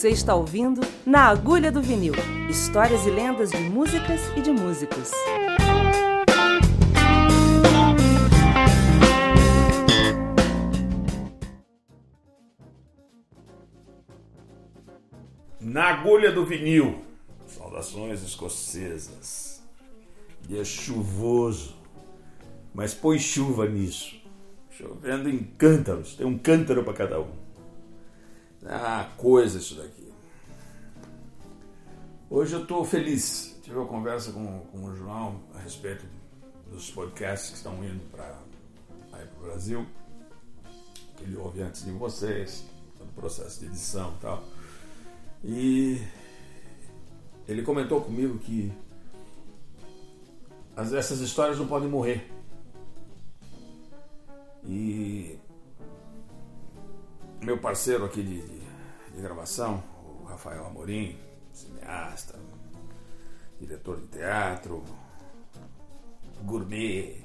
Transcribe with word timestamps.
Você 0.00 0.08
está 0.08 0.34
ouvindo 0.34 0.80
Na 1.04 1.26
Agulha 1.26 1.70
do 1.70 1.82
Vinil 1.82 2.14
histórias 2.48 3.04
e 3.04 3.10
lendas 3.10 3.50
de 3.50 3.58
músicas 3.58 4.22
e 4.34 4.40
de 4.40 4.50
músicos. 4.50 5.10
Na 15.60 15.88
Agulha 15.88 16.32
do 16.32 16.46
Vinil, 16.46 17.02
saudações 17.46 18.22
escocesas. 18.22 19.62
Dia 20.48 20.64
chuvoso, 20.64 21.76
mas 22.72 22.94
põe 22.94 23.18
chuva 23.18 23.68
nisso. 23.68 24.18
Chovendo 24.70 25.28
em 25.28 25.44
cântaros, 25.58 26.14
tem 26.14 26.26
um 26.26 26.38
cântaro 26.38 26.82
para 26.84 26.94
cada 26.94 27.20
um. 27.20 27.39
Ah, 28.64 29.08
coisa 29.16 29.58
isso 29.58 29.74
daqui. 29.74 30.12
Hoje 32.28 32.54
eu 32.54 32.62
estou 32.62 32.84
feliz. 32.84 33.58
Tive 33.62 33.76
uma 33.76 33.86
conversa 33.86 34.32
com, 34.32 34.60
com 34.72 34.84
o 34.84 34.94
João 34.94 35.40
a 35.54 35.58
respeito 35.58 36.04
dos 36.70 36.90
podcasts 36.90 37.50
que 37.50 37.56
estão 37.56 37.82
indo 37.84 38.00
para 38.10 38.38
o 39.38 39.44
Brasil. 39.44 39.86
Que 41.16 41.24
ele 41.24 41.36
ouve 41.36 41.62
antes 41.62 41.84
de 41.84 41.90
vocês, 41.90 42.64
no 42.98 43.06
processo 43.06 43.60
de 43.60 43.66
edição 43.66 44.14
e 44.16 44.20
tal. 44.20 44.44
E 45.42 46.02
ele 47.48 47.62
comentou 47.62 48.00
comigo 48.00 48.38
que 48.38 48.70
as, 50.76 50.92
essas 50.92 51.20
histórias 51.20 51.58
não 51.58 51.66
podem 51.66 51.88
morrer. 51.88 52.30
E 54.64 55.38
meu 57.42 57.58
parceiro 57.58 58.04
aqui 58.04 58.22
de, 58.22 58.42
de, 58.42 58.60
de 59.14 59.22
gravação, 59.22 59.82
o 60.20 60.24
Rafael 60.24 60.66
Amorim, 60.66 61.18
cineasta, 61.52 62.38
diretor 63.58 64.00
de 64.00 64.06
teatro, 64.08 64.84
gourmet, 66.42 67.24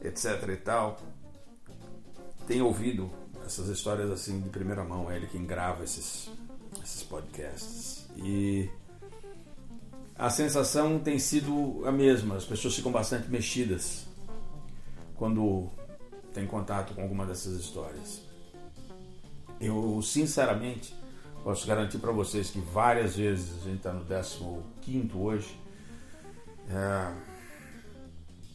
etc 0.00 0.48
e 0.48 0.56
tal, 0.56 1.00
tem 2.46 2.62
ouvido 2.62 3.10
essas 3.44 3.68
histórias 3.68 4.10
assim 4.10 4.40
de 4.40 4.48
primeira 4.48 4.84
mão, 4.84 5.10
é 5.10 5.16
ele 5.16 5.26
quem 5.26 5.44
grava 5.44 5.84
esses, 5.84 6.30
esses 6.82 7.02
podcasts. 7.02 8.06
E 8.16 8.68
a 10.16 10.30
sensação 10.30 10.98
tem 10.98 11.18
sido 11.18 11.86
a 11.86 11.92
mesma, 11.92 12.36
as 12.36 12.44
pessoas 12.44 12.74
ficam 12.74 12.90
bastante 12.90 13.30
mexidas 13.30 14.06
quando 15.14 15.70
tem 16.32 16.46
contato 16.46 16.94
com 16.94 17.02
alguma 17.02 17.24
dessas 17.24 17.58
histórias. 17.58 18.25
Eu, 19.60 20.00
sinceramente, 20.02 20.94
posso 21.42 21.66
garantir 21.66 21.98
para 21.98 22.12
vocês 22.12 22.50
que 22.50 22.60
várias 22.60 23.16
vezes, 23.16 23.62
a 23.62 23.64
gente 23.64 23.76
está 23.76 23.92
no 23.92 24.04
15 24.82 25.10
hoje, 25.14 25.60
é, 26.68 27.12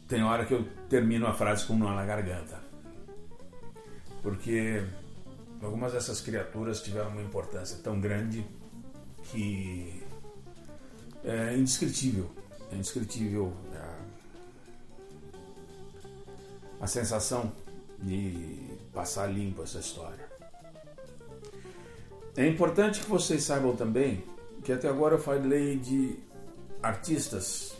tem 0.08 0.24
hora 0.24 0.46
que 0.46 0.54
eu 0.54 0.68
termino 0.90 1.26
a 1.26 1.34
frase 1.34 1.66
com 1.66 1.74
um 1.74 1.78
nó 1.78 1.96
na 1.96 2.06
garganta. 2.06 2.62
Porque 4.22 4.84
algumas 5.62 5.94
dessas 5.94 6.22
criaturas 6.22 6.82
tiveram 6.82 7.10
uma 7.12 7.22
importância 7.22 7.78
tão 7.82 8.00
grande 8.00 8.46
que 9.32 10.04
é 11.24 11.56
indescritível. 11.56 12.30
É 12.72 12.76
indescritível 12.76 13.54
a, 16.80 16.84
a 16.84 16.88
sensação 16.88 17.52
de 18.00 18.78
passar 18.94 19.28
limpo 19.28 19.64
essa 19.64 19.80
história. 19.80 20.31
É 22.36 22.48
importante 22.48 23.02
que 23.02 23.10
vocês 23.10 23.44
saibam 23.44 23.76
também 23.76 24.24
que 24.64 24.72
até 24.72 24.88
agora 24.88 25.16
eu 25.16 25.20
falei 25.20 25.78
de 25.78 26.18
artistas 26.82 27.74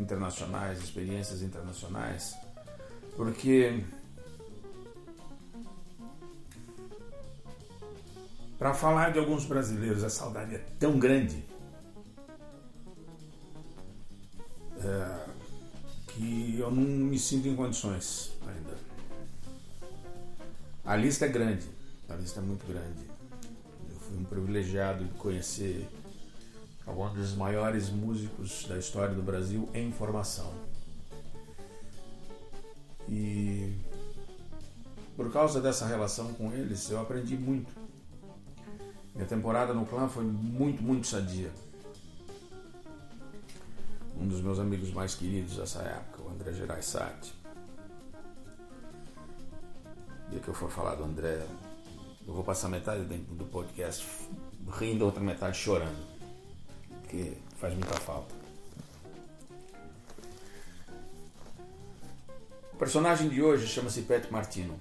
internacionais, 0.00 0.78
experiências 0.78 1.42
internacionais, 1.42 2.34
porque 3.16 3.84
para 8.58 8.72
falar 8.72 9.12
de 9.12 9.18
alguns 9.18 9.44
brasileiros 9.44 10.02
a 10.02 10.08
saudade 10.08 10.54
é 10.54 10.64
tão 10.78 10.98
grande 10.98 11.44
é, 14.80 15.26
que 16.08 16.56
eu 16.58 16.70
não 16.70 16.82
me 16.82 17.18
sinto 17.18 17.48
em 17.48 17.56
condições 17.56 18.32
ainda. 18.46 18.78
A 20.84 20.96
lista 20.96 21.26
é 21.26 21.28
grande 21.28 21.77
a 22.08 22.14
lista 22.14 22.40
é 22.40 22.42
muito 22.42 22.66
grande. 22.66 23.02
Eu 23.90 23.96
fui 24.00 24.16
um 24.16 24.24
privilegiado 24.24 25.04
de 25.04 25.14
conhecer 25.14 25.88
alguns 26.86 27.12
dos 27.12 27.34
maiores 27.34 27.90
músicos 27.90 28.64
da 28.66 28.78
história 28.78 29.14
do 29.14 29.22
Brasil 29.22 29.68
em 29.74 29.92
formação. 29.92 30.52
E 33.08 33.74
por 35.16 35.32
causa 35.32 35.60
dessa 35.60 35.86
relação 35.86 36.32
com 36.34 36.52
eles, 36.52 36.88
eu 36.90 37.00
aprendi 37.00 37.36
muito. 37.36 37.72
Minha 39.14 39.26
temporada 39.26 39.74
no 39.74 39.84
clã 39.84 40.08
foi 40.08 40.24
muito, 40.24 40.82
muito 40.82 41.06
sadia. 41.06 41.50
Um 44.16 44.26
dos 44.26 44.40
meus 44.40 44.58
amigos 44.58 44.92
mais 44.92 45.14
queridos 45.14 45.56
dessa 45.56 45.82
época, 45.82 46.22
o 46.22 46.30
André 46.30 46.52
Gerais 46.52 46.84
Sati. 46.86 47.34
Dia 50.30 50.40
que 50.40 50.48
eu 50.48 50.54
for 50.54 50.70
falar 50.70 50.94
do 50.94 51.04
André, 51.04 51.44
eu 52.28 52.34
vou 52.34 52.44
passar 52.44 52.68
metade 52.68 53.02
do 53.04 53.46
podcast 53.46 54.06
rindo, 54.78 55.06
outra 55.06 55.22
metade 55.22 55.56
chorando. 55.56 55.96
Porque 57.00 57.38
faz 57.56 57.72
muita 57.72 57.98
falta. 58.00 58.34
O 62.70 62.76
personagem 62.76 63.30
de 63.30 63.42
hoje 63.42 63.66
chama-se 63.66 64.02
Pet 64.02 64.30
Martino. 64.30 64.78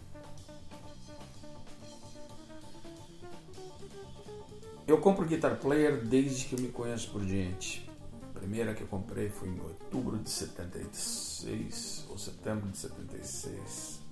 Eu 4.86 5.00
compro 5.00 5.26
Guitar 5.26 5.56
Player 5.56 6.06
desde 6.06 6.46
que 6.46 6.56
eu 6.56 6.60
me 6.60 6.68
conheço 6.68 7.10
por 7.12 7.24
gente. 7.24 7.90
A 8.36 8.40
primeira 8.40 8.74
que 8.74 8.82
eu 8.82 8.88
comprei 8.88 9.30
foi 9.30 9.48
em 9.48 9.60
outubro 9.62 10.18
de 10.18 10.30
76 10.30 12.08
ou 12.10 12.18
setembro 12.18 12.70
de 12.70 12.78
76 12.78 14.07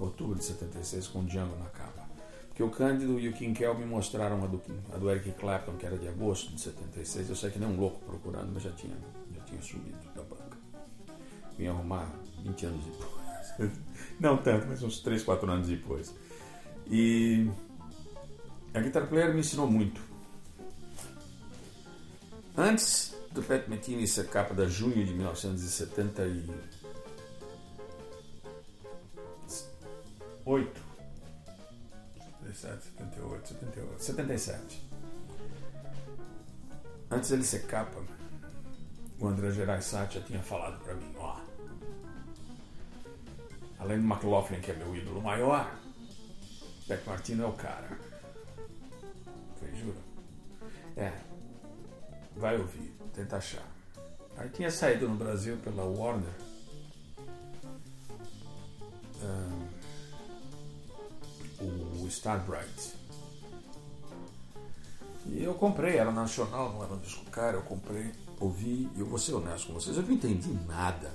outubro 0.00 0.36
de 0.36 0.44
76, 0.44 1.08
com 1.08 1.24
Django 1.24 1.56
na 1.56 1.66
capa. 1.66 2.06
Porque 2.48 2.62
o 2.62 2.70
Cândido 2.70 3.20
e 3.20 3.28
o 3.28 3.32
Kim 3.34 3.52
Kel 3.52 3.74
me 3.78 3.84
mostraram 3.84 4.42
a 4.42 4.46
do, 4.46 4.62
a 4.94 4.96
do 4.96 5.10
Eric 5.10 5.32
Clapton, 5.32 5.76
que 5.76 5.84
era 5.84 5.98
de 5.98 6.08
agosto 6.08 6.54
de 6.54 6.60
76. 6.60 7.28
Eu 7.28 7.36
sei 7.36 7.50
que 7.50 7.58
nem 7.58 7.68
um 7.68 7.78
louco 7.78 8.00
procurando, 8.04 8.50
mas 8.52 8.62
já 8.62 8.70
tinha, 8.70 8.96
já 9.34 9.42
tinha 9.42 9.60
subido 9.60 9.98
da 10.14 10.22
banca. 10.22 10.56
Vim 11.58 11.66
arrumar 11.66 12.10
20 12.42 12.66
anos 12.66 12.84
depois. 12.84 13.72
Não 14.18 14.38
tanto, 14.38 14.66
mas 14.68 14.82
uns 14.82 15.00
3, 15.00 15.22
4 15.22 15.50
anos 15.50 15.68
depois. 15.68 16.14
E 16.90 17.46
a 18.72 18.80
Guitar 18.80 19.06
Player 19.06 19.34
me 19.34 19.40
ensinou 19.40 19.66
muito. 19.66 20.00
Antes 22.56 23.14
do 23.32 23.42
Pat 23.42 23.68
Metheny 23.68 24.06
ser 24.06 24.28
capa 24.28 24.54
da 24.54 24.66
junho 24.66 25.04
de 25.04 25.12
1970 25.12 26.22
e 30.46 30.50
8. 30.50 30.86
77, 32.42 32.84
78, 32.98 33.48
78, 33.48 34.02
77. 34.02 34.86
Antes 37.10 37.30
dele 37.30 37.42
ser 37.42 37.66
capa, 37.66 38.00
o 39.18 39.26
André 39.26 39.50
Gerais 39.50 39.84
Sá 39.84 40.04
já 40.06 40.20
tinha 40.20 40.42
falado 40.42 40.78
para 40.82 40.94
mim, 40.94 41.12
ó. 41.18 41.40
Além 43.78 44.00
do 44.00 44.06
McLaughlin, 44.06 44.60
que 44.60 44.70
é 44.70 44.74
meu 44.74 44.94
ídolo 44.96 45.20
maior, 45.20 45.70
Beck 46.86 47.06
Martino 47.06 47.44
é 47.44 47.46
o 47.46 47.52
cara. 47.52 47.98
Foi, 49.58 49.74
juro. 49.74 49.98
É. 50.96 51.12
Vai 52.36 52.56
ouvir, 52.56 52.94
tenta 53.12 53.36
achar. 53.36 53.66
Aí 54.36 54.48
tinha 54.50 54.70
saído 54.70 55.08
no 55.08 55.16
Brasil 55.16 55.56
pela 55.58 55.84
Warner. 55.84 56.34
Um, 59.22 59.65
o 61.60 62.06
Starbright. 62.08 62.94
E 65.26 65.42
eu 65.42 65.54
comprei, 65.54 65.96
era 65.96 66.12
nacional, 66.12 66.72
não 66.72 66.84
era 66.84 66.94
um 66.94 66.98
disco 66.98 67.24
caro, 67.30 67.58
eu 67.58 67.62
comprei, 67.62 68.12
ouvi, 68.38 68.88
e 68.94 69.00
eu 69.00 69.06
vou 69.06 69.18
ser 69.18 69.34
honesto 69.34 69.68
com 69.68 69.74
vocês, 69.74 69.96
eu 69.96 70.02
não 70.02 70.12
entendi 70.12 70.52
nada. 70.66 71.12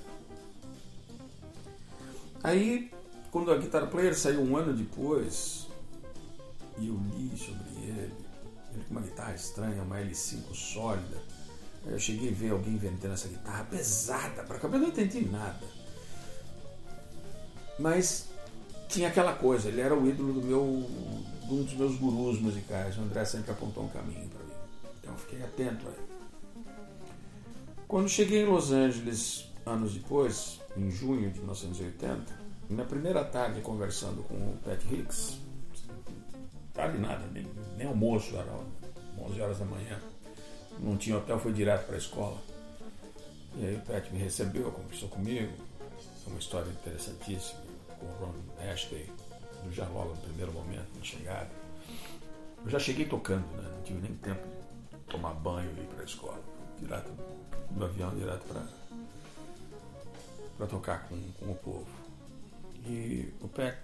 Aí, 2.42 2.90
quando 3.30 3.50
a 3.50 3.56
Guitar 3.56 3.88
Player 3.88 4.18
saiu 4.18 4.42
um 4.42 4.56
ano 4.56 4.74
depois, 4.74 5.68
e 6.78 6.88
eu 6.88 7.00
li 7.14 7.36
sobre 7.36 7.70
ele, 7.84 8.14
ele 8.74 8.84
com 8.84 8.90
uma 8.90 9.00
guitarra 9.00 9.34
estranha, 9.34 9.82
uma 9.82 9.98
L5 9.98 10.54
sólida, 10.54 11.22
eu 11.86 11.98
cheguei 11.98 12.30
a 12.30 12.34
ver 12.34 12.50
alguém 12.50 12.76
vendendo 12.76 13.14
essa 13.14 13.28
guitarra 13.28 13.64
pesada, 13.64 14.42
para 14.44 14.58
cá, 14.58 14.68
eu 14.68 14.78
não 14.78 14.88
entendi 14.88 15.24
nada. 15.24 15.66
Mas 17.78 18.28
tinha 18.92 19.08
aquela 19.08 19.32
coisa, 19.32 19.68
ele 19.68 19.80
era 19.80 19.94
o 19.96 20.06
ídolo 20.06 20.34
do 20.34 20.46
meu, 20.46 20.86
de 21.46 21.54
um 21.54 21.62
dos 21.64 21.74
meus 21.74 21.96
gurus 21.96 22.38
musicais. 22.38 22.96
O 22.98 23.00
André 23.00 23.24
sempre 23.24 23.50
apontou 23.50 23.84
um 23.84 23.88
caminho 23.88 24.28
para 24.28 24.44
mim. 24.44 24.52
Então 25.00 25.16
fiquei 25.16 25.42
atento 25.42 25.88
a 25.88 25.90
ele. 25.90 26.12
Quando 27.88 28.08
cheguei 28.08 28.42
em 28.42 28.46
Los 28.46 28.70
Angeles, 28.70 29.46
anos 29.64 29.94
depois, 29.94 30.60
em 30.76 30.90
junho 30.90 31.30
de 31.30 31.38
1980, 31.38 32.40
na 32.68 32.84
primeira 32.84 33.24
tarde 33.24 33.60
conversando 33.60 34.22
com 34.24 34.34
o 34.34 34.58
Pat 34.62 34.82
Hicks, 34.90 35.38
tarde 36.72 36.98
nada, 36.98 37.26
nem, 37.32 37.46
nem 37.76 37.86
almoço, 37.86 38.36
era 38.36 38.52
11 39.18 39.40
horas 39.40 39.58
da 39.58 39.64
manhã, 39.64 39.98
não 40.80 40.96
tinha 40.96 41.16
hotel, 41.16 41.38
foi 41.38 41.52
direto 41.52 41.86
para 41.86 41.94
a 41.94 41.98
escola. 41.98 42.38
E 43.56 43.66
aí 43.66 43.76
o 43.76 43.80
Pat 43.80 44.10
me 44.10 44.18
recebeu, 44.18 44.70
conversou 44.70 45.08
comigo, 45.08 45.52
uma 46.26 46.38
história 46.38 46.70
interessantíssima, 46.70 47.60
com 48.02 48.24
o 48.24 48.26
Ron 48.26 48.34
Ashley, 48.72 49.08
já 49.70 49.86
logo 49.88 50.10
no 50.10 50.16
primeiro 50.16 50.52
momento, 50.52 50.88
na 50.96 51.04
chegada. 51.04 51.50
Eu 52.64 52.70
já 52.70 52.78
cheguei 52.78 53.06
tocando, 53.06 53.46
né? 53.56 53.70
não 53.74 53.82
tive 53.82 54.00
nem 54.00 54.14
tempo 54.16 54.46
de 54.90 54.98
tomar 55.06 55.34
banho 55.34 55.70
e 55.76 55.80
ir 55.80 55.86
para 55.86 56.02
a 56.02 56.04
escola, 56.04 56.40
direto 56.78 57.10
do 57.70 57.84
avião, 57.84 58.10
direto 58.10 58.44
para 60.56 60.66
tocar 60.66 61.08
com, 61.08 61.16
com 61.38 61.52
o 61.52 61.54
povo. 61.54 61.88
E 62.84 63.32
o 63.40 63.48
Pat, 63.48 63.76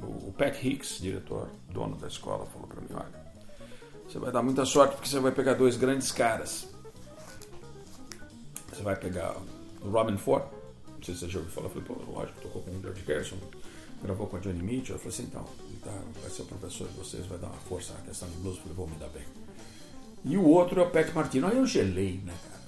o 0.00 0.32
Pat 0.32 0.62
Hicks, 0.62 1.00
diretor, 1.00 1.48
dono 1.68 1.96
da 1.96 2.08
escola, 2.08 2.46
falou 2.46 2.66
para 2.66 2.80
mim: 2.80 2.88
olha, 2.92 3.32
você 4.08 4.18
vai 4.18 4.32
dar 4.32 4.42
muita 4.42 4.64
sorte 4.64 4.94
porque 4.96 5.08
você 5.08 5.20
vai 5.20 5.32
pegar 5.32 5.54
dois 5.54 5.76
grandes 5.76 6.10
caras. 6.10 6.68
Você 8.72 8.82
vai 8.82 8.96
pegar 8.96 9.36
o 9.82 9.90
Robin 9.90 10.16
Ford, 10.16 10.44
não 11.00 11.04
sei 11.06 11.14
se 11.14 11.20
você 11.20 11.28
já 11.28 11.38
ouviu 11.38 11.52
falar, 11.52 11.66
eu 11.68 11.70
falei, 11.70 11.88
pô, 11.88 12.12
lógico, 12.12 12.40
tocou 12.42 12.62
com 12.62 12.70
o 12.72 12.82
George 12.82 13.02
Harrison, 13.06 13.36
gravou 14.02 14.26
com 14.26 14.36
a 14.36 14.40
Johnny 14.40 14.62
Mitchell. 14.62 14.96
Eu 14.96 14.98
falei 14.98 15.14
assim: 15.14 15.22
então, 15.24 15.44
tá, 15.82 16.02
vai 16.20 16.30
ser 16.30 16.42
o 16.42 16.44
professor 16.44 16.88
de 16.88 16.94
vocês, 16.98 17.26
vai 17.26 17.38
dar 17.38 17.46
uma 17.46 17.56
força 17.56 17.94
na 17.94 18.00
questão 18.00 18.28
de 18.28 18.36
blues. 18.36 18.56
Eu 18.56 18.62
falei, 18.62 18.76
vou 18.76 18.86
me 18.86 18.96
dar 18.96 19.08
bem. 19.08 19.24
E 20.24 20.36
o 20.36 20.44
outro 20.44 20.78
é 20.80 20.84
o 20.84 20.90
Pat 20.90 21.10
Martino. 21.14 21.46
Aí 21.46 21.56
eu 21.56 21.66
gelei, 21.66 22.20
né, 22.22 22.34
cara? 22.44 22.60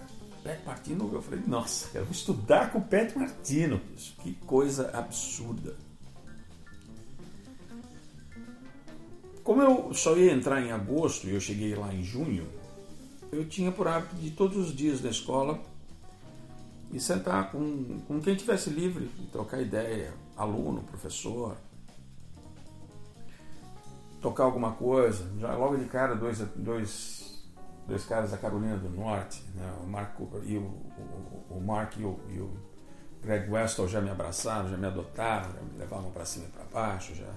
Pat 0.42 0.66
Martino, 0.66 1.10
eu 1.12 1.20
falei, 1.20 1.40
nossa, 1.46 1.96
eu 1.96 2.04
vou 2.04 2.12
estudar 2.12 2.72
com 2.72 2.78
o 2.78 2.82
Pat 2.82 3.14
Martino. 3.14 3.80
Que 4.22 4.32
coisa 4.46 4.90
absurda. 4.96 5.76
Como 9.44 9.60
eu 9.60 9.92
só 9.92 10.16
ia 10.16 10.32
entrar 10.32 10.62
em 10.62 10.70
agosto 10.70 11.26
e 11.26 11.34
eu 11.34 11.40
cheguei 11.40 11.74
lá 11.74 11.92
em 11.92 12.02
junho, 12.02 12.46
eu 13.30 13.44
tinha 13.44 13.70
por 13.70 13.86
hábito 13.86 14.14
de 14.16 14.30
todos 14.30 14.56
os 14.56 14.74
dias 14.74 15.00
da 15.00 15.10
escola 15.10 15.60
e 16.92 17.00
sentar 17.00 17.50
com, 17.50 18.00
com 18.06 18.20
quem 18.20 18.34
tivesse 18.36 18.70
livre, 18.70 19.10
trocar 19.32 19.60
ideia, 19.60 20.12
aluno, 20.36 20.82
professor, 20.82 21.56
tocar 24.20 24.44
alguma 24.44 24.72
coisa. 24.72 25.32
Já 25.38 25.56
logo 25.56 25.76
de 25.76 25.86
cara, 25.86 26.14
dois, 26.14 26.38
dois 26.54 27.22
dois 27.86 28.04
caras 28.04 28.30
da 28.30 28.38
Carolina 28.38 28.76
do 28.76 28.88
Norte, 28.88 29.42
né? 29.54 29.74
o 29.82 29.86
Mark 29.86 30.18
e 30.44 30.56
o, 30.56 30.62
o, 30.62 31.56
o 31.56 31.60
Mark 31.60 31.96
e 31.98 32.04
o, 32.04 32.18
e 32.30 32.38
o, 32.38 32.50
Greg 33.22 33.48
Westall 33.50 33.88
já 33.88 34.00
me 34.00 34.10
abraçaram, 34.10 34.68
já 34.68 34.76
me 34.76 34.86
adotaram, 34.86 35.52
já 35.52 35.60
me 35.60 35.78
levavam 35.78 36.10
para 36.10 36.24
cima 36.24 36.46
e 36.46 36.48
para 36.48 36.64
baixo, 36.64 37.14
já 37.14 37.32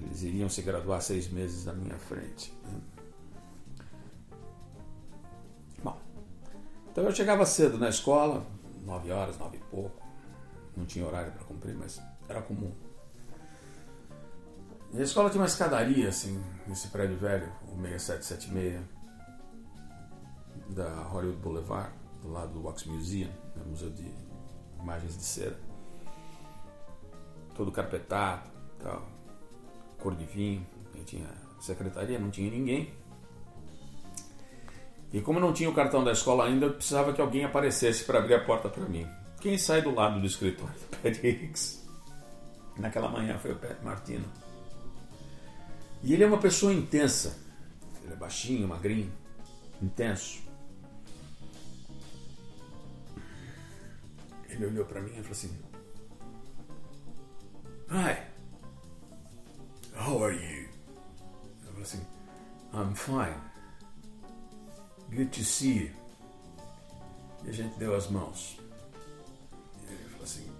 eles 0.00 0.22
iriam 0.22 0.48
se 0.48 0.62
graduar 0.62 1.00
seis 1.00 1.28
meses 1.30 1.64
na 1.64 1.72
minha 1.72 1.96
frente. 1.96 2.52
Né? 2.64 2.80
Então 6.92 7.04
eu 7.04 7.14
chegava 7.14 7.46
cedo 7.46 7.78
na 7.78 7.88
escola, 7.88 8.46
nove 8.84 9.10
horas, 9.10 9.38
nove 9.38 9.56
e 9.56 9.60
pouco, 9.70 10.02
não 10.76 10.84
tinha 10.84 11.06
horário 11.06 11.32
para 11.32 11.42
cumprir, 11.44 11.74
mas 11.74 11.98
era 12.28 12.42
comum. 12.42 12.70
E 14.92 14.98
a 14.98 15.02
escola 15.02 15.30
tinha 15.30 15.40
uma 15.40 15.46
escadaria, 15.46 16.10
assim, 16.10 16.38
nesse 16.66 16.88
prédio 16.88 17.16
velho, 17.16 17.50
o 17.62 17.80
6776 17.80 18.82
da 20.68 21.02
Hollywood 21.04 21.38
Boulevard, 21.38 21.94
do 22.20 22.30
lado 22.30 22.52
do 22.52 22.62
Wax 22.62 22.84
Museum, 22.84 23.30
né, 23.56 23.62
Museu 23.66 23.88
de 23.88 24.14
Imagens 24.78 25.16
de 25.16 25.24
Cera. 25.24 25.58
Todo 27.54 27.72
carpetado, 27.72 28.50
tal, 28.78 29.02
cor 29.98 30.14
de 30.14 30.26
vinho, 30.26 30.66
tinha 31.06 31.26
secretaria, 31.58 32.18
não 32.18 32.30
tinha 32.30 32.50
ninguém. 32.50 32.92
E 35.12 35.20
como 35.20 35.38
não 35.38 35.52
tinha 35.52 35.68
o 35.68 35.74
cartão 35.74 36.02
da 36.02 36.12
escola 36.12 36.46
ainda, 36.46 36.66
eu 36.66 36.72
precisava 36.72 37.12
que 37.12 37.20
alguém 37.20 37.44
aparecesse 37.44 38.04
para 38.04 38.18
abrir 38.18 38.34
a 38.34 38.44
porta 38.44 38.68
para 38.68 38.84
mim. 38.86 39.06
Quem 39.40 39.58
sai 39.58 39.82
do 39.82 39.94
lado 39.94 40.18
do 40.18 40.26
escritório 40.26 40.74
do 40.74 40.96
Pat 41.02 41.22
Hicks? 41.22 41.86
Naquela 42.78 43.08
manhã 43.08 43.38
foi 43.38 43.52
o 43.52 43.56
Pat 43.56 43.82
Martino. 43.82 44.24
E 46.02 46.14
ele 46.14 46.24
é 46.24 46.26
uma 46.26 46.38
pessoa 46.38 46.72
intensa. 46.72 47.38
Ele 48.02 48.14
é 48.14 48.16
baixinho, 48.16 48.66
magrinho, 48.66 49.12
intenso. 49.82 50.40
Ele 54.48 54.66
olhou 54.66 54.84
para 54.86 55.00
mim 55.00 55.10
e 55.10 55.22
falou 55.22 55.30
assim: 55.32 55.58
Hi, 57.90 58.16
how 59.94 60.24
are 60.24 60.34
you? 60.34 60.68
Eu 61.66 61.72
falei 61.72 61.82
assim: 61.82 62.06
I'm 62.72 62.94
fine. 62.94 63.51
You. 65.12 65.90
E 67.44 67.48
a 67.48 67.52
gente 67.52 67.78
deu 67.78 67.94
as 67.94 68.08
mãos. 68.08 68.58
E 69.82 69.92
ele 69.92 70.08
falou 70.10 70.24
assim: 70.24 70.50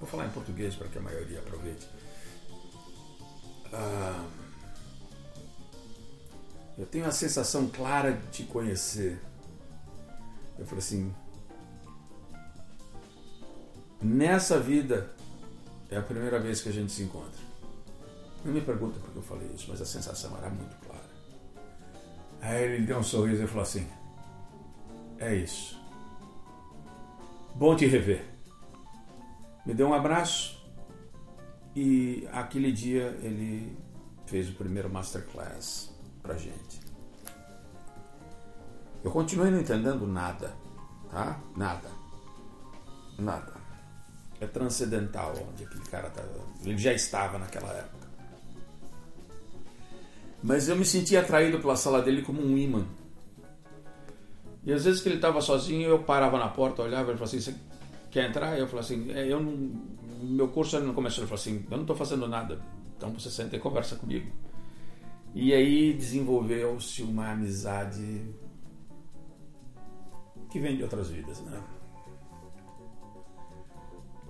Vou 0.00 0.08
falar 0.08 0.26
em 0.26 0.30
português 0.30 0.74
para 0.74 0.88
que 0.88 0.98
a 0.98 1.00
maioria 1.00 1.38
aproveite. 1.38 1.88
Ah, 3.72 4.26
eu 6.76 6.86
tenho 6.86 7.06
a 7.06 7.12
sensação 7.12 7.68
clara 7.68 8.12
de 8.12 8.26
te 8.28 8.42
conhecer. 8.44 9.20
Eu 10.58 10.64
falei 10.64 10.78
assim: 10.78 11.14
Nessa 14.02 14.58
vida 14.58 15.10
é 15.90 15.96
a 15.96 16.02
primeira 16.02 16.40
vez 16.40 16.60
que 16.60 16.68
a 16.68 16.72
gente 16.72 16.92
se 16.92 17.02
encontra. 17.02 17.48
Não 18.44 18.52
me 18.52 18.60
pergunta 18.60 18.98
porque 19.00 19.18
eu 19.18 19.22
falei 19.22 19.48
isso, 19.54 19.66
mas 19.68 19.80
a 19.80 19.86
sensação 19.86 20.36
era 20.38 20.48
muito 20.48 20.76
clara. 20.76 20.87
Aí 22.40 22.62
ele 22.62 22.86
deu 22.86 22.98
um 22.98 23.02
sorriso 23.02 23.42
e 23.42 23.46
falou 23.46 23.62
assim: 23.62 23.86
É 25.18 25.34
isso. 25.34 25.78
Bom 27.54 27.74
te 27.74 27.86
rever. 27.86 28.24
Me 29.66 29.74
deu 29.74 29.88
um 29.88 29.94
abraço 29.94 30.58
e 31.74 32.28
aquele 32.32 32.72
dia 32.72 33.18
ele 33.22 33.76
fez 34.26 34.48
o 34.48 34.54
primeiro 34.54 34.88
masterclass 34.88 35.92
pra 36.22 36.36
gente. 36.36 36.80
Eu 39.04 39.10
continuei 39.10 39.50
não 39.50 39.60
entendendo 39.60 40.06
nada, 40.06 40.54
tá? 41.10 41.38
Nada. 41.56 41.88
Nada 43.18 43.58
é 44.40 44.46
transcendental 44.46 45.34
onde 45.50 45.64
aquele 45.64 45.84
cara 45.84 46.10
tá. 46.10 46.22
Ele 46.62 46.78
já 46.78 46.92
estava 46.92 47.38
naquela 47.38 47.72
época. 47.72 47.97
Mas 50.42 50.68
eu 50.68 50.76
me 50.76 50.84
sentia 50.84 51.20
atraído 51.20 51.58
pela 51.58 51.76
sala 51.76 52.00
dele 52.00 52.22
como 52.22 52.40
um 52.40 52.56
imã. 52.56 52.86
E 54.64 54.72
às 54.72 54.84
vezes 54.84 55.00
que 55.00 55.08
ele 55.08 55.16
estava 55.16 55.40
sozinho, 55.40 55.88
eu 55.88 56.02
parava 56.02 56.38
na 56.38 56.48
porta, 56.48 56.82
olhava 56.82 57.12
e 57.12 57.16
falava 57.16 57.24
assim: 57.24 57.40
Você 57.40 57.54
quer 58.10 58.28
entrar? 58.28 58.58
Eu 58.58 58.66
falava 58.66 58.86
assim: 58.86 59.10
é, 59.12 59.26
eu 59.26 59.40
não, 59.40 59.72
Meu 60.22 60.48
curso 60.48 60.78
não 60.80 60.94
começou. 60.94 61.22
Ele 61.22 61.28
falou 61.28 61.40
assim: 61.40 61.64
Eu 61.70 61.76
não 61.76 61.84
estou 61.84 61.96
fazendo 61.96 62.28
nada, 62.28 62.60
então 62.96 63.10
você 63.10 63.30
senta 63.30 63.56
e 63.56 63.58
conversa 63.58 63.96
comigo. 63.96 64.30
E 65.34 65.52
aí 65.52 65.92
desenvolveu-se 65.92 67.02
uma 67.02 67.32
amizade 67.32 68.24
que 70.50 70.58
vem 70.58 70.76
de 70.76 70.82
outras 70.82 71.10
vidas, 71.10 71.40
né? 71.42 71.62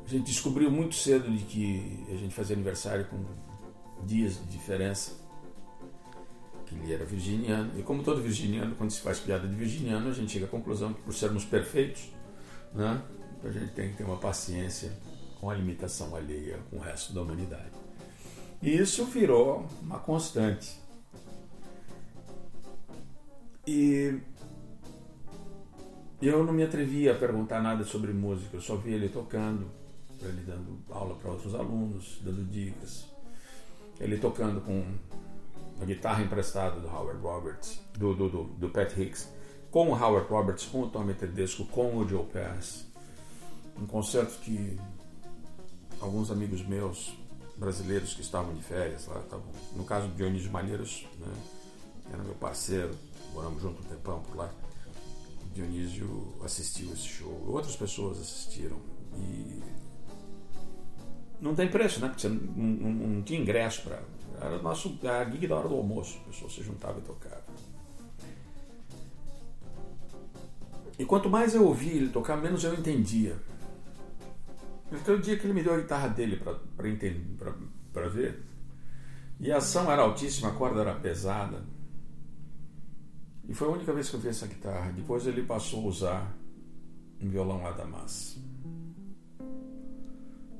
A 0.05 0.09
gente 0.09 0.25
descobriu 0.25 0.71
muito 0.71 0.95
cedo 0.95 1.31
de 1.31 1.45
que 1.45 2.05
a 2.09 2.17
gente 2.17 2.35
fazia 2.35 2.57
aniversário 2.57 3.07
com 3.07 3.25
dias 4.07 4.41
de 4.41 4.47
diferença. 4.47 5.28
Que 6.69 6.75
ele 6.75 6.93
era 6.93 7.05
virginiano. 7.05 7.79
E 7.79 7.83
como 7.83 8.03
todo 8.03 8.21
virginiano, 8.21 8.75
quando 8.77 8.91
se 8.91 9.01
faz 9.01 9.19
piada 9.19 9.49
de 9.49 9.55
virginiano, 9.55 10.11
a 10.11 10.13
gente 10.13 10.33
chega 10.33 10.45
à 10.45 10.49
conclusão 10.49 10.93
que 10.93 11.01
por 11.01 11.15
sermos 11.15 11.45
perfeitos, 11.45 12.11
né, 12.75 13.03
a 13.43 13.51
gente 13.51 13.73
tem 13.73 13.91
que 13.91 13.97
ter 13.97 14.05
uma 14.05 14.19
paciência 14.19 14.93
com 15.41 15.49
a 15.49 15.55
limitação 15.55 16.15
alheia 16.15 16.59
com 16.69 16.77
o 16.77 16.81
resto 16.81 17.15
da 17.15 17.23
humanidade. 17.23 17.71
E 18.61 18.77
isso 18.77 19.05
virou 19.07 19.67
uma 19.81 19.99
constante. 19.99 20.79
E 23.67 24.19
eu 26.21 26.45
não 26.45 26.53
me 26.53 26.65
atrevia 26.65 27.13
a 27.13 27.15
perguntar 27.15 27.63
nada 27.63 27.85
sobre 27.85 28.13
música, 28.13 28.57
eu 28.57 28.61
só 28.61 28.77
via 28.77 28.97
ele 28.97 29.09
tocando, 29.09 29.71
ele 30.21 30.43
dando 30.43 30.79
aula 30.91 31.15
para 31.15 31.31
outros 31.31 31.55
alunos, 31.55 32.19
dando 32.23 32.45
dicas. 32.51 33.07
Ele 34.01 34.19
tocando 34.19 34.61
com 34.61 34.85
a 35.81 35.85
guitarra 35.85 36.23
emprestada 36.23 36.81
do 36.81 36.89
Howard 36.89 37.21
Roberts, 37.21 37.81
do, 37.97 38.15
do, 38.15 38.29
do, 38.29 38.45
do 38.45 38.69
Pat 38.71 38.97
Hicks, 38.97 39.29
com 39.71 39.91
o 39.91 39.93
Howard 39.93 40.29
Roberts, 40.29 40.67
com 40.67 40.83
o 40.83 40.89
Tommy 40.89 41.15
Tedesco, 41.15 41.65
com 41.67 41.97
o 41.97 42.09
Joe 42.09 42.25
Pass. 42.25 42.87
Um 43.81 43.87
concerto 43.87 44.39
que 44.41 44.79
alguns 46.01 46.31
amigos 46.31 46.65
meus 46.67 47.17
brasileiros 47.57 48.15
que 48.15 48.21
estavam 48.21 48.55
de 48.55 48.63
férias 48.63 49.07
lá. 49.07 49.21
Estavam, 49.21 49.47
no 49.75 49.85
caso 49.85 50.09
do 50.09 50.15
Dionísio 50.15 50.51
Malheiros, 50.51 51.07
né, 51.19 51.33
era 52.13 52.23
meu 52.23 52.35
parceiro, 52.35 52.95
moramos 53.35 53.61
junto 53.61 53.81
um 53.83 53.85
tempão 53.85 54.21
por 54.23 54.37
lá. 54.37 54.51
O 55.45 55.55
Dionísio 55.55 56.35
assistiu 56.45 56.93
esse 56.93 57.07
show, 57.07 57.45
outras 57.49 57.77
pessoas 57.77 58.19
assistiram. 58.19 58.79
E 59.17 59.63
não 61.41 61.55
tem 61.55 61.69
preço, 61.69 62.01
né? 62.01 62.09
Porque 62.09 62.23
você 62.23 62.29
não, 62.29 62.39
não, 62.39 63.09
não 63.09 63.23
tinha 63.23 63.41
ingresso 63.41 63.83
para. 63.83 64.03
Era 64.41 64.63
nosso, 64.63 64.99
a 65.05 65.25
gig 65.29 65.47
da 65.47 65.57
hora 65.57 65.69
do 65.69 65.75
almoço, 65.75 66.19
a 66.23 66.29
pessoa 66.29 66.51
se 66.51 66.63
juntava 66.63 66.99
e 66.99 67.03
tocava. 67.03 67.45
E 70.99 71.05
quanto 71.05 71.29
mais 71.29 71.55
eu 71.55 71.65
ouvia 71.65 71.93
ele 71.93 72.09
tocar, 72.11 72.37
menos 72.37 72.65
eu 72.65 72.75
entendia. 72.75 73.37
Então, 74.91 75.17
o 75.17 75.21
dia 75.21 75.39
que 75.39 75.47
ele 75.47 75.53
me 75.53 75.63
deu 75.63 75.75
a 75.75 75.79
guitarra 75.79 76.09
dele 76.09 76.43
para 77.93 78.09
ver, 78.09 78.43
e 79.39 79.53
a 79.53 79.59
ação 79.59 79.91
era 79.91 80.03
altíssima, 80.03 80.49
a 80.49 80.53
corda 80.53 80.81
era 80.81 80.95
pesada. 80.95 81.63
E 83.49 83.55
foi 83.55 83.69
a 83.69 83.71
única 83.71 83.93
vez 83.93 84.11
que 84.11 84.17
eu 84.17 84.21
vi 84.21 84.29
essa 84.29 84.47
guitarra. 84.47 84.93
Depois 84.93 85.27
ele 85.27 85.43
passou 85.43 85.85
a 85.85 85.89
usar 85.89 86.37
um 87.21 87.29
violão 87.29 87.67
Adamas. 87.67 88.37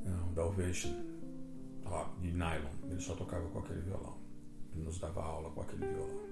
Um 0.07 0.33
Dalvation 0.35 0.95
de 2.21 2.33
nylon. 2.33 2.78
Ele 2.91 3.01
só 3.01 3.15
tocava 3.15 3.47
com 3.49 3.59
aquele 3.59 3.81
violão. 3.81 4.17
Ele 4.75 4.85
nos 4.85 4.99
dava 4.99 5.23
aula 5.23 5.51
com 5.51 5.61
aquele 5.61 5.87
violão. 5.87 6.29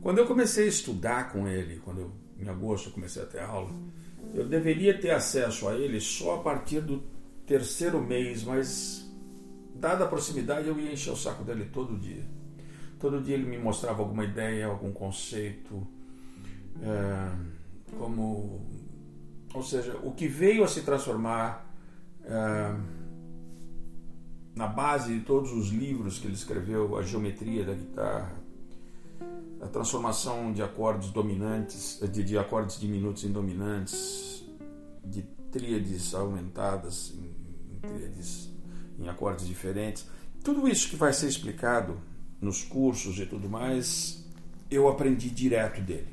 Quando 0.00 0.18
eu 0.18 0.26
comecei 0.26 0.66
a 0.66 0.68
estudar 0.68 1.32
com 1.32 1.48
ele, 1.48 1.80
quando 1.84 2.00
eu, 2.00 2.12
em 2.38 2.48
agosto 2.48 2.88
eu 2.88 2.92
comecei 2.92 3.22
a 3.22 3.26
ter 3.26 3.40
aula, 3.40 3.70
eu 4.34 4.46
deveria 4.46 4.98
ter 4.98 5.10
acesso 5.10 5.68
a 5.68 5.74
ele 5.74 6.00
só 6.00 6.36
a 6.36 6.42
partir 6.42 6.80
do 6.80 7.02
terceiro 7.46 8.00
mês, 8.02 8.42
mas 8.42 9.10
dada 9.74 10.04
a 10.04 10.08
proximidade 10.08 10.68
eu 10.68 10.78
ia 10.78 10.92
encher 10.92 11.10
o 11.10 11.16
saco 11.16 11.44
dele 11.44 11.68
todo 11.72 11.98
dia. 11.98 12.24
Todo 12.98 13.20
dia 13.20 13.34
ele 13.34 13.44
me 13.44 13.58
mostrava 13.58 14.02
alguma 14.02 14.24
ideia, 14.24 14.66
algum 14.66 14.92
conceito, 14.92 15.86
é, 16.82 17.96
como, 17.98 18.60
ou 19.52 19.62
seja, 19.62 19.96
o 20.02 20.12
que 20.12 20.26
veio 20.26 20.64
a 20.64 20.68
se 20.68 20.82
transformar 20.82 21.70
é, 22.24 22.74
na 24.54 24.66
base 24.66 25.18
de 25.18 25.24
todos 25.24 25.52
os 25.52 25.70
livros 25.70 26.18
que 26.18 26.26
ele 26.26 26.34
escreveu, 26.34 26.96
a 26.96 27.02
geometria 27.02 27.64
da 27.64 27.74
guitarra, 27.74 28.32
a 29.60 29.66
transformação 29.66 30.52
de 30.52 30.62
acordes 30.62 31.10
dominantes, 31.10 32.00
de, 32.12 32.22
de 32.22 32.38
acordes 32.38 32.78
diminutos 32.78 33.24
em 33.24 33.32
dominantes, 33.32 34.44
de 35.04 35.22
tríades 35.50 36.14
aumentadas 36.14 37.12
em, 37.16 37.74
em 37.74 37.78
tríades 37.80 38.50
em 38.98 39.08
acordes 39.08 39.46
diferentes. 39.46 40.06
Tudo 40.42 40.68
isso 40.68 40.88
que 40.88 40.96
vai 40.96 41.12
ser 41.12 41.26
explicado 41.26 41.98
nos 42.40 42.62
cursos 42.62 43.18
e 43.18 43.26
tudo 43.26 43.48
mais, 43.48 44.24
eu 44.70 44.88
aprendi 44.88 45.30
direto 45.30 45.80
dele. 45.80 46.08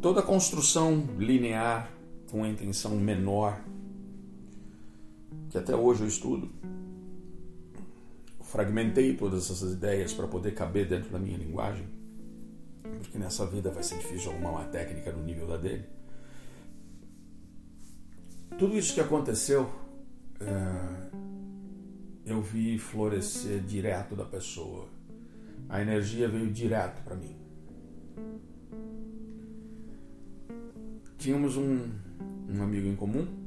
Toda 0.00 0.22
construção 0.22 1.08
linear 1.18 1.90
com 2.30 2.44
a 2.44 2.48
intenção 2.48 2.92
menor, 2.96 3.58
que 5.56 5.60
até 5.60 5.74
hoje 5.74 6.02
eu 6.02 6.06
estudo, 6.06 6.50
fragmentei 8.42 9.16
todas 9.16 9.50
essas 9.50 9.72
ideias 9.72 10.12
para 10.12 10.28
poder 10.28 10.54
caber 10.54 10.86
dentro 10.86 11.10
da 11.10 11.18
minha 11.18 11.38
linguagem, 11.38 11.86
porque 12.82 13.16
nessa 13.16 13.46
vida 13.46 13.70
vai 13.70 13.82
ser 13.82 13.96
difícil 13.96 14.32
arrumar 14.32 14.50
uma 14.50 14.64
técnica 14.64 15.10
no 15.12 15.24
nível 15.24 15.48
da 15.48 15.56
dele. 15.56 15.86
Tudo 18.58 18.76
isso 18.76 18.92
que 18.92 19.00
aconteceu, 19.00 19.70
é, 20.40 21.10
eu 22.26 22.42
vi 22.42 22.78
florescer 22.78 23.60
direto 23.62 24.14
da 24.14 24.26
pessoa. 24.26 24.88
A 25.70 25.80
energia 25.80 26.28
veio 26.28 26.52
direto 26.52 27.02
para 27.02 27.16
mim. 27.16 27.34
Tínhamos 31.16 31.56
um, 31.56 31.90
um 32.50 32.62
amigo 32.62 32.86
em 32.86 32.94
comum, 32.94 33.45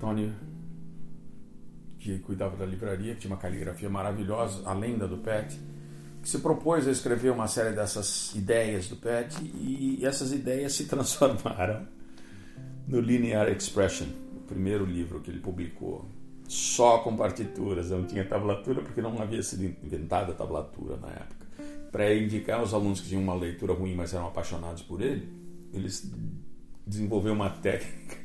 Tony 0.00 0.32
que 2.00 2.18
cuidava 2.20 2.56
da 2.56 2.64
livraria, 2.64 3.14
que 3.14 3.20
tinha 3.20 3.32
uma 3.32 3.40
caligrafia 3.40 3.88
maravilhosa, 3.88 4.66
a 4.66 4.72
lenda 4.72 5.06
do 5.06 5.18
Pet, 5.18 5.60
que 6.22 6.28
se 6.28 6.38
propôs 6.38 6.88
a 6.88 6.90
escrever 6.90 7.30
uma 7.30 7.46
série 7.46 7.74
dessas 7.74 8.34
ideias 8.34 8.88
do 8.88 8.96
Pet 8.96 9.36
e 9.42 10.04
essas 10.04 10.32
ideias 10.32 10.72
se 10.72 10.86
transformaram 10.88 11.86
no 12.88 13.00
Linear 13.00 13.48
Expression, 13.48 14.06
o 14.34 14.40
primeiro 14.40 14.84
livro 14.84 15.20
que 15.20 15.30
ele 15.30 15.40
publicou, 15.40 16.08
só 16.48 16.98
com 16.98 17.14
partituras, 17.16 17.90
não 17.90 18.04
tinha 18.04 18.24
tablatura 18.24 18.82
porque 18.82 19.00
não 19.00 19.20
havia 19.20 19.42
sido 19.42 19.64
inventada 19.84 20.32
a 20.32 20.34
tablatura 20.34 20.96
na 20.96 21.08
época. 21.08 21.46
Para 21.92 22.14
indicar 22.14 22.60
aos 22.60 22.72
alunos 22.72 23.00
que 23.00 23.08
tinham 23.08 23.22
uma 23.22 23.34
leitura 23.34 23.74
ruim, 23.74 23.94
mas 23.94 24.14
eram 24.14 24.26
apaixonados 24.26 24.82
por 24.82 25.00
ele, 25.00 25.28
eles 25.72 26.10
desenvolveram 26.86 27.36
uma 27.36 27.50
técnica 27.60 28.19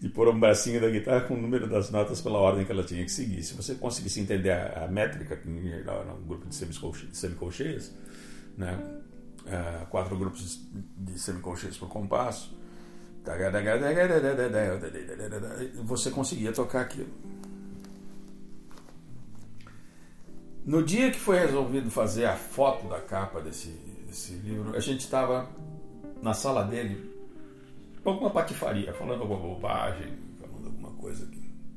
de 0.00 0.08
pôr 0.08 0.28
um 0.28 0.38
bracinho 0.38 0.80
da 0.80 0.90
guitarra 0.90 1.22
com 1.22 1.34
o 1.34 1.40
número 1.40 1.66
das 1.68 1.90
notas 1.90 2.20
pela 2.20 2.38
ordem 2.38 2.64
que 2.64 2.72
ela 2.72 2.84
tinha 2.84 3.02
que 3.04 3.10
seguir. 3.10 3.42
Se 3.42 3.54
você 3.54 3.74
conseguisse 3.74 4.20
entender 4.20 4.50
a, 4.50 4.84
a 4.84 4.88
métrica, 4.88 5.36
que 5.36 5.48
em 5.48 5.62
geral 5.62 6.02
era 6.02 6.12
um 6.12 6.22
grupo 6.22 6.46
de 6.46 6.54
semicolcheias, 7.12 7.94
né? 8.56 8.78
Uh, 9.46 9.86
quatro 9.86 10.18
grupos 10.18 10.60
de 10.96 11.18
semicolcheias 11.20 11.76
por 11.76 11.88
compasso, 11.88 12.56
você 15.84 16.10
conseguia 16.10 16.52
tocar 16.52 16.82
aquilo. 16.82 17.08
No 20.64 20.82
dia 20.82 21.12
que 21.12 21.18
foi 21.18 21.38
resolvido 21.38 21.90
fazer 21.90 22.24
a 22.24 22.34
foto 22.34 22.88
da 22.88 23.00
capa 23.00 23.40
desse, 23.40 23.68
desse 24.06 24.32
livro, 24.32 24.76
a 24.76 24.80
gente 24.80 25.00
estava 25.00 25.48
na 26.20 26.34
sala 26.34 26.64
dele 26.64 27.15
alguma 28.10 28.30
patifaria, 28.30 28.92
falando 28.92 29.22
alguma 29.22 29.40
bobagem, 29.40 30.12
falando 30.40 30.66
alguma 30.66 30.90
coisa 30.92 31.28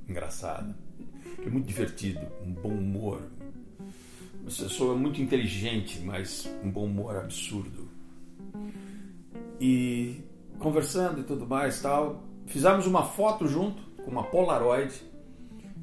engraçada. 0.07 0.75
É 1.45 1.50
muito 1.50 1.67
divertido, 1.67 2.21
um 2.45 2.51
bom 2.51 2.69
humor. 2.69 3.21
Uma 4.41 4.45
pessoa 4.45 4.95
muito 4.95 5.21
inteligente, 5.21 6.00
mas 6.01 6.50
um 6.63 6.71
bom 6.71 6.86
humor 6.86 7.15
absurdo. 7.15 7.89
E 9.59 10.21
conversando 10.57 11.21
e 11.21 11.24
tudo 11.24 11.45
mais, 11.48 11.81
tal, 11.81 12.24
fizemos 12.45 12.86
uma 12.86 13.03
foto 13.03 13.48
junto 13.48 13.81
com 14.03 14.12
uma 14.12 14.24
Polaroid 14.24 14.93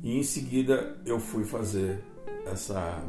e 0.02 0.18
em 0.18 0.22
seguida 0.22 0.96
eu 1.04 1.18
fui 1.18 1.44
fazer 1.44 2.02
essa 2.46 3.02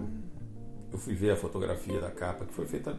eu 0.92 0.98
fui 0.98 1.14
ver 1.14 1.32
a 1.32 1.36
fotografia 1.36 2.00
da 2.00 2.10
capa 2.10 2.46
que 2.46 2.54
foi 2.54 2.66
feita 2.66 2.98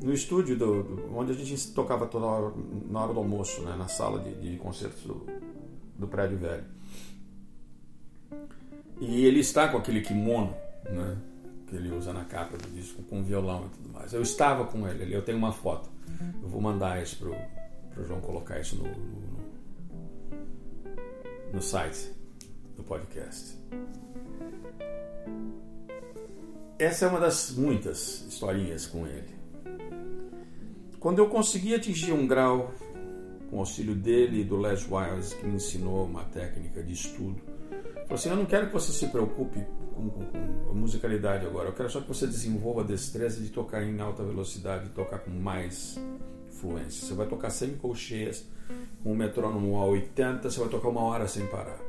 no 0.00 0.12
estúdio 0.12 0.56
do, 0.56 0.82
do, 0.82 1.16
onde 1.16 1.32
a 1.32 1.34
gente 1.34 1.72
tocava 1.72 2.06
toda 2.06 2.26
hora, 2.26 2.54
na 2.90 3.02
hora 3.02 3.12
do 3.12 3.18
almoço, 3.18 3.62
né, 3.62 3.74
na 3.76 3.88
sala 3.88 4.20
de, 4.20 4.34
de 4.34 4.56
concertos 4.58 5.02
do, 5.02 5.26
do 5.98 6.06
prédio 6.06 6.38
velho. 6.38 6.64
E 9.00 9.24
ele 9.24 9.40
está 9.40 9.68
com 9.68 9.78
aquele 9.78 10.00
kimono, 10.00 10.54
né, 10.84 11.16
que 11.66 11.76
ele 11.76 11.90
usa 11.90 12.12
na 12.12 12.24
capa 12.24 12.56
do 12.56 12.68
disco, 12.70 13.02
com 13.04 13.22
violão 13.22 13.66
e 13.66 13.68
tudo 13.76 13.92
mais. 13.92 14.12
Eu 14.12 14.22
estava 14.22 14.64
com 14.64 14.86
ele, 14.88 15.14
eu 15.14 15.22
tenho 15.22 15.38
uma 15.38 15.52
foto. 15.52 15.88
Eu 16.42 16.48
vou 16.48 16.60
mandar 16.60 17.02
isso 17.02 17.16
pro, 17.16 17.34
pro 17.92 18.06
João 18.06 18.20
colocar 18.20 18.60
isso 18.60 18.76
no, 18.76 18.84
no, 18.84 19.44
no 21.52 21.62
site 21.62 22.12
do 22.76 22.82
podcast. 22.82 23.56
Essa 26.78 27.06
é 27.06 27.08
uma 27.08 27.20
das 27.20 27.52
muitas 27.52 28.26
historinhas 28.28 28.86
com 28.86 29.06
ele. 29.06 29.43
Quando 31.04 31.18
eu 31.18 31.28
consegui 31.28 31.74
atingir 31.74 32.12
um 32.12 32.26
grau, 32.26 32.72
com 33.50 33.58
auxílio 33.58 33.94
dele 33.94 34.40
e 34.40 34.42
do 34.42 34.56
Les 34.56 34.90
Wiles, 34.90 35.34
que 35.34 35.44
me 35.44 35.56
ensinou 35.56 36.06
uma 36.06 36.24
técnica 36.24 36.82
de 36.82 36.94
estudo, 36.94 37.42
falou 38.04 38.14
assim: 38.14 38.30
Eu 38.30 38.36
não 38.36 38.46
quero 38.46 38.68
que 38.68 38.72
você 38.72 38.90
se 38.90 39.08
preocupe 39.08 39.60
com, 39.94 40.08
com, 40.08 40.24
com, 40.24 40.70
a 40.70 40.72
musicalidade 40.72 41.44
agora, 41.44 41.68
eu 41.68 41.74
quero 41.74 41.90
só 41.90 42.00
que 42.00 42.08
você 42.08 42.26
desenvolva 42.26 42.80
a 42.80 42.84
destreza 42.84 43.42
de 43.42 43.50
tocar 43.50 43.82
em 43.82 44.00
alta 44.00 44.24
velocidade, 44.24 44.88
tocar 44.94 45.18
com 45.18 45.30
mais 45.30 46.00
fluência. 46.48 47.06
Você 47.06 47.12
vai 47.12 47.26
tocar 47.26 47.50
semicolcheias, 47.50 48.48
com 49.02 49.12
o 49.12 49.14
metrônomo 49.14 49.76
a 49.76 49.84
80, 49.84 50.48
você 50.48 50.58
vai 50.58 50.70
tocar 50.70 50.88
uma 50.88 51.02
hora 51.02 51.28
sem 51.28 51.46
parar. 51.48 51.80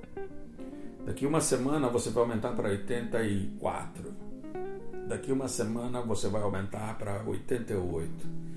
Daqui 1.05 1.25
uma 1.25 1.39
semana 1.39 1.87
você 1.87 2.09
vai 2.09 2.21
aumentar 2.21 2.51
para 2.51 2.67
84. 2.67 4.13
Daqui 5.07 5.31
uma 5.31 5.47
semana 5.47 6.01
você 6.01 6.27
vai 6.27 6.41
aumentar 6.41 6.97
para 6.97 7.23
88 7.25 8.54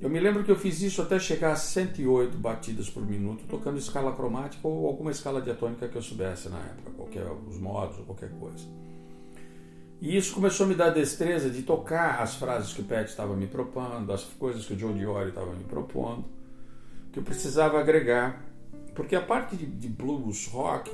eu 0.00 0.10
me 0.10 0.20
lembro 0.20 0.44
que 0.44 0.50
eu 0.50 0.56
fiz 0.56 0.82
isso 0.82 1.00
até 1.00 1.18
chegar 1.18 1.52
a 1.52 1.56
108 1.56 2.36
batidas 2.36 2.90
por 2.90 3.04
minuto, 3.04 3.44
tocando 3.48 3.78
escala 3.78 4.14
cromática 4.14 4.66
ou 4.66 4.86
alguma 4.86 5.10
escala 5.10 5.40
diatônica 5.40 5.88
que 5.88 5.96
eu 5.96 6.02
soubesse 6.02 6.48
na 6.48 6.58
época, 6.58 6.90
qualquer 6.96 7.26
os 7.48 7.58
modos 7.58 7.98
ou 7.98 8.04
qualquer 8.04 8.30
coisa. 8.32 8.66
E 10.00 10.16
isso 10.16 10.34
começou 10.34 10.66
a 10.66 10.68
me 10.68 10.74
dar 10.74 10.90
destreza 10.90 11.48
de 11.48 11.62
tocar 11.62 12.20
as 12.20 12.34
frases 12.34 12.72
que 12.72 12.82
o 12.82 12.84
Pet 12.84 13.08
estava 13.08 13.34
me 13.34 13.46
propondo, 13.46 14.12
as 14.12 14.24
coisas 14.24 14.66
que 14.66 14.74
o 14.74 14.78
Joe 14.78 14.92
Diori 14.92 15.30
estava 15.30 15.54
me 15.54 15.64
propondo, 15.64 16.24
que 17.12 17.18
eu 17.18 17.22
precisava 17.22 17.78
agregar 17.78 18.44
Porque 18.94 19.16
a 19.16 19.20
parte 19.20 19.56
de, 19.56 19.66
de 19.66 19.88
blues, 19.88 20.46
rock, 20.48 20.90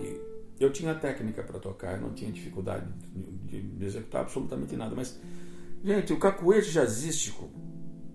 eu 0.58 0.72
tinha 0.72 0.94
técnica 0.94 1.42
para 1.42 1.58
tocar, 1.58 1.96
eu 1.96 2.00
não 2.00 2.14
tinha 2.14 2.30
dificuldade 2.30 2.86
de, 3.14 3.60
de, 3.60 3.84
executar 3.84 4.22
absolutamente 4.22 4.76
nada. 4.76 4.94
Mas, 4.94 5.18
gente, 5.84 6.12
o 6.12 6.18
cacuete 6.18 6.70
jazzístico, 6.70 7.50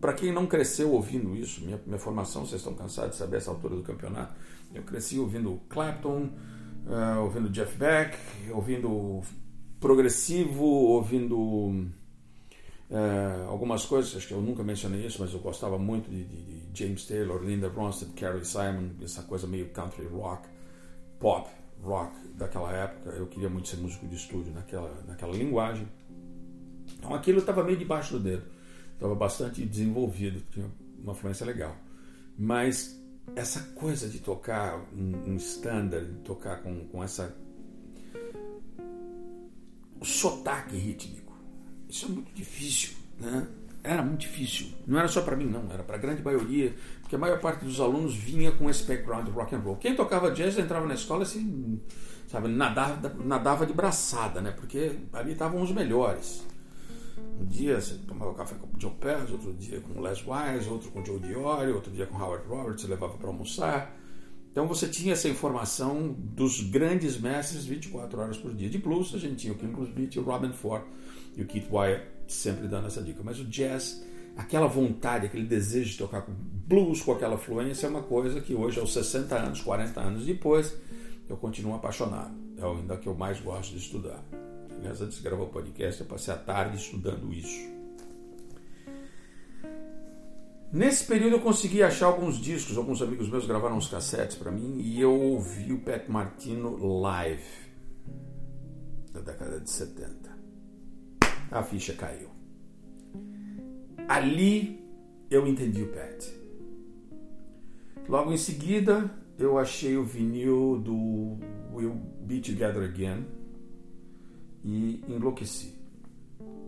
para 0.05 0.13
quem 0.13 0.31
não 0.31 0.45
cresceu 0.45 0.91
ouvindo 0.91 1.35
isso, 1.35 1.65
minha, 1.65 1.81
minha 1.83 1.97
formação, 1.97 2.45
vocês 2.45 2.61
estão 2.61 2.75
cansados 2.75 3.13
de 3.13 3.17
saber 3.17 3.37
essa 3.37 3.49
altura 3.49 3.75
do 3.75 3.81
campeonato, 3.81 4.35
eu 4.71 4.83
cresci 4.83 5.17
ouvindo 5.17 5.59
Clapton, 5.67 6.29
uh, 6.85 7.21
ouvindo 7.23 7.49
Jeff 7.49 7.75
Beck, 7.75 8.15
ouvindo 8.51 9.23
progressivo, 9.79 10.63
ouvindo 10.63 11.35
uh, 11.35 11.89
algumas 13.49 13.83
coisas, 13.83 14.15
acho 14.15 14.27
que 14.27 14.35
eu 14.35 14.41
nunca 14.43 14.61
mencionei 14.61 15.07
isso, 15.07 15.17
mas 15.19 15.33
eu 15.33 15.39
gostava 15.39 15.79
muito 15.79 16.07
de, 16.07 16.23
de, 16.23 16.43
de 16.43 16.85
James 16.85 17.03
Taylor, 17.07 17.43
Linda 17.43 17.67
Ronstadt, 17.67 18.13
Carrie 18.13 18.45
Simon, 18.45 18.89
essa 19.01 19.23
coisa 19.23 19.47
meio 19.47 19.69
country 19.69 20.05
rock, 20.05 20.47
pop 21.19 21.49
rock 21.81 22.15
daquela 22.35 22.71
época. 22.71 23.09
Eu 23.09 23.25
queria 23.25 23.49
muito 23.49 23.69
ser 23.69 23.77
músico 23.77 24.07
de 24.07 24.17
estúdio 24.17 24.53
naquela, 24.53 25.03
naquela 25.07 25.33
linguagem. 25.33 25.87
Então 26.95 27.15
aquilo 27.15 27.39
estava 27.39 27.63
meio 27.63 27.77
debaixo 27.77 28.13
do 28.13 28.19
dedo. 28.19 28.54
Estava 28.95 29.13
bastante 29.13 29.63
desenvolvido, 29.65 30.41
tinha 30.51 30.65
uma 31.03 31.13
fluência 31.13 31.45
legal. 31.45 31.75
Mas 32.37 32.99
essa 33.35 33.59
coisa 33.75 34.07
de 34.07 34.19
tocar 34.19 34.79
um, 34.93 35.31
um 35.31 35.35
standard, 35.37 36.05
de 36.05 36.19
tocar 36.19 36.61
com, 36.61 36.87
com 36.87 37.03
essa. 37.03 37.35
o 39.99 40.05
sotaque 40.05 40.75
rítmico, 40.75 41.33
isso 41.89 42.05
é 42.05 42.09
muito 42.09 42.33
difícil, 42.33 42.95
né? 43.19 43.47
Era 43.83 44.01
muito 44.01 44.21
difícil. 44.21 44.69
Não 44.87 44.97
era 44.97 45.07
só 45.07 45.21
para 45.21 45.35
mim, 45.35 45.45
não. 45.45 45.71
Era 45.71 45.83
para 45.83 45.95
a 45.95 45.99
grande 45.99 46.23
maioria, 46.23 46.73
porque 47.01 47.15
a 47.15 47.19
maior 47.19 47.39
parte 47.39 47.63
dos 47.63 47.79
alunos 47.79 48.15
vinha 48.15 48.51
com 48.51 48.67
esse 48.67 48.83
background 48.83 49.27
rock 49.29 49.53
and 49.53 49.59
roll. 49.59 49.75
Quem 49.75 49.95
tocava 49.95 50.31
jazz 50.31 50.57
entrava 50.57 50.87
na 50.87 50.95
escola 50.95 51.21
assim, 51.21 51.79
sabe, 52.27 52.47
nadava, 52.47 53.13
nadava 53.23 53.65
de 53.65 53.73
braçada, 53.73 54.41
né? 54.41 54.51
Porque 54.51 54.97
ali 55.13 55.33
estavam 55.33 55.61
os 55.61 55.71
melhores. 55.71 56.43
Um 57.39 57.45
dia 57.45 57.79
você 57.79 57.95
tomava 58.07 58.33
café 58.33 58.55
com 58.55 58.67
o 58.67 58.79
Joe 58.79 58.93
Pass, 58.99 59.31
outro 59.31 59.53
dia 59.53 59.81
com 59.81 59.99
o 59.99 60.03
Les 60.03 60.19
Wise, 60.19 60.69
outro 60.69 60.89
com 60.91 61.01
o 61.01 61.05
Joe 61.05 61.19
Diori, 61.19 61.71
outro 61.71 61.91
dia 61.91 62.05
com 62.05 62.17
Howard 62.17 62.47
Roberts, 62.47 62.81
você 62.81 62.87
levava 62.87 63.17
para 63.17 63.27
almoçar. 63.27 63.95
Então 64.51 64.67
você 64.67 64.87
tinha 64.87 65.11
essa 65.11 65.27
informação 65.27 66.15
dos 66.17 66.61
grandes 66.61 67.19
mestres 67.19 67.65
24 67.65 68.21
horas 68.21 68.37
por 68.37 68.53
dia. 68.53 68.69
De 68.69 68.77
blues 68.77 69.13
a 69.13 69.17
gente 69.17 69.35
tinha 69.35 69.53
o 69.53 69.57
King 69.57 69.75
Beat, 69.91 70.15
o 70.15 70.21
Robin 70.21 70.53
Ford 70.53 70.83
e 71.35 71.41
o 71.41 71.45
Keith 71.45 71.67
Wyatt 71.69 72.05
sempre 72.27 72.67
dando 72.67 72.87
essa 72.87 73.01
dica. 73.01 73.21
Mas 73.21 73.37
o 73.37 73.43
jazz, 73.43 74.05
aquela 74.37 74.67
vontade, 74.67 75.25
aquele 75.25 75.45
desejo 75.45 75.91
de 75.91 75.97
tocar 75.97 76.25
blues 76.29 77.01
com 77.01 77.11
aquela 77.11 77.37
fluência 77.37 77.87
é 77.87 77.89
uma 77.89 78.03
coisa 78.03 78.39
que 78.39 78.55
hoje, 78.55 78.79
aos 78.79 78.93
60 78.93 79.35
anos, 79.35 79.61
40 79.61 79.99
anos 79.99 80.25
depois, 80.25 80.73
eu 81.27 81.35
continuo 81.35 81.75
apaixonado. 81.75 82.33
É 82.57 82.65
ainda 82.65 82.95
que 82.95 83.07
eu 83.07 83.13
mais 83.13 83.39
gosto 83.41 83.71
de 83.71 83.79
estudar. 83.79 84.23
Aliás, 84.77 85.01
antes 85.01 85.17
de 85.17 85.23
gravar 85.23 85.43
o 85.43 85.49
podcast, 85.49 86.01
eu 86.01 86.07
passei 86.07 86.33
a 86.33 86.37
tarde 86.37 86.77
estudando 86.77 87.31
isso. 87.33 87.75
Nesse 90.71 91.05
período 91.05 91.37
eu 91.37 91.41
consegui 91.41 91.81
achar 91.81 92.07
alguns 92.07 92.37
discos, 92.37 92.77
alguns 92.77 93.01
amigos 93.01 93.29
meus 93.29 93.47
gravaram 93.47 93.77
uns 93.77 93.87
cassetes 93.87 94.35
para 94.35 94.51
mim 94.51 94.81
e 94.81 94.99
eu 94.99 95.13
ouvi 95.13 95.71
o 95.71 95.79
Pat 95.79 96.09
Martino 96.09 96.99
live 96.99 97.65
da 99.13 99.21
década 99.21 99.61
de 99.61 99.69
70. 99.69 100.35
A 101.49 101.63
ficha 101.63 101.93
caiu. 101.93 102.29
Ali 104.07 104.83
eu 105.29 105.47
entendi 105.47 105.81
o 105.81 105.87
Pat. 105.93 106.25
Logo 108.09 108.33
em 108.33 108.37
seguida 108.37 109.09
eu 109.39 109.57
achei 109.57 109.95
o 109.95 110.03
vinil 110.03 110.77
do 110.83 111.37
We'll 111.73 111.95
Be 112.21 112.41
Together 112.41 112.83
Again 112.83 113.25
e 114.65 115.03
enlouqueci. 115.07 115.75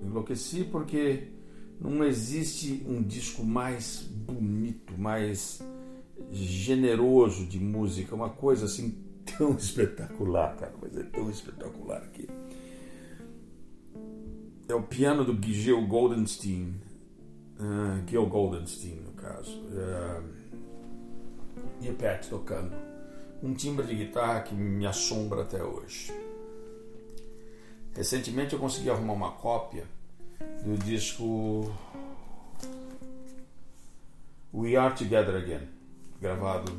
Enlouqueci 0.04 0.64
porque 0.64 1.32
não 1.82 2.04
existe 2.04 2.86
um 2.88 3.02
disco 3.02 3.44
mais 3.44 4.04
bonito, 4.04 4.94
mais 4.98 5.64
generoso 6.32 7.46
de 7.46 7.60
música, 7.60 8.16
uma 8.16 8.30
coisa 8.30 8.66
assim 8.66 9.04
tão 9.38 9.56
espetacular, 9.56 10.56
cara, 10.56 10.74
mas 10.80 10.96
é 10.96 11.04
tão 11.04 11.30
espetacular 11.30 11.98
aqui. 12.04 12.30
É 14.70 14.76
o 14.76 14.84
piano 14.84 15.26
do 15.26 15.42
Gil 15.52 15.88
Goldenstein, 15.88 16.76
uh, 17.60 18.08
Gil 18.08 18.28
Goldenstein 18.28 18.96
no 18.96 19.14
caso, 19.14 19.58
uh, 19.58 20.24
e 21.82 21.92
Pat 21.94 22.28
tocando. 22.30 22.76
Um 23.42 23.54
timbre 23.54 23.86
de 23.86 23.96
guitarra 23.96 24.42
que 24.42 24.54
me 24.54 24.86
assombra 24.86 25.44
até 25.44 25.64
hoje. 25.64 26.12
Recentemente 27.98 28.54
eu 28.54 28.60
consegui 28.60 28.92
arrumar 28.92 29.14
uma 29.14 29.32
cópia 29.32 29.84
do 30.64 30.78
disco 30.78 31.76
We 34.54 34.76
Are 34.76 34.96
Together 34.96 35.36
Again, 35.36 35.68
gravado 36.22 36.72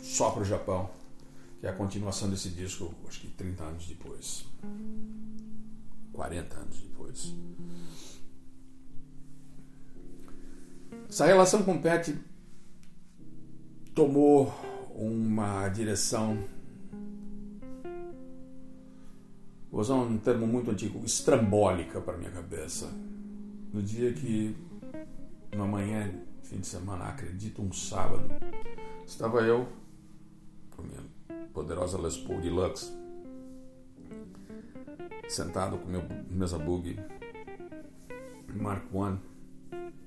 só 0.00 0.30
para 0.30 0.40
o 0.40 0.44
Japão, 0.46 0.88
que 1.60 1.66
é 1.66 1.68
a 1.68 1.74
continuação 1.74 2.30
desse 2.30 2.48
disco, 2.48 2.94
acho 3.06 3.20
que 3.20 3.28
30 3.28 3.62
anos 3.62 3.86
depois. 3.86 4.46
40 6.14 6.56
anos 6.56 6.80
depois. 6.80 7.34
Essa 11.06 11.26
relação 11.26 11.62
com 11.64 11.74
o 11.74 11.82
Pet 11.82 12.18
tomou 13.94 14.46
uma 14.94 15.68
direção 15.68 16.42
vou 19.70 19.80
usar 19.80 19.94
um 19.94 20.18
termo 20.18 20.46
muito 20.46 20.70
antigo, 20.70 21.04
estrambólica 21.04 22.00
para 22.00 22.16
minha 22.16 22.30
cabeça. 22.30 22.90
No 23.72 23.82
dia 23.82 24.12
que, 24.12 24.56
uma 25.52 25.66
manhã, 25.66 26.12
fim 26.42 26.58
de 26.58 26.66
semana, 26.66 27.04
acredito, 27.04 27.62
um 27.62 27.72
sábado, 27.72 28.28
estava 29.06 29.40
eu 29.42 29.68
com 30.76 30.82
minha 30.82 31.04
poderosa 31.52 32.00
Les 32.00 32.16
Paul 32.16 32.40
Deluxe, 32.40 32.92
sentado 35.28 35.78
com 35.78 35.88
meu 35.88 36.02
mesa 36.28 36.58
bug 36.58 36.98
Mark 38.54 38.92
One, 38.92 39.20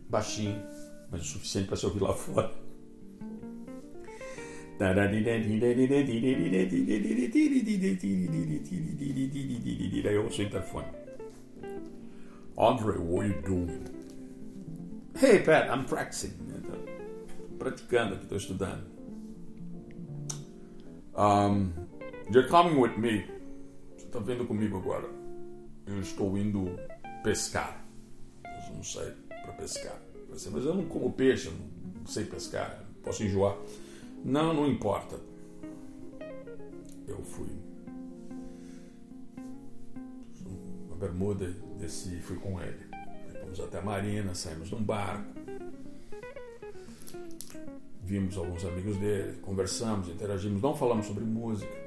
baixinho, 0.10 0.62
mas 1.10 1.22
o 1.22 1.26
suficiente 1.26 1.68
para 1.68 1.78
se 1.78 1.86
ouvir 1.86 2.02
lá 2.02 2.14
fora. 2.14 2.63
Eu 10.12 10.24
ouço 10.24 10.42
o 10.42 10.46
interfone. 10.46 10.88
Andre, 12.58 12.98
what 13.00 13.26
are 13.26 13.30
you 13.30 13.42
doing? 13.42 13.86
Hey, 15.16 15.40
Pat, 15.40 15.70
I'm 15.70 15.86
practicing. 15.86 16.34
Praticando 17.58 18.16
aqui, 18.16 18.24
estou 18.24 18.38
estudando. 18.38 18.84
Um, 21.16 21.72
you're 22.32 22.48
coming 22.50 22.76
with 22.78 22.98
me. 22.98 23.26
Você 23.96 24.06
está 24.06 24.20
vindo 24.20 24.46
comigo 24.46 24.78
agora. 24.78 25.08
Eu 25.86 26.00
estou 26.00 26.38
indo 26.38 26.78
pescar. 27.24 27.86
Eu 28.44 28.76
não 28.76 28.84
saio 28.84 29.14
para 29.44 29.54
pescar. 29.54 30.02
Mas 30.30 30.46
eu 30.46 30.74
não 30.74 30.86
como 30.86 31.14
peixe, 31.14 31.50
não 31.96 32.06
sei 32.06 32.26
pescar. 32.26 32.84
Posso 33.04 33.24
enjoar. 33.24 33.56
Não, 34.24 34.54
não 34.54 34.68
importa. 34.68 35.20
Eu 37.06 37.22
fui. 37.24 37.50
Uma 40.88 40.96
bermuda, 40.96 41.50
desci 41.78 42.20
fui 42.22 42.38
com 42.38 42.62
ele. 42.62 42.80
Fomos 43.42 43.60
até 43.60 43.80
a 43.80 43.82
marina, 43.82 44.34
saímos 44.34 44.72
num 44.72 44.82
barco. 44.82 45.34
Vimos 48.02 48.38
alguns 48.38 48.64
amigos 48.66 48.98
dele, 48.98 49.40
conversamos, 49.42 50.08
interagimos, 50.08 50.62
não 50.62 50.76
falamos 50.76 51.06
sobre 51.06 51.24
música. 51.24 51.84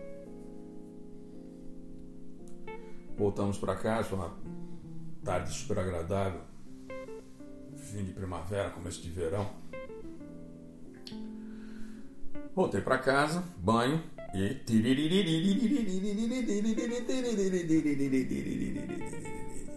Voltamos 3.16 3.56
para 3.58 3.76
casa, 3.76 4.08
foi 4.08 4.18
uma 4.18 4.36
tarde 5.24 5.52
super 5.52 5.78
agradável. 5.78 6.40
Fim 7.76 8.04
de 8.04 8.12
primavera, 8.12 8.70
começo 8.70 9.00
de 9.02 9.10
verão. 9.10 9.48
Voltei 12.56 12.80
para 12.80 12.96
casa, 12.96 13.44
banho 13.58 14.02
e. 14.34 14.62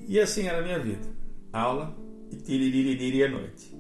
E 0.08 0.18
assim 0.18 0.48
era 0.48 0.60
a 0.60 0.62
minha 0.62 0.80
vida. 0.80 1.06
Aula 1.52 1.94
e 2.32 2.38
tiririri 2.38 3.22
à 3.26 3.30
noite. 3.30 3.78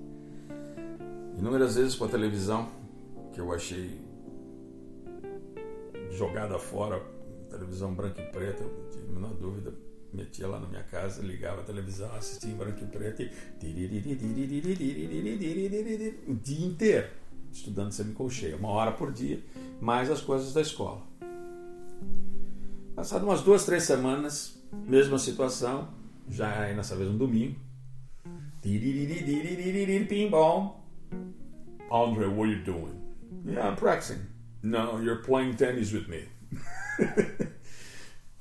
Inúmeras 1.38 1.78
vezes 1.78 1.96
com 1.96 2.04
a 2.04 2.10
televisão, 2.10 2.70
que 3.32 3.40
eu 3.40 3.54
achei 3.54 4.02
jogada 6.12 6.60
fora, 6.60 7.02
televisão 7.50 7.94
branca 7.94 8.22
e 8.22 8.26
preta, 8.26 8.66
não 8.66 8.90
tive 8.90 9.06
a 9.08 9.14
menor 9.14 9.34
dúvida. 9.36 9.74
Metia 10.12 10.48
lá 10.48 10.60
na 10.60 10.68
minha 10.68 10.84
casa, 10.84 11.22
ligava 11.22 11.62
a 11.62 11.64
televisão, 11.64 12.14
assistia 12.16 12.52
em 12.52 12.56
branco 12.56 12.84
e 12.84 12.88
preto 12.88 13.22
e. 13.22 13.32
O 16.28 16.36
dia 16.36 16.66
inteiro 16.66 17.18
estudando 17.52 17.92
semicolcheia, 17.92 18.56
uma 18.56 18.70
hora 18.70 18.92
por 18.92 19.12
dia, 19.12 19.44
mais 19.82 20.10
as 20.10 20.22
coisas 20.22 20.54
da 20.54 20.62
escola. 20.62 21.02
Passado 22.96 23.24
umas 23.24 23.42
duas, 23.42 23.66
três 23.66 23.84
semanas, 23.84 24.62
mesma 24.86 25.18
situação, 25.18 25.90
já 26.30 26.64
aí 26.64 26.76
nessa 26.76 26.96
vez 26.96 27.10
um 27.10 27.18
domingo. 27.18 27.60
Bom. 30.30 30.84
Andre, 31.92 32.26
what 32.26 32.42
are 32.42 32.52
you 32.52 32.64
doing? 32.64 33.00
Yeah, 33.46 33.70
I'm 33.70 33.76
practicing. 33.78 34.20
No, 34.62 35.02
you're 35.02 35.24
playing 35.24 35.56
tennis 35.56 35.94
with 35.94 36.08
me. 36.08 36.28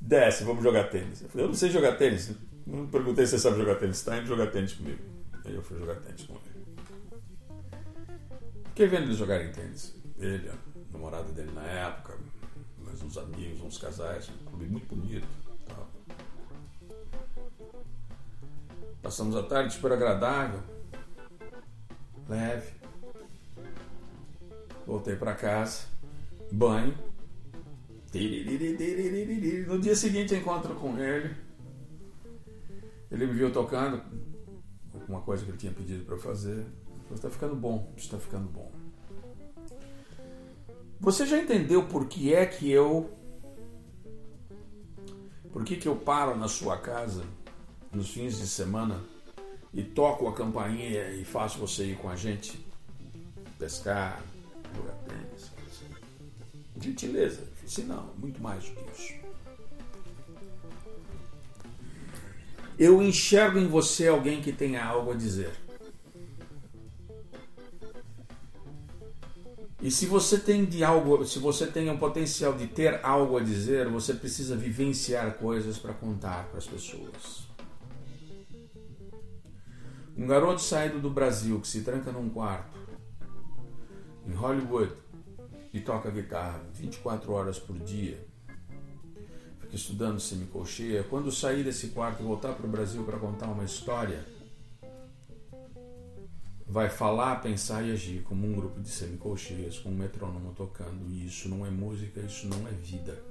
Desce, 0.01 0.45
vamos 0.45 0.63
jogar 0.63 0.91
tênis. 0.91 1.23
Eu 1.23 1.29
falei, 1.29 1.45
eu 1.45 1.49
não 1.49 1.55
sei 1.55 1.71
jogar 1.71 1.97
tênis. 1.97 2.33
Não 2.67 2.87
perguntei 2.87 3.27
se 3.27 3.33
você 3.33 3.39
sabe 3.39 3.59
jogar 3.59 3.77
tênis. 3.77 3.99
Está 3.99 4.19
indo 4.19 4.27
jogar 4.27 4.49
tênis 4.49 4.73
comigo. 4.73 4.99
Aí 5.45 5.55
eu 5.55 5.63
fui 5.63 5.79
jogar 5.79 5.97
tênis 5.97 6.23
com 6.25 6.35
ele. 6.35 6.48
Fiquei 8.79 8.97
vendo 8.97 9.09
eles 9.09 9.17
jogarem 9.17 9.51
tênis. 9.51 9.93
Ele, 10.21 10.49
a 10.49 10.55
namorada 10.93 11.33
dele 11.33 11.51
na 11.51 11.65
época, 11.65 12.17
mais 12.79 13.03
uns 13.03 13.19
amigos, 13.19 13.61
uns 13.61 13.77
casais, 13.77 14.31
um 14.31 14.45
clube 14.45 14.67
muito 14.67 14.95
bonito. 14.95 15.27
Tal. 15.67 15.91
Passamos 19.03 19.35
a 19.35 19.43
tarde 19.43 19.75
super 19.75 19.91
agradável, 19.91 20.63
leve. 22.29 22.71
Voltei 24.87 25.17
para 25.17 25.35
casa, 25.35 25.87
banho. 26.53 26.97
No 29.67 29.81
dia 29.81 29.97
seguinte 29.97 30.37
encontro 30.37 30.77
com 30.77 30.97
ele. 30.97 31.35
Ele 33.11 33.27
me 33.27 33.33
viu 33.33 33.53
tocando 33.53 34.01
uma 35.09 35.21
coisa 35.21 35.45
que 35.45 35.51
ele 35.51 35.59
tinha 35.59 35.73
pedido 35.73 36.05
para 36.05 36.15
eu 36.15 36.21
fazer. 36.21 36.65
Está 37.15 37.31
ficando 37.31 37.55
bom, 37.55 37.93
está 37.97 38.19
ficando 38.19 38.49
bom. 38.49 38.71
Você 41.01 41.25
já 41.27 41.39
entendeu 41.39 41.87
por 41.87 42.07
que 42.07 42.35
é 42.35 42.45
que 42.45 42.71
eu 42.71 43.11
por 45.53 45.65
que, 45.65 45.77
que 45.77 45.89
eu 45.89 45.97
paro 45.97 46.37
na 46.37 46.47
sua 46.47 46.77
casa 46.77 47.25
nos 47.93 48.11
fins 48.11 48.39
de 48.39 48.47
semana 48.47 49.03
e 49.73 49.83
toco 49.83 50.29
a 50.29 50.35
campainha 50.35 51.11
e 51.11 51.25
faço 51.25 51.59
você 51.59 51.87
ir 51.87 51.97
com 51.97 52.09
a 52.09 52.17
gente 52.17 52.65
pescar, 53.59 54.23
jogar 54.77 54.95
tênis? 55.09 55.51
Gentileza. 56.81 57.49
Se 57.67 57.83
não, 57.83 58.15
muito 58.17 58.41
mais 58.41 58.65
do 58.65 58.71
que 58.77 58.91
isso. 58.93 59.15
Eu 62.79 63.03
enxergo 63.03 63.59
em 63.59 63.67
você 63.67 64.09
alguém 64.09 64.41
que 64.41 64.53
tenha 64.53 64.85
algo 64.85 65.11
a 65.11 65.15
dizer. 65.15 65.53
E 69.81 69.91
se 69.91 70.07
você 70.07 70.39
tem 70.39 70.65
de 70.65 70.83
algo, 70.83 71.25
se 71.25 71.39
você 71.39 71.67
tem 71.67 71.89
um 71.89 71.97
potencial 71.97 72.53
de 72.53 72.67
ter 72.67 73.01
algo 73.05 73.37
a 73.37 73.41
dizer, 73.41 73.89
você 73.89 74.13
precisa 74.13 74.57
vivenciar 74.57 75.35
coisas 75.35 75.79
para 75.79 75.95
contar 75.95 76.47
para 76.49 76.59
as 76.59 76.67
pessoas. 76.67 77.47
Um 80.17 80.27
garoto 80.27 80.61
saído 80.61 80.99
do 80.99 81.11
Brasil 81.11 81.61
que 81.61 81.69
se 81.69 81.83
tranca 81.83 82.11
num 82.11 82.29
quarto 82.29 82.77
em 84.27 84.33
Hollywood 84.33 84.93
e 85.73 85.81
toca 85.81 86.11
guitarra 86.11 86.61
24 86.75 87.33
horas 87.33 87.59
por 87.59 87.79
dia 87.79 88.29
fica 89.69 89.77
estudando 89.77 90.19
semicolcheia, 90.19 91.05
quando 91.05 91.31
sair 91.31 91.63
desse 91.63 91.89
quarto 91.89 92.23
e 92.23 92.27
voltar 92.27 92.55
para 92.55 92.67
o 92.67 92.69
Brasil 92.69 93.05
para 93.05 93.19
contar 93.19 93.47
uma 93.47 93.65
história, 93.65 94.25
vai 96.69 96.91
falar, 96.91 97.37
pensar 97.37 97.83
e 97.83 97.93
agir 97.93 98.23
como 98.23 98.47
um 98.47 98.53
grupo 98.53 98.81
de 98.81 98.89
semicolcheias, 98.89 99.79
com 99.79 99.89
um 99.89 99.95
metrônomo 99.95 100.53
tocando. 100.55 101.11
E 101.11 101.27
isso 101.27 101.49
não 101.49 101.65
é 101.65 101.71
música, 101.71 102.21
isso 102.21 102.47
não 102.47 102.69
é 102.69 102.73
vida. 102.73 103.23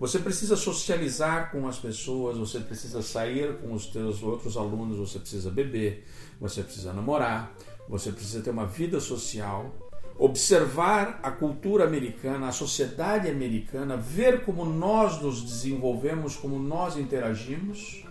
Você 0.00 0.18
precisa 0.20 0.56
socializar 0.56 1.50
com 1.50 1.66
as 1.66 1.78
pessoas, 1.78 2.38
você 2.38 2.60
precisa 2.60 3.02
sair 3.02 3.58
com 3.58 3.72
os 3.72 3.86
teus 3.86 4.22
outros 4.22 4.56
alunos, 4.56 4.96
você 4.96 5.18
precisa 5.18 5.50
beber, 5.50 6.06
você 6.40 6.62
precisa 6.62 6.92
namorar, 6.92 7.52
você 7.88 8.12
precisa 8.12 8.40
ter 8.40 8.50
uma 8.50 8.66
vida 8.66 9.00
social 9.00 9.74
observar 10.18 11.20
a 11.22 11.30
cultura 11.30 11.84
americana, 11.84 12.48
a 12.48 12.52
sociedade 12.52 13.30
americana, 13.30 13.96
ver 13.96 14.44
como 14.44 14.64
nós 14.64 15.22
nos 15.22 15.42
desenvolvemos, 15.42 16.34
como 16.34 16.58
nós 16.58 16.96
interagimos, 16.96 18.04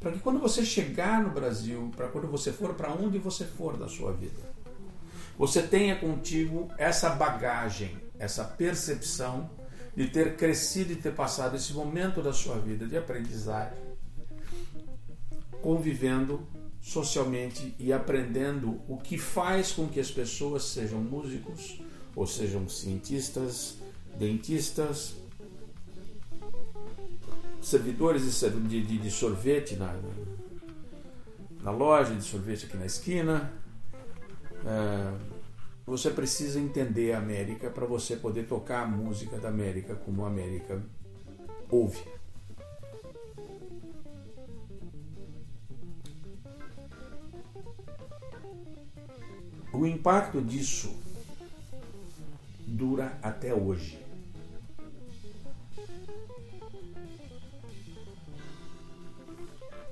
para 0.00 0.12
que 0.12 0.20
quando 0.20 0.38
você 0.38 0.64
chegar 0.64 1.22
no 1.22 1.30
Brasil, 1.30 1.90
para 1.96 2.08
quando 2.08 2.28
você 2.28 2.52
for 2.52 2.74
para 2.74 2.92
onde 2.92 3.18
você 3.18 3.44
for 3.44 3.76
da 3.76 3.88
sua 3.88 4.12
vida, 4.12 4.40
você 5.36 5.62
tenha 5.62 5.96
contigo 5.96 6.68
essa 6.78 7.10
bagagem, 7.10 7.96
essa 8.18 8.44
percepção 8.44 9.50
de 9.96 10.08
ter 10.08 10.36
crescido 10.36 10.92
e 10.92 10.96
ter 10.96 11.14
passado 11.14 11.56
esse 11.56 11.72
momento 11.72 12.22
da 12.22 12.32
sua 12.32 12.56
vida 12.58 12.86
de 12.86 12.96
aprendizagem, 12.96 13.78
convivendo 15.60 16.46
socialmente 16.80 17.74
e 17.78 17.92
aprendendo 17.92 18.80
o 18.88 18.96
que 18.96 19.18
faz 19.18 19.72
com 19.72 19.88
que 19.88 19.98
as 19.98 20.10
pessoas 20.10 20.64
sejam 20.64 21.00
músicos, 21.00 21.80
ou 22.14 22.26
sejam 22.26 22.68
cientistas, 22.68 23.76
dentistas, 24.18 25.16
servidores 27.60 28.22
de, 28.68 28.82
de, 28.82 28.98
de 28.98 29.10
sorvete 29.10 29.76
na, 29.76 29.94
na 31.62 31.70
loja 31.70 32.14
de 32.14 32.22
sorvete 32.22 32.66
aqui 32.66 32.76
na 32.76 32.86
esquina. 32.86 33.52
É, 34.64 35.38
você 35.86 36.10
precisa 36.10 36.60
entender 36.60 37.12
a 37.12 37.18
América 37.18 37.70
para 37.70 37.86
você 37.86 38.16
poder 38.16 38.46
tocar 38.46 38.82
a 38.82 38.86
música 38.86 39.38
da 39.38 39.48
América 39.48 39.94
como 39.94 40.24
a 40.24 40.28
América 40.28 40.82
ouve. 41.70 42.04
O 49.72 49.86
impacto 49.86 50.42
disso 50.42 50.94
dura 52.66 53.18
até 53.22 53.54
hoje. 53.54 54.07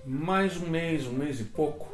Mais 0.09 0.57
um 0.57 0.69
mês, 0.69 1.05
um 1.05 1.14
mês 1.14 1.40
e 1.40 1.45
pouco, 1.45 1.88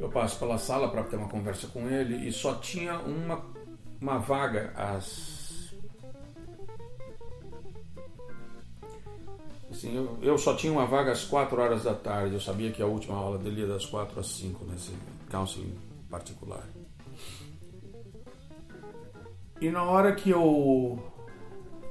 eu 0.00 0.08
passo 0.08 0.36
pela 0.40 0.58
sala 0.58 0.88
para 0.88 1.04
ter 1.04 1.14
uma 1.14 1.28
conversa 1.28 1.68
com 1.68 1.88
ele 1.88 2.26
e 2.26 2.32
só 2.32 2.56
tinha 2.56 2.98
uma, 2.98 3.40
uma 4.00 4.18
vaga 4.18 4.72
às. 4.74 5.72
Assim, 9.70 9.94
eu, 9.94 10.18
eu 10.20 10.36
só 10.36 10.56
tinha 10.56 10.72
uma 10.72 10.84
vaga 10.84 11.12
às 11.12 11.22
4 11.22 11.62
horas 11.62 11.84
da 11.84 11.94
tarde. 11.94 12.34
Eu 12.34 12.40
sabia 12.40 12.72
que 12.72 12.82
a 12.82 12.86
última 12.86 13.16
aula 13.16 13.38
dele 13.38 13.60
ia 13.60 13.68
das 13.68 13.86
4 13.86 14.18
às 14.18 14.26
5 14.26 14.64
nesse 14.64 14.92
counseling 15.30 15.78
particular. 16.10 16.66
E 19.60 19.70
na 19.70 19.84
hora 19.84 20.12
que 20.12 20.30
eu 20.30 20.98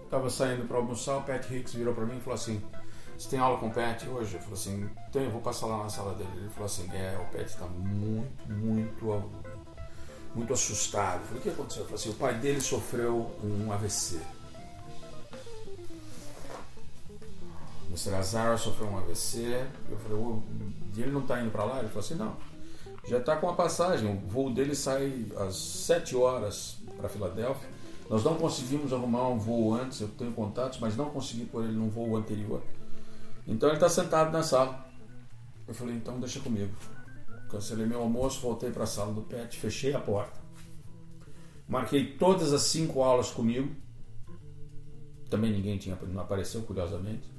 estava 0.03 0.29
saindo 0.29 0.67
para 0.67 0.75
almoçar, 0.75 1.19
o 1.19 1.23
Pat 1.23 1.49
Hicks 1.49 1.73
virou 1.73 1.93
para 1.93 2.05
mim 2.05 2.17
e 2.17 2.19
falou 2.19 2.35
assim: 2.35 2.61
Você 3.23 3.29
tem 3.29 3.39
aula 3.39 3.57
com 3.57 3.67
o 3.67 3.71
Pat 3.71 4.05
hoje? 4.05 4.33
Eu 4.36 4.41
falei 4.41 4.53
assim: 4.53 4.89
Tenho, 5.09 5.31
vou 5.31 5.39
passar 5.39 5.67
lá 5.67 5.77
na 5.77 5.89
sala 5.89 6.13
dele. 6.13 6.29
Ele 6.36 6.49
falou 6.49 6.65
assim: 6.65 6.89
É, 6.91 7.17
o 7.17 7.31
Pat 7.31 7.45
está 7.45 7.65
muito, 7.67 8.51
muito, 8.51 9.31
muito 10.36 10.51
assustado. 10.51 11.21
Eu 11.21 11.27
falei: 11.27 11.39
O 11.39 11.43
que 11.43 11.49
aconteceu? 11.49 11.83
Eu 11.83 11.86
falei 11.86 12.01
assim: 12.01 12.09
O 12.09 12.15
pai 12.15 12.33
dele 12.33 12.59
sofreu 12.59 13.31
um 13.41 13.71
AVC. 13.71 14.19
O 17.86 17.91
Mr. 17.91 18.13
Azar 18.15 18.57
sofreu 18.57 18.89
um 18.89 18.97
AVC. 18.97 19.67
Eu 19.89 19.97
falei: 19.99 20.17
oh, 20.17 20.41
Ele 20.97 21.12
não 21.12 21.21
está 21.21 21.39
indo 21.39 21.49
para 21.51 21.63
lá? 21.63 21.79
Ele 21.79 21.88
falou 21.88 22.01
assim: 22.01 22.15
Não 22.15 22.36
já 23.07 23.19
está 23.19 23.38
com 23.38 23.49
a 23.49 23.53
passagem. 23.53 24.13
O 24.13 24.17
voo 24.27 24.53
dele 24.53 24.75
sai 24.75 25.27
às 25.38 25.55
7 25.55 26.13
horas 26.17 26.75
para 26.97 27.07
Filadélfia. 27.07 27.69
Nós 28.09 28.21
não 28.21 28.36
conseguimos 28.36 28.91
arrumar 28.91 29.29
um 29.29 29.39
voo 29.39 29.73
antes, 29.73 30.01
eu 30.01 30.09
tenho 30.09 30.33
contatos, 30.33 30.77
mas 30.79 30.97
não 30.97 31.09
consegui 31.09 31.45
pôr 31.45 31.63
ele 31.63 31.73
num 31.73 31.89
voo 31.89 32.17
anterior. 32.17 32.62
Então 33.47 33.69
ele 33.69 33.77
está 33.77 33.89
sentado 33.89 34.32
na 34.32 34.43
sala. 34.43 34.86
Eu 35.67 35.73
falei, 35.73 35.95
então 35.95 36.19
deixa 36.19 36.39
comigo. 36.39 36.73
Cancelei 37.49 37.86
meu 37.86 38.01
almoço, 38.01 38.41
voltei 38.41 38.71
para 38.71 38.84
a 38.84 38.88
sala 38.88 39.13
do 39.13 39.21
PET, 39.21 39.58
fechei 39.58 39.93
a 39.93 39.99
porta. 39.99 40.41
Marquei 41.67 42.17
todas 42.17 42.53
as 42.53 42.63
cinco 42.63 43.01
aulas 43.01 43.32
comigo. 43.32 43.75
Também 45.29 45.51
ninguém 45.51 45.77
tinha, 45.77 45.95
não 45.95 46.21
apareceu, 46.21 46.62
curiosamente. 46.63 47.32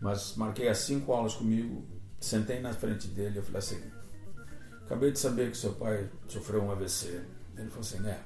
Mas 0.00 0.34
marquei 0.36 0.68
as 0.68 0.78
cinco 0.78 1.12
aulas 1.12 1.34
comigo, 1.34 1.86
sentei 2.18 2.60
na 2.60 2.72
frente 2.72 3.08
dele 3.08 3.38
eu 3.38 3.42
falei 3.42 3.58
assim, 3.58 3.80
Acabei 4.90 5.12
de 5.12 5.20
saber 5.20 5.52
que 5.52 5.56
seu 5.56 5.72
pai 5.74 6.10
sofreu 6.26 6.64
um 6.64 6.72
AVC. 6.72 7.24
Ele 7.56 7.68
falou 7.68 7.80
assim, 7.82 8.00
né? 8.00 8.20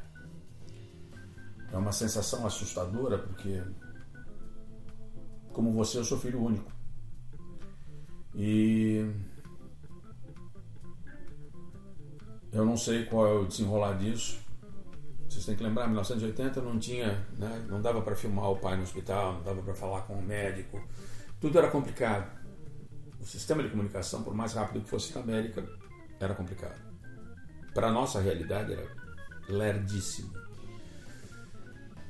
É 1.71 1.77
uma 1.77 1.93
sensação 1.93 2.47
assustadora 2.47 3.19
porque, 3.19 3.63
como 5.53 5.71
você, 5.73 5.99
eu 5.99 6.05
sou 6.05 6.19
filho 6.19 6.43
único. 6.43 6.73
E 8.35 9.07
Eu 12.55 12.64
não 12.64 12.77
sei 12.77 13.05
qual 13.05 13.27
é 13.27 13.33
o 13.33 13.44
desenrolar 13.47 13.94
disso. 13.94 14.38
Vocês 15.29 15.44
têm 15.44 15.57
que 15.57 15.64
lembrar, 15.64 15.88
1980 15.88 16.62
não 16.62 16.79
tinha, 16.79 17.27
né, 17.37 17.66
não 17.68 17.83
dava 17.83 18.01
para 18.01 18.14
filmar 18.14 18.49
o 18.49 18.57
pai 18.57 18.77
no 18.77 18.85
hospital, 18.85 19.33
não 19.33 19.42
dava 19.42 19.61
para 19.61 19.75
falar 19.75 20.03
com 20.03 20.14
o 20.14 20.23
médico. 20.23 20.81
Tudo 21.40 21.59
era 21.59 21.68
complicado. 21.68 22.31
O 23.20 23.27
sistema 23.27 23.61
de 23.61 23.70
comunicação, 23.70 24.23
por 24.23 24.33
mais 24.35 24.53
rápido 24.53 24.85
que 24.85 24.88
fosse 24.88 25.12
na 25.12 25.23
América, 25.23 25.66
era 26.20 26.33
complicado. 26.33 26.81
Para 27.75 27.90
nossa 27.90 28.20
realidade 28.20 28.73
era 28.73 28.87
lerdíssimo. 29.49 30.33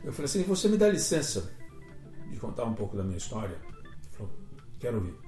Eu 0.04 0.12
falei 0.12 0.26
assim: 0.26 0.42
você 0.42 0.68
me 0.68 0.76
dá 0.76 0.90
licença 0.90 1.50
de 2.30 2.36
contar 2.36 2.64
um 2.64 2.74
pouco 2.74 2.98
da 2.98 3.02
minha 3.02 3.16
história? 3.16 3.56
Ele 3.64 4.10
falou: 4.12 4.32
quero 4.78 4.96
ouvir. 4.98 5.23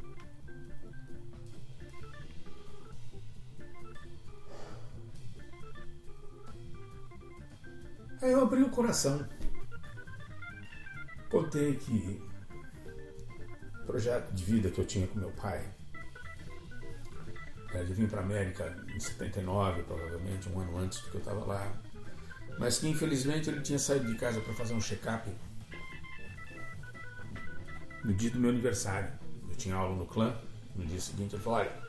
Aí 8.22 8.32
eu 8.32 8.42
abri 8.42 8.62
o 8.62 8.70
coração. 8.70 9.26
Contei 11.30 11.74
que 11.76 12.22
o 13.82 13.86
projeto 13.86 14.32
de 14.32 14.44
vida 14.44 14.70
que 14.70 14.80
eu 14.80 14.86
tinha 14.86 15.06
com 15.06 15.18
meu 15.18 15.30
pai 15.32 15.64
era 17.74 17.84
de 17.84 17.92
vir 17.92 18.08
para 18.08 18.20
a 18.20 18.24
América 18.24 18.74
em 18.94 18.98
79, 18.98 19.82
provavelmente, 19.82 20.48
um 20.48 20.60
ano 20.60 20.78
antes 20.78 21.00
do 21.00 21.10
que 21.10 21.16
eu 21.16 21.20
estava 21.20 21.44
lá. 21.44 21.72
Mas 22.58 22.78
que 22.78 22.88
infelizmente 22.88 23.50
ele 23.50 23.60
tinha 23.60 23.78
saído 23.78 24.06
de 24.06 24.16
casa 24.16 24.40
para 24.40 24.54
fazer 24.54 24.72
um 24.72 24.80
check-up 24.80 25.30
no 28.02 28.14
dia 28.14 28.30
do 28.30 28.38
meu 28.38 28.50
aniversário. 28.50 29.12
Eu 29.48 29.56
tinha 29.56 29.74
aula 29.74 29.94
no 29.94 30.06
clã. 30.06 30.34
No 30.74 30.86
dia 30.86 31.00
seguinte 31.00 31.34
ele 31.34 31.42
falou: 31.42 31.58
Olha, 31.58 31.85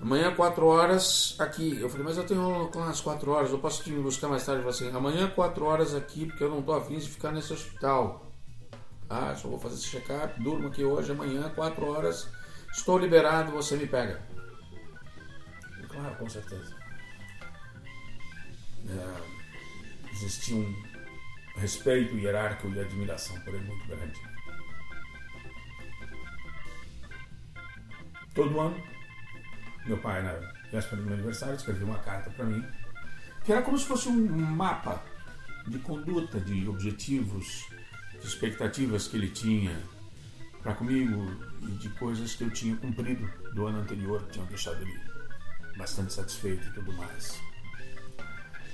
Amanhã, 0.00 0.34
4 0.34 0.66
horas, 0.66 1.36
aqui. 1.38 1.78
Eu 1.78 1.90
falei, 1.90 2.06
mas 2.06 2.16
eu 2.16 2.24
tenho 2.24 2.40
aula 2.40 2.70
às 2.88 3.00
4 3.02 3.30
horas, 3.30 3.50
eu 3.50 3.58
posso 3.58 3.84
te 3.84 3.92
buscar 3.92 4.28
mais 4.28 4.44
tarde? 4.46 4.62
Falou 4.62 4.74
assim, 4.74 4.88
amanhã, 4.96 5.28
4 5.28 5.64
horas 5.64 5.94
aqui, 5.94 6.24
porque 6.24 6.42
eu 6.42 6.48
não 6.48 6.60
estou 6.60 6.74
afim 6.74 6.98
de 6.98 7.08
ficar 7.08 7.30
nesse 7.30 7.52
hospital. 7.52 8.26
Ah, 9.10 9.34
só 9.36 9.48
vou 9.48 9.58
fazer 9.58 9.74
esse 9.74 9.88
check-up, 9.88 10.42
durmo 10.42 10.68
aqui 10.68 10.84
hoje, 10.84 11.12
amanhã, 11.12 11.50
4 11.50 11.86
horas, 11.86 12.30
estou 12.72 12.96
liberado, 12.96 13.52
você 13.52 13.76
me 13.76 13.86
pega. 13.86 14.22
Claro, 15.88 16.16
com 16.16 16.28
certeza. 16.30 16.74
É, 18.88 20.12
existia 20.12 20.56
um 20.56 20.74
respeito 21.56 22.16
hierárquico 22.16 22.72
e 22.72 22.80
admiração 22.80 23.38
por 23.40 23.54
ele 23.54 23.66
muito 23.66 23.86
grande. 23.86 24.18
Todo 28.34 28.60
ano 28.60 28.99
meu 29.86 29.98
pai, 29.98 30.22
na 30.22 30.32
véspera 30.70 30.96
do 30.96 31.02
meu 31.02 31.14
aniversário, 31.14 31.54
escreveu 31.54 31.86
uma 31.86 31.98
carta 31.98 32.30
para 32.30 32.44
mim, 32.44 32.64
que 33.44 33.52
era 33.52 33.62
como 33.62 33.78
se 33.78 33.86
fosse 33.86 34.08
um 34.08 34.26
mapa 34.36 35.02
de 35.66 35.78
conduta, 35.78 36.40
de 36.40 36.68
objetivos, 36.68 37.66
de 38.20 38.26
expectativas 38.26 39.08
que 39.08 39.16
ele 39.16 39.28
tinha 39.28 39.76
para 40.62 40.74
comigo 40.74 41.26
e 41.62 41.70
de 41.72 41.88
coisas 41.90 42.34
que 42.34 42.44
eu 42.44 42.50
tinha 42.50 42.76
cumprido 42.76 43.26
do 43.54 43.66
ano 43.66 43.80
anterior, 43.80 44.22
que 44.24 44.32
tinham 44.32 44.46
deixado 44.46 44.80
ele 44.82 45.00
bastante 45.76 46.12
satisfeito 46.12 46.68
e 46.68 46.72
tudo 46.72 46.92
mais. 46.92 47.40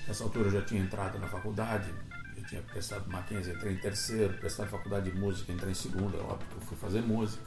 Nessa 0.07 0.25
altura 0.25 0.49
eu 0.49 0.53
já 0.53 0.63
tinha 0.63 0.83
entrado 0.83 1.19
na 1.19 1.29
faculdade, 1.29 1.93
eu 2.37 2.45
tinha 2.45 2.63
prestado 2.63 3.09
Mackenzie, 3.09 3.55
entrei 3.55 3.75
em 3.75 3.79
terceiro, 3.79 4.35
prestado 4.35 4.69
faculdade 4.69 5.11
de 5.11 5.17
música, 5.17 5.53
entrei 5.53 5.71
em 5.71 5.75
segunda, 5.75 6.19
óbvio 6.19 6.49
que 6.49 6.57
eu 6.57 6.61
fui 6.63 6.77
fazer 6.77 7.03
música, 7.03 7.43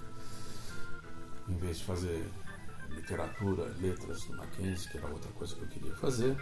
em 1.48 1.58
vez 1.58 1.80
de 1.80 1.84
fazer 1.84 2.26
literatura, 2.90 3.74
letras 3.80 4.24
do 4.26 4.36
Mackenzie, 4.36 4.90
que 4.90 4.98
era 4.98 5.08
outra 5.08 5.32
coisa 5.32 5.56
que 5.56 5.62
eu 5.62 5.68
queria 5.68 5.96
fazer. 5.96 6.36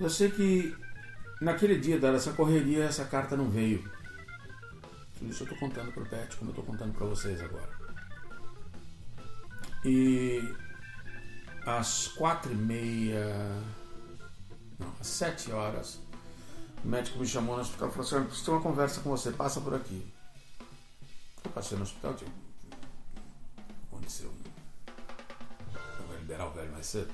Eu 0.00 0.10
sei 0.10 0.30
que 0.30 0.76
naquele 1.40 1.78
dia 1.78 1.98
dessa 1.98 2.32
correria 2.32 2.84
essa 2.84 3.04
carta 3.04 3.36
não 3.36 3.50
veio. 3.50 3.82
Tudo 5.18 5.30
isso 5.30 5.42
eu 5.42 5.52
estou 5.52 5.58
contando 5.58 5.92
para 5.92 6.02
o 6.02 6.08
Pet, 6.08 6.36
como 6.36 6.50
eu 6.50 6.52
estou 6.52 6.64
contando 6.64 6.92
para 6.92 7.06
vocês 7.06 7.40
agora. 7.40 7.70
E 9.84 10.54
às 11.66 12.08
quatro 12.08 12.52
e 12.52 12.56
meia, 12.56 13.62
não, 14.78 14.92
às 15.00 15.06
sete 15.06 15.50
horas, 15.52 16.00
o 16.84 16.88
médico 16.88 17.18
me 17.18 17.26
chamou 17.26 17.56
no 17.56 17.62
hospital 17.62 17.88
e 17.88 17.92
falou 17.92 18.06
assim: 18.06 18.24
preciso 18.24 18.44
ter 18.44 18.50
uma 18.50 18.60
conversa 18.60 19.00
com 19.00 19.10
você, 19.10 19.30
passa 19.30 19.60
por 19.60 19.74
aqui. 19.74 20.04
Eu 21.44 21.50
passei 21.50 21.76
no 21.76 21.84
hospital, 21.84 22.14
tipo, 22.14 22.30
Liberar 26.42 26.46
o 26.46 26.50
velho 26.50 26.72
mais 26.72 26.86
cedo. 26.86 27.12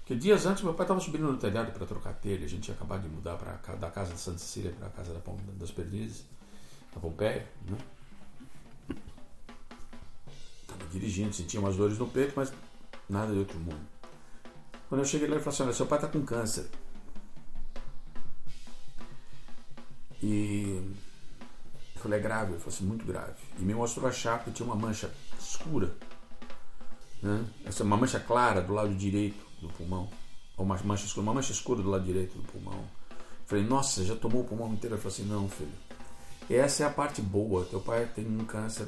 Porque 0.00 0.14
dias 0.14 0.46
antes 0.46 0.62
meu 0.62 0.74
pai 0.74 0.84
estava 0.84 1.00
subindo 1.00 1.30
no 1.30 1.38
telhado 1.38 1.72
para 1.72 1.86
trocar 1.86 2.14
telha. 2.14 2.44
A 2.44 2.48
gente 2.48 2.62
tinha 2.62 2.74
acabado 2.74 3.02
de 3.02 3.08
mudar 3.08 3.36
pra, 3.36 3.74
da 3.76 3.90
casa 3.90 4.12
de 4.12 4.20
Santa 4.20 4.38
Cecília 4.38 4.72
para 4.72 4.88
a 4.88 4.90
casa 4.90 5.14
da, 5.14 5.20
das 5.54 5.70
Perdizes, 5.70 6.24
da 6.92 7.00
Pompeia. 7.00 7.46
Né? 7.68 7.78
Estava 10.62 10.84
dirigindo, 10.90 11.32
sentia 11.32 11.60
umas 11.60 11.76
dores 11.76 11.98
no 11.98 12.08
peito, 12.08 12.32
mas 12.36 12.52
nada 13.08 13.32
de 13.32 13.38
outro 13.38 13.58
mundo. 13.58 13.80
Quando 14.88 15.00
eu 15.00 15.04
cheguei 15.04 15.28
lá, 15.28 15.34
ele 15.34 15.42
falou 15.42 15.54
assim: 15.54 15.62
Olha, 15.62 15.72
seu 15.72 15.86
pai 15.86 15.98
está 15.98 16.08
com 16.08 16.24
câncer. 16.24 16.68
E 20.20 20.82
eu 21.94 22.02
falei: 22.02 22.18
É 22.18 22.22
grave. 22.22 22.52
Ele 22.52 22.58
falou 22.58 22.74
assim: 22.74 22.84
Muito 22.84 23.06
grave. 23.06 23.40
E 23.58 23.62
me 23.62 23.72
mostrou 23.72 24.06
a 24.08 24.12
chapa 24.12 24.50
e 24.50 24.52
tinha 24.52 24.66
uma 24.66 24.76
mancha 24.76 25.10
escura. 25.38 25.94
Né? 27.22 27.44
Essa 27.64 27.84
uma 27.84 27.96
mancha 27.96 28.18
clara 28.18 28.60
do 28.60 28.74
lado 28.74 28.94
direito 28.94 29.44
do 29.60 29.68
pulmão. 29.68 30.08
Ou 30.56 30.64
uma 30.64 30.76
mancha 30.84 31.06
escura, 31.06 31.22
uma 31.22 31.34
mancha 31.34 31.52
escura 31.52 31.82
do 31.82 31.88
lado 31.88 32.04
direito 32.04 32.36
do 32.36 32.42
pulmão. 32.42 32.84
Falei, 33.46 33.64
nossa, 33.64 34.04
já 34.04 34.16
tomou 34.16 34.42
o 34.42 34.44
pulmão 34.44 34.72
inteiro? 34.72 34.96
Ele 34.96 35.02
falou 35.02 35.14
assim, 35.14 35.24
não, 35.24 35.48
filho. 35.48 35.70
Essa 36.50 36.84
é 36.84 36.86
a 36.86 36.90
parte 36.90 37.22
boa. 37.22 37.64
Teu 37.64 37.80
pai 37.80 38.08
tem 38.14 38.26
um 38.26 38.44
câncer 38.44 38.86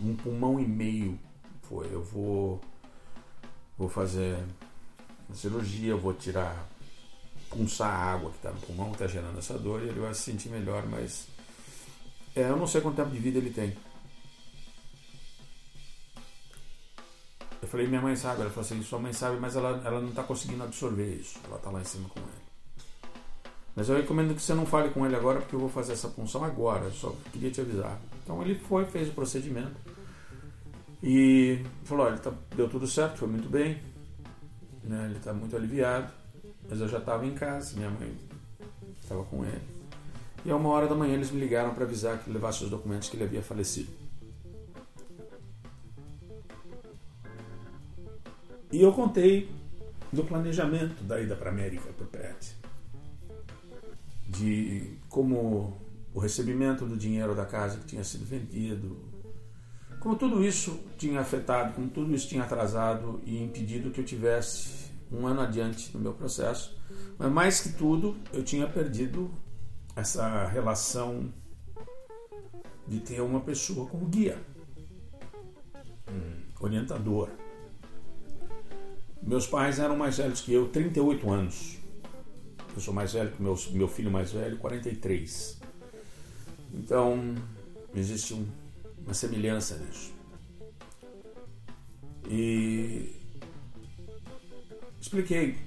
um 0.00 0.16
pulmão 0.16 0.58
e 0.58 0.66
meio. 0.66 1.18
Foi, 1.62 1.86
eu 1.92 2.02
vou 2.02 2.60
vou 3.76 3.88
fazer 3.88 4.36
uma 5.28 5.36
cirurgia, 5.36 5.94
vou 5.94 6.12
tirar 6.12 6.68
pulsar 7.48 7.88
a 7.88 8.12
água 8.12 8.30
que 8.30 8.36
está 8.36 8.50
no 8.50 8.60
pulmão, 8.60 8.86
que 8.86 9.02
está 9.02 9.06
gerando 9.06 9.38
essa 9.38 9.58
dor, 9.58 9.82
e 9.82 9.88
ele 9.88 10.00
vai 10.00 10.12
se 10.12 10.22
sentir 10.22 10.48
melhor, 10.48 10.84
mas 10.86 11.28
é, 12.34 12.42
eu 12.42 12.56
não 12.56 12.66
sei 12.66 12.80
quanto 12.80 12.96
tempo 12.96 13.10
de 13.10 13.18
vida 13.18 13.38
ele 13.38 13.50
tem. 13.50 13.76
Eu 17.60 17.68
falei, 17.68 17.86
minha 17.86 18.00
mãe 18.00 18.14
sabe. 18.16 18.40
Ela 18.42 18.50
falou 18.50 18.64
assim, 18.64 18.82
sua 18.82 18.98
mãe 18.98 19.12
sabe, 19.12 19.38
mas 19.38 19.56
ela, 19.56 19.82
ela 19.84 20.00
não 20.00 20.10
está 20.10 20.22
conseguindo 20.22 20.62
absorver 20.62 21.16
isso. 21.16 21.38
Ela 21.44 21.56
está 21.56 21.70
lá 21.70 21.80
em 21.80 21.84
cima 21.84 22.08
com 22.08 22.20
ele. 22.20 22.48
Mas 23.74 23.88
eu 23.88 23.96
recomendo 23.96 24.34
que 24.34 24.42
você 24.42 24.54
não 24.54 24.66
fale 24.66 24.90
com 24.90 25.06
ele 25.06 25.14
agora, 25.14 25.40
porque 25.40 25.54
eu 25.54 25.60
vou 25.60 25.68
fazer 25.68 25.92
essa 25.92 26.08
punção 26.08 26.44
agora. 26.44 26.90
Só 26.90 27.14
queria 27.32 27.50
te 27.50 27.60
avisar. 27.60 28.00
Então 28.22 28.42
ele 28.42 28.54
foi, 28.54 28.84
fez 28.84 29.08
o 29.08 29.12
procedimento. 29.12 29.76
E 31.02 31.64
falou, 31.84 32.06
olha, 32.06 32.18
tá, 32.18 32.32
deu 32.56 32.68
tudo 32.68 32.86
certo, 32.86 33.18
foi 33.18 33.28
muito 33.28 33.48
bem. 33.48 33.80
Né, 34.82 35.06
ele 35.06 35.18
está 35.18 35.32
muito 35.32 35.54
aliviado. 35.54 36.12
Mas 36.68 36.80
eu 36.80 36.88
já 36.88 36.98
estava 36.98 37.24
em 37.24 37.34
casa, 37.34 37.76
minha 37.76 37.90
mãe 37.90 38.12
estava 39.00 39.22
com 39.24 39.44
ele. 39.44 39.62
E 40.44 40.50
a 40.50 40.56
uma 40.56 40.68
hora 40.70 40.86
da 40.86 40.94
manhã 40.94 41.14
eles 41.14 41.30
me 41.30 41.40
ligaram 41.40 41.72
para 41.74 41.84
avisar 41.84 42.18
que 42.18 42.30
levasse 42.30 42.64
os 42.64 42.70
documentos 42.70 43.08
que 43.08 43.16
ele 43.16 43.24
havia 43.24 43.42
falecido. 43.42 43.90
E 48.70 48.82
eu 48.82 48.92
contei 48.92 49.50
do 50.12 50.24
planejamento 50.24 51.02
da 51.04 51.20
ida 51.20 51.34
para 51.34 51.50
a 51.50 51.52
América 51.52 51.92
para 51.92 52.04
o 52.04 52.08
PET. 52.08 52.56
De 54.28 54.98
como 55.08 55.80
o 56.12 56.20
recebimento 56.20 56.84
do 56.86 56.96
dinheiro 56.96 57.34
da 57.34 57.46
casa 57.46 57.78
que 57.78 57.86
tinha 57.86 58.04
sido 58.04 58.24
vendido, 58.24 58.96
como 60.00 60.16
tudo 60.16 60.44
isso 60.44 60.80
tinha 60.96 61.20
afetado, 61.20 61.74
como 61.74 61.88
tudo 61.88 62.14
isso 62.14 62.28
tinha 62.28 62.42
atrasado 62.42 63.20
e 63.24 63.42
impedido 63.42 63.90
que 63.90 64.00
eu 64.00 64.04
tivesse 64.04 64.90
um 65.10 65.26
ano 65.26 65.40
adiante 65.40 65.90
no 65.94 66.00
meu 66.00 66.12
processo. 66.12 66.78
Mas 67.18 67.32
mais 67.32 67.60
que 67.60 67.72
tudo, 67.72 68.16
eu 68.32 68.42
tinha 68.44 68.66
perdido 68.68 69.30
essa 69.96 70.46
relação 70.46 71.32
de 72.86 73.00
ter 73.00 73.20
uma 73.20 73.40
pessoa 73.40 73.86
como 73.86 74.06
guia, 74.06 74.38
um 76.08 76.64
orientador. 76.64 77.30
Meus 79.22 79.46
pais 79.46 79.78
eram 79.78 79.96
mais 79.96 80.18
velhos 80.18 80.40
que 80.40 80.52
eu, 80.52 80.68
38 80.68 81.30
anos. 81.30 81.78
Eu 82.74 82.80
sou 82.80 82.94
mais 82.94 83.12
velho 83.12 83.30
que 83.32 83.42
meu, 83.42 83.58
meu 83.72 83.88
filho 83.88 84.10
mais 84.10 84.32
velho, 84.32 84.56
43. 84.58 85.58
Então, 86.74 87.34
existe 87.94 88.34
um, 88.34 88.46
uma 89.04 89.14
semelhança 89.14 89.76
nisso. 89.78 90.12
E 92.30 93.16
expliquei 95.00 95.58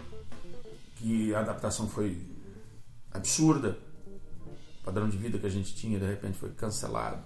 que 0.97 1.33
a 1.33 1.39
adaptação 1.39 1.89
foi 1.89 2.17
absurda. 3.11 3.77
O 4.79 4.83
padrão 4.83 5.09
de 5.09 5.17
vida 5.17 5.37
que 5.37 5.45
a 5.45 5.49
gente 5.49 5.75
tinha, 5.75 5.99
de 5.99 6.05
repente, 6.05 6.37
foi 6.37 6.51
cancelado. 6.51 7.23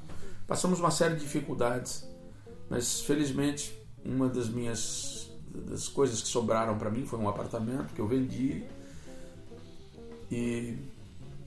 Passamos 0.47 0.79
uma 0.79 0.91
série 0.91 1.15
de 1.15 1.21
dificuldades, 1.21 2.07
mas 2.69 3.01
felizmente 3.01 3.73
uma 4.03 4.29
das 4.29 4.47
minhas 4.47 5.24
das 5.55 5.87
coisas 5.87 6.21
que 6.21 6.27
sobraram 6.27 6.77
para 6.77 6.89
mim 6.89 7.05
foi 7.05 7.19
um 7.19 7.29
apartamento 7.29 7.93
que 7.93 7.99
eu 7.99 8.07
vendi 8.07 8.63
e 10.31 10.77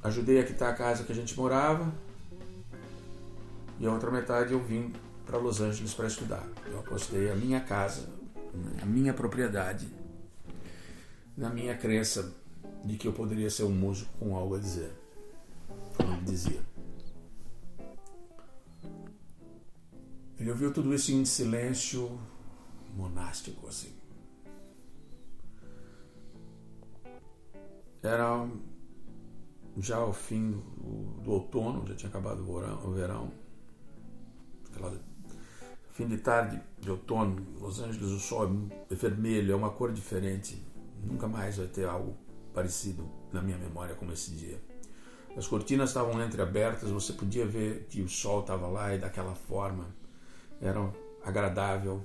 ajudei 0.02 0.40
a 0.40 0.44
quitar 0.44 0.72
a 0.72 0.74
casa 0.74 1.04
que 1.04 1.12
a 1.12 1.14
gente 1.14 1.36
morava. 1.36 1.92
E 3.80 3.86
a 3.86 3.92
outra 3.92 4.10
metade 4.10 4.52
eu 4.52 4.60
vim 4.62 4.92
para 5.26 5.38
Los 5.38 5.60
Angeles 5.60 5.94
para 5.94 6.06
estudar. 6.06 6.46
Eu 6.66 6.80
apostei 6.80 7.30
a 7.30 7.34
minha 7.36 7.60
casa, 7.60 8.08
a 8.82 8.86
minha 8.86 9.12
propriedade, 9.14 9.88
na 11.36 11.50
minha 11.50 11.76
crença 11.76 12.34
de 12.84 12.96
que 12.96 13.06
eu 13.06 13.12
poderia 13.12 13.50
ser 13.50 13.64
um 13.64 13.70
músico 13.70 14.10
com 14.18 14.34
algo 14.34 14.56
a 14.56 14.58
dizer. 14.58 14.92
Como 15.96 16.12
ele 16.12 16.22
dizia. 16.22 16.60
Ele 20.38 20.50
ouviu 20.50 20.72
tudo 20.72 20.94
isso 20.94 21.12
em 21.12 21.24
silêncio 21.24 22.18
monástico, 22.96 23.66
assim. 23.66 23.97
Era 28.02 28.48
já 29.76 30.04
o 30.04 30.12
fim 30.12 30.52
do, 30.52 31.20
do, 31.22 31.30
outono, 31.32 31.86
já 31.86 31.94
tinha 31.94 32.08
acabado 32.08 32.40
o 32.48 32.92
verão. 32.92 33.32
Aquela, 34.70 34.98
fim 35.90 36.06
de 36.06 36.18
tarde 36.18 36.60
de 36.80 36.90
outono, 36.90 37.44
Los 37.60 37.80
Angeles, 37.80 38.10
o 38.10 38.18
sol 38.18 38.48
é 38.90 38.94
vermelho, 38.94 39.52
é 39.52 39.56
uma 39.56 39.70
cor 39.70 39.92
diferente. 39.92 40.62
Nunca 41.04 41.28
mais 41.28 41.56
vai 41.56 41.66
ter 41.66 41.88
algo 41.88 42.16
parecido 42.52 43.08
na 43.32 43.40
minha 43.40 43.58
memória 43.58 43.94
como 43.94 44.12
esse 44.12 44.32
dia. 44.32 44.60
As 45.36 45.46
cortinas 45.46 45.90
estavam 45.90 46.20
entreabertas, 46.20 46.90
você 46.90 47.12
podia 47.12 47.46
ver 47.46 47.86
que 47.88 48.02
o 48.02 48.08
sol 48.08 48.40
estava 48.40 48.66
lá 48.66 48.92
e 48.94 48.98
daquela 48.98 49.34
forma. 49.34 49.86
Era 50.60 50.92
agradável. 51.24 52.02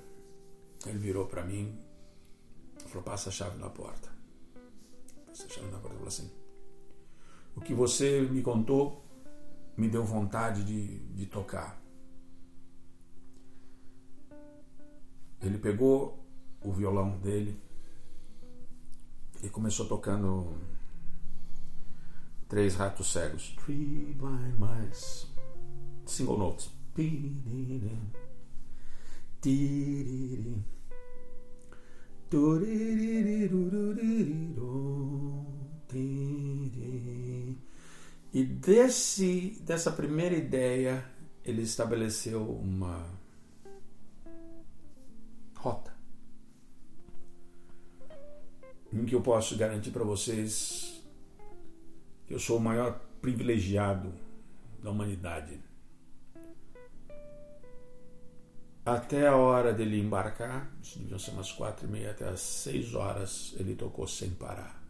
Ele 0.85 0.99
virou 0.99 1.25
para 1.25 1.43
mim 1.43 1.75
e 2.85 2.89
falou: 2.89 3.03
Passa 3.03 3.29
a 3.29 3.31
chave 3.31 3.57
na 3.57 3.69
porta. 3.69 4.12
Passa 5.33 5.47
a 5.47 5.49
chave 5.49 5.71
falou 5.71 6.07
assim: 6.07 6.31
O 7.55 7.61
que 7.61 7.73
você 7.73 8.21
me 8.21 8.43
contou 8.43 9.03
me 9.75 9.89
deu 9.89 10.05
vontade 10.05 10.63
de, 10.63 10.99
de 11.15 11.25
tocar. 11.25 11.81
Ele 15.41 15.57
pegou 15.57 16.23
o 16.61 16.71
violão 16.71 17.17
dele 17.17 17.59
e 19.41 19.49
começou 19.49 19.87
tocando 19.87 20.53
Três 22.47 22.75
Ratos 22.75 23.11
Cegos. 23.11 23.55
Three 23.65 24.13
Blind 24.13 24.53
Mice. 24.59 25.25
Single 26.05 26.37
notes. 26.37 26.69
E 38.33 38.43
desse, 38.43 39.61
dessa 39.61 39.91
primeira 39.91 40.35
ideia, 40.35 41.05
ele 41.45 41.61
estabeleceu 41.61 42.41
uma 42.41 43.07
rota 45.55 45.93
em 48.91 49.05
que 49.05 49.13
eu 49.13 49.21
posso 49.21 49.55
garantir 49.57 49.91
para 49.91 50.03
vocês 50.03 51.01
que 52.25 52.33
eu 52.33 52.39
sou 52.39 52.57
o 52.57 52.61
maior 52.61 52.99
privilegiado 53.21 54.13
da 54.81 54.91
humanidade. 54.91 55.59
Até 58.85 59.27
a 59.27 59.35
hora 59.37 59.71
dele 59.73 59.99
embarcar, 60.01 60.69
isso 60.81 60.99
deviam 60.99 61.17
ser 61.17 61.31
umas 61.31 61.51
quatro 61.53 61.87
e 61.87 61.89
meia 61.89 62.11
até 62.11 62.27
as 62.27 62.41
seis 62.41 62.93
horas, 62.93 63.55
ele 63.57 63.75
tocou 63.75 64.05
sem 64.05 64.31
parar. 64.31 64.83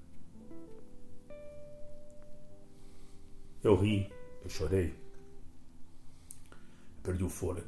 Eu 3.63 3.75
ri, 3.75 4.12
eu 4.43 4.49
chorei, 4.49 4.95
perdi 7.03 7.23
o 7.23 7.29
fôlego. 7.29 7.67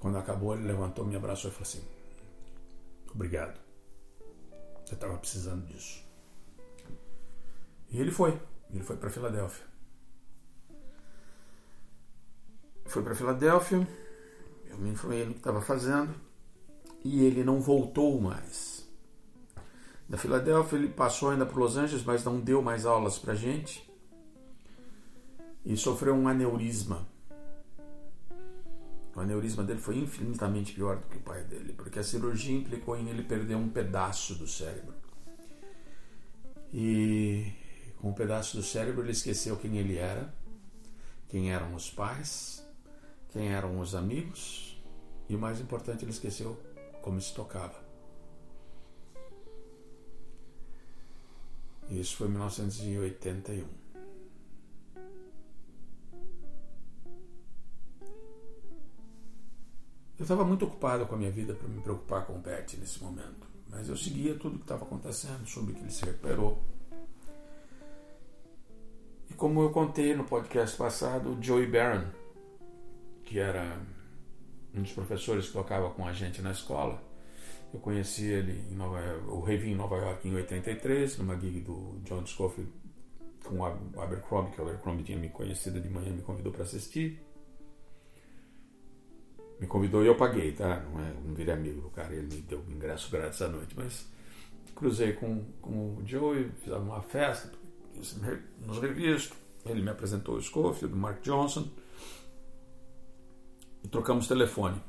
Quando 0.00 0.18
acabou, 0.18 0.54
ele 0.54 0.66
levantou, 0.66 1.04
me 1.04 1.16
abraçou 1.16 1.50
e 1.50 1.54
falou 1.54 1.68
assim: 1.68 1.84
Obrigado. 3.14 3.58
Você 4.84 4.94
estava 4.94 5.16
precisando 5.18 5.66
disso. 5.66 6.04
E 7.90 8.00
ele 8.00 8.10
foi. 8.10 8.40
Ele 8.70 8.82
foi 8.82 8.96
para 8.96 9.10
Filadélfia. 9.10 9.75
Foi 12.86 13.02
para 13.02 13.14
Filadélfia. 13.14 13.86
Eu 14.68 14.78
me 14.78 14.90
informei 14.90 15.24
no 15.24 15.32
que 15.32 15.38
estava 15.38 15.60
fazendo. 15.60 16.14
E 17.04 17.24
ele 17.24 17.44
não 17.44 17.60
voltou 17.60 18.20
mais. 18.20 18.86
Da 20.08 20.16
Filadélfia, 20.16 20.78
ele 20.78 20.88
passou 20.88 21.30
ainda 21.30 21.46
para 21.46 21.58
Los 21.58 21.76
Angeles, 21.76 22.04
mas 22.04 22.24
não 22.24 22.40
deu 22.40 22.62
mais 22.62 22.86
aulas 22.86 23.18
para 23.18 23.34
gente. 23.34 23.88
E 25.64 25.76
sofreu 25.76 26.14
um 26.14 26.28
aneurisma 26.28 27.06
o 29.16 29.20
aneurisma 29.20 29.64
dele 29.64 29.80
foi 29.80 29.96
infinitamente 29.96 30.74
pior 30.74 30.98
do 30.98 31.06
que 31.06 31.16
o 31.16 31.20
pai 31.20 31.42
dele, 31.42 31.72
porque 31.72 31.98
a 31.98 32.04
cirurgia 32.04 32.54
implicou 32.54 32.94
em 32.98 33.08
ele 33.08 33.22
perder 33.22 33.54
um 33.54 33.66
pedaço 33.66 34.34
do 34.34 34.46
cérebro. 34.46 34.94
E 36.70 37.50
com 37.96 38.10
um 38.10 38.12
pedaço 38.12 38.58
do 38.58 38.62
cérebro 38.62 39.02
ele 39.02 39.12
esqueceu 39.12 39.56
quem 39.56 39.78
ele 39.78 39.96
era, 39.96 40.34
quem 41.30 41.50
eram 41.50 41.74
os 41.74 41.90
pais, 41.90 42.65
quem 43.36 43.52
eram 43.52 43.78
os 43.80 43.94
amigos 43.94 44.82
e 45.28 45.36
o 45.36 45.38
mais 45.38 45.60
importante, 45.60 46.02
ele 46.02 46.10
esqueceu 46.10 46.58
como 47.02 47.20
se 47.20 47.34
tocava. 47.34 47.84
Isso 51.90 52.16
foi 52.16 52.28
em 52.28 52.30
1981. 52.30 53.66
Eu 60.18 60.22
estava 60.22 60.42
muito 60.42 60.64
ocupado 60.64 61.04
com 61.04 61.14
a 61.14 61.18
minha 61.18 61.30
vida 61.30 61.52
para 61.52 61.68
me 61.68 61.82
preocupar 61.82 62.24
com 62.26 62.36
o 62.36 62.38
Bert 62.38 62.72
nesse 62.78 63.04
momento, 63.04 63.46
mas 63.68 63.90
eu 63.90 63.96
seguia 63.98 64.34
tudo 64.34 64.54
o 64.54 64.58
que 64.58 64.64
estava 64.64 64.84
acontecendo, 64.84 65.46
soube 65.46 65.74
que 65.74 65.80
ele 65.80 65.90
se 65.90 66.06
recuperou. 66.06 66.58
E 69.30 69.34
como 69.34 69.60
eu 69.60 69.70
contei 69.70 70.16
no 70.16 70.24
podcast 70.24 70.74
passado, 70.74 71.34
o 71.34 71.42
Joey 71.42 71.66
Barron, 71.66 72.06
que 73.26 73.38
era 73.38 73.78
um 74.74 74.80
dos 74.80 74.92
professores 74.92 75.48
que 75.48 75.52
tocava 75.52 75.90
com 75.90 76.06
a 76.06 76.12
gente 76.14 76.40
na 76.40 76.52
escola, 76.52 77.02
eu 77.74 77.80
conheci 77.80 78.24
ele 78.24 78.64
em 78.70 78.74
Nova 78.74 78.98
o 79.28 79.42
revi 79.42 79.70
em 79.70 79.74
Nova 79.74 79.96
York 79.96 80.26
em 80.26 80.34
83, 80.34 81.18
numa 81.18 81.38
gig 81.38 81.60
do 81.60 82.00
John 82.04 82.24
Scofield 82.24 82.72
com 83.44 83.58
o 83.58 84.00
Abercrombie, 84.00 84.52
que 84.52 84.60
o 84.60 84.64
Abercrombie 84.64 85.04
tinha 85.04 85.18
me 85.18 85.28
conhecido 85.28 85.78
de 85.80 85.90
manhã, 85.90 86.10
me 86.10 86.22
convidou 86.22 86.50
para 86.50 86.62
assistir 86.62 87.26
me 89.58 89.66
convidou 89.66 90.02
e 90.04 90.06
eu 90.06 90.16
paguei, 90.16 90.52
tá? 90.52 90.80
Não, 90.80 91.00
é, 91.00 91.12
não 91.24 91.34
virei 91.34 91.54
amigo 91.54 91.80
do 91.80 91.90
cara, 91.90 92.14
ele 92.14 92.34
me 92.34 92.42
deu 92.42 92.62
ingresso 92.68 93.10
grátis 93.10 93.40
à 93.42 93.48
noite, 93.48 93.74
mas 93.76 94.06
cruzei 94.74 95.14
com, 95.14 95.44
com 95.60 95.96
o 95.96 96.02
Joey, 96.04 96.50
fizemos 96.60 96.86
uma 96.86 97.00
festa, 97.00 97.50
nos 97.94 98.78
revistos, 98.78 99.36
ele 99.64 99.80
me 99.80 99.88
apresentou 99.88 100.36
o 100.36 100.42
Scofield, 100.42 100.94
o 100.94 100.98
Mark 100.98 101.22
Johnson, 101.22 101.70
e 103.86 103.88
trocamos 103.88 104.26
telefone. 104.26 104.82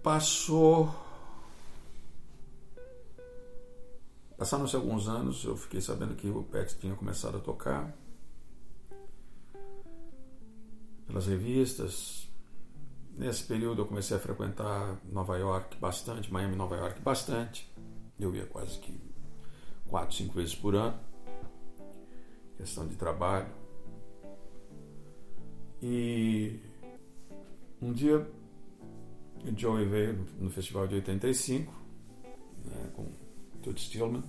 Passou. 0.00 0.94
Passaram-se 4.38 4.76
alguns 4.76 5.08
anos, 5.08 5.42
eu 5.42 5.56
fiquei 5.56 5.80
sabendo 5.80 6.14
que 6.14 6.28
o 6.28 6.44
Pet 6.44 6.78
tinha 6.78 6.94
começado 6.94 7.38
a 7.38 7.40
tocar 7.40 7.92
pelas 11.08 11.26
revistas. 11.26 12.28
Nesse 13.16 13.42
período 13.44 13.82
eu 13.82 13.86
comecei 13.86 14.16
a 14.16 14.20
frequentar 14.20 15.00
Nova 15.10 15.36
York 15.38 15.76
bastante, 15.78 16.32
Miami, 16.32 16.54
Nova 16.54 16.76
York 16.76 17.00
bastante. 17.00 17.68
Eu 18.20 18.32
ia 18.36 18.46
quase 18.46 18.78
que 18.78 18.96
quatro, 19.88 20.14
cinco 20.14 20.34
vezes 20.34 20.54
por 20.54 20.76
ano. 20.76 21.00
Questão 22.56 22.86
de 22.86 22.94
trabalho. 22.94 23.65
E 25.82 26.58
um 27.80 27.92
dia 27.92 28.26
o 29.44 29.58
Joey 29.58 29.86
veio 29.86 30.26
no 30.40 30.50
festival 30.50 30.86
de 30.88 30.96
85 30.96 31.72
né, 32.64 32.90
com 32.94 33.06
Todd 33.62 33.80
Stillman. 33.80 34.24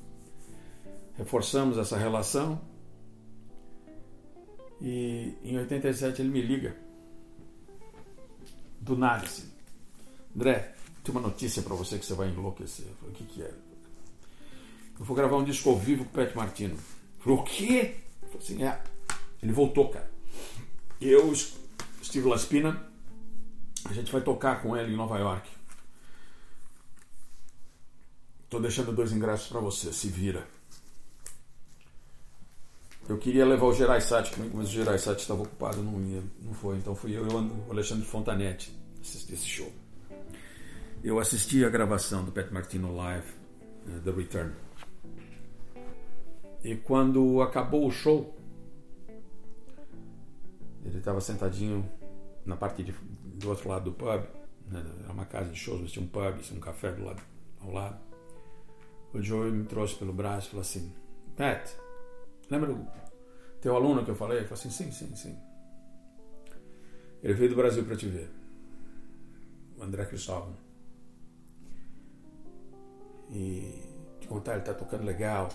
Reforçamos 1.15 1.77
essa 1.77 1.97
relação 1.97 2.61
e 4.79 5.33
em 5.43 5.57
87 5.57 6.21
ele 6.21 6.29
me 6.29 6.41
liga. 6.41 6.75
Do 8.79 8.95
nada, 8.95 9.25
assim. 9.25 9.51
André, 10.35 10.75
tem 11.03 11.11
uma 11.13 11.21
notícia 11.21 11.63
para 11.63 11.75
você 11.75 11.97
que 11.97 12.05
você 12.05 12.13
vai 12.13 12.29
enlouquecer. 12.29 12.85
Eu 12.85 12.95
falei, 12.95 13.13
o 13.13 13.17
que, 13.17 13.23
que 13.25 13.41
é? 13.41 13.53
Eu 14.99 15.05
vou 15.05 15.15
gravar 15.15 15.37
um 15.37 15.43
disco 15.43 15.69
ao 15.69 15.77
vivo 15.77 16.05
com 16.05 16.11
o 16.11 16.13
Pet 16.13 16.35
Martino. 16.35 16.75
Eu 16.75 17.23
falei, 17.23 17.39
o 17.39 17.43
quê? 17.43 17.95
Eu 18.21 18.27
falei 18.27 18.43
assim, 18.43 18.63
é. 18.63 18.81
Ele 19.41 19.51
voltou, 19.51 19.89
cara. 19.89 20.09
Eu, 20.99 21.33
Steve 22.03 22.27
Laspina. 22.27 22.87
A 23.85 23.93
gente 23.93 24.11
vai 24.11 24.21
tocar 24.21 24.61
com 24.61 24.75
ele 24.75 24.93
em 24.93 24.95
Nova 24.95 25.17
York. 25.17 25.49
Tô 28.49 28.59
deixando 28.59 28.91
dois 28.91 29.11
ingressos 29.11 29.47
para 29.47 29.59
você, 29.59 29.93
se 29.93 30.07
vira. 30.07 30.47
Eu 33.07 33.17
queria 33.17 33.45
levar 33.45 33.65
o 33.65 33.73
Gerais 33.73 34.03
Sati 34.03 34.31
comigo, 34.31 34.57
mas 34.57 34.69
o 34.69 34.71
Gerais 34.71 35.01
Sati 35.01 35.21
estava 35.21 35.43
ocupado, 35.43 35.81
não 35.81 36.01
ia, 36.01 36.21
não 36.41 36.53
foi. 36.53 36.77
Então 36.77 36.93
fui 36.93 37.15
eu 37.15 37.25
e 37.25 37.33
o 37.33 37.71
Alexandre 37.71 38.05
Fontanetti 38.05 38.73
assistir 39.01 39.33
esse 39.33 39.47
show. 39.47 39.71
Eu 41.03 41.19
assisti 41.19 41.63
a 41.63 41.69
gravação 41.69 42.25
do 42.25 42.31
Pat 42.31 42.51
Martino 42.51 42.93
Live, 42.95 43.27
uh, 43.87 44.01
The 44.01 44.11
Return. 44.11 44.53
E 46.63 46.75
quando 46.75 47.41
acabou 47.41 47.87
o 47.87 47.91
show, 47.91 48.35
ele 50.87 50.99
estava 50.99 51.19
sentadinho 51.19 51.89
na 52.45 52.55
parte 52.55 52.81
de, 52.83 52.93
do 53.23 53.49
outro 53.49 53.69
lado 53.69 53.85
do 53.85 53.93
pub. 53.93 54.23
Né? 54.67 54.83
Era 55.03 55.13
uma 55.13 55.25
casa 55.25 55.51
de 55.51 55.57
shows, 55.57 55.81
mas 55.81 55.91
tinha 55.91 56.03
um 56.03 56.07
pub, 56.07 56.39
tinha 56.39 56.57
um 56.57 56.61
café 56.61 56.91
do 56.91 57.03
lado, 57.03 57.21
ao 57.61 57.71
lado. 57.71 57.99
O 59.13 59.21
Joe 59.21 59.51
me 59.51 59.65
trouxe 59.65 59.95
pelo 59.95 60.13
braço 60.13 60.47
e 60.47 60.49
falou 60.51 60.61
assim: 60.61 60.93
Pat, 61.35 61.69
lembra 62.49 62.71
o 62.71 62.87
teu 63.61 63.75
aluno 63.75 64.03
que 64.03 64.11
eu 64.11 64.15
falei? 64.15 64.39
Eu 64.39 64.47
falei 64.47 64.53
assim: 64.53 64.69
sim, 64.69 64.91
sim, 64.91 65.15
sim. 65.15 65.37
Ele 67.21 67.33
veio 67.33 67.49
do 67.49 67.55
Brasil 67.55 67.83
para 67.83 67.95
te 67.95 68.07
ver. 68.07 68.29
O 69.77 69.83
André 69.83 70.05
Cristóvão. 70.05 70.55
E 73.29 73.83
te 74.19 74.27
contar, 74.27 74.53
ele 74.53 74.61
está 74.61 74.73
tocando 74.73 75.03
legal. 75.03 75.49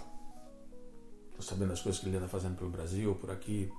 Estou 1.30 1.42
sabendo 1.42 1.72
as 1.72 1.80
coisas 1.80 2.00
que 2.00 2.08
ele 2.08 2.16
anda 2.16 2.28
fazendo 2.28 2.56
pelo 2.56 2.70
Brasil, 2.70 3.14
por 3.14 3.30
aqui. 3.30 3.72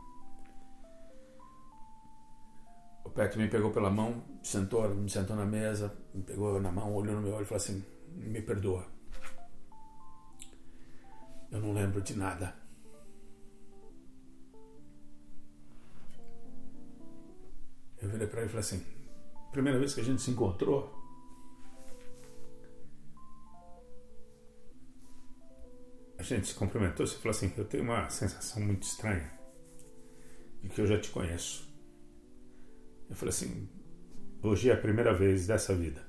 Peto 3.13 3.37
me 3.37 3.47
pegou 3.47 3.69
pela 3.71 3.91
mão, 3.91 4.23
sentou, 4.41 4.89
me 4.89 5.09
sentou 5.09 5.35
na 5.35 5.45
mesa, 5.45 5.95
me 6.13 6.23
pegou 6.23 6.59
na 6.59 6.71
mão, 6.71 6.93
olhou 6.93 7.15
no 7.15 7.21
meu 7.21 7.33
olho 7.33 7.43
e 7.43 7.45
falou 7.45 7.61
assim: 7.63 7.85
Me 8.15 8.41
perdoa. 8.41 8.87
Eu 11.51 11.61
não 11.61 11.73
lembro 11.73 12.01
de 12.01 12.17
nada. 12.17 12.55
Eu 18.01 18.09
virei 18.09 18.27
para 18.27 18.41
ele 18.41 18.47
e 18.47 18.49
falei 18.49 18.59
assim: 18.61 18.85
Primeira 19.51 19.77
vez 19.77 19.93
que 19.93 20.01
a 20.01 20.03
gente 20.03 20.19
se 20.19 20.31
encontrou, 20.31 20.91
a 26.17 26.23
gente 26.23 26.47
se 26.47 26.55
cumprimentou, 26.55 27.05
você 27.05 27.17
falou 27.17 27.29
assim: 27.29 27.53
Eu 27.55 27.65
tenho 27.65 27.83
uma 27.83 28.09
sensação 28.09 28.59
muito 28.59 28.81
estranha 28.81 29.31
de 30.63 30.69
que 30.69 30.81
eu 30.81 30.87
já 30.87 30.99
te 30.99 31.11
conheço. 31.11 31.72
Eu 33.13 33.17
falei 33.17 33.29
assim: 33.29 33.69
Hoje 34.41 34.71
é 34.71 34.73
a 34.73 34.77
primeira 34.77 35.13
vez 35.13 35.45
dessa 35.45 35.75
vida. 35.75 36.03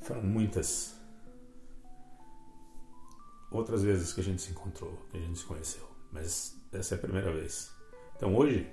Foram 0.00 0.22
muitas 0.22 0.98
outras 3.50 3.82
vezes 3.82 4.14
que 4.14 4.20
a 4.22 4.24
gente 4.24 4.40
se 4.40 4.50
encontrou, 4.52 4.96
que 5.10 5.18
a 5.18 5.20
gente 5.20 5.38
se 5.38 5.44
conheceu, 5.44 5.86
mas 6.10 6.58
essa 6.72 6.94
é 6.94 6.96
a 6.96 7.00
primeira 7.02 7.30
vez. 7.30 7.70
Então 8.16 8.34
hoje, 8.34 8.66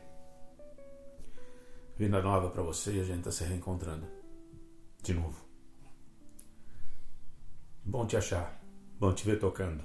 vida 1.98 2.22
nova 2.22 2.50
para 2.50 2.64
você 2.64 2.94
e 2.94 3.02
a 3.02 3.04
gente 3.04 3.20
está 3.20 3.32
se 3.32 3.44
reencontrando 3.44 4.08
de 5.04 5.14
novo. 5.14 5.46
Bom 7.84 8.08
te 8.08 8.16
achar. 8.16 8.58
Bom 8.98 9.14
te 9.14 9.26
ver 9.26 9.38
tocando. 9.38 9.84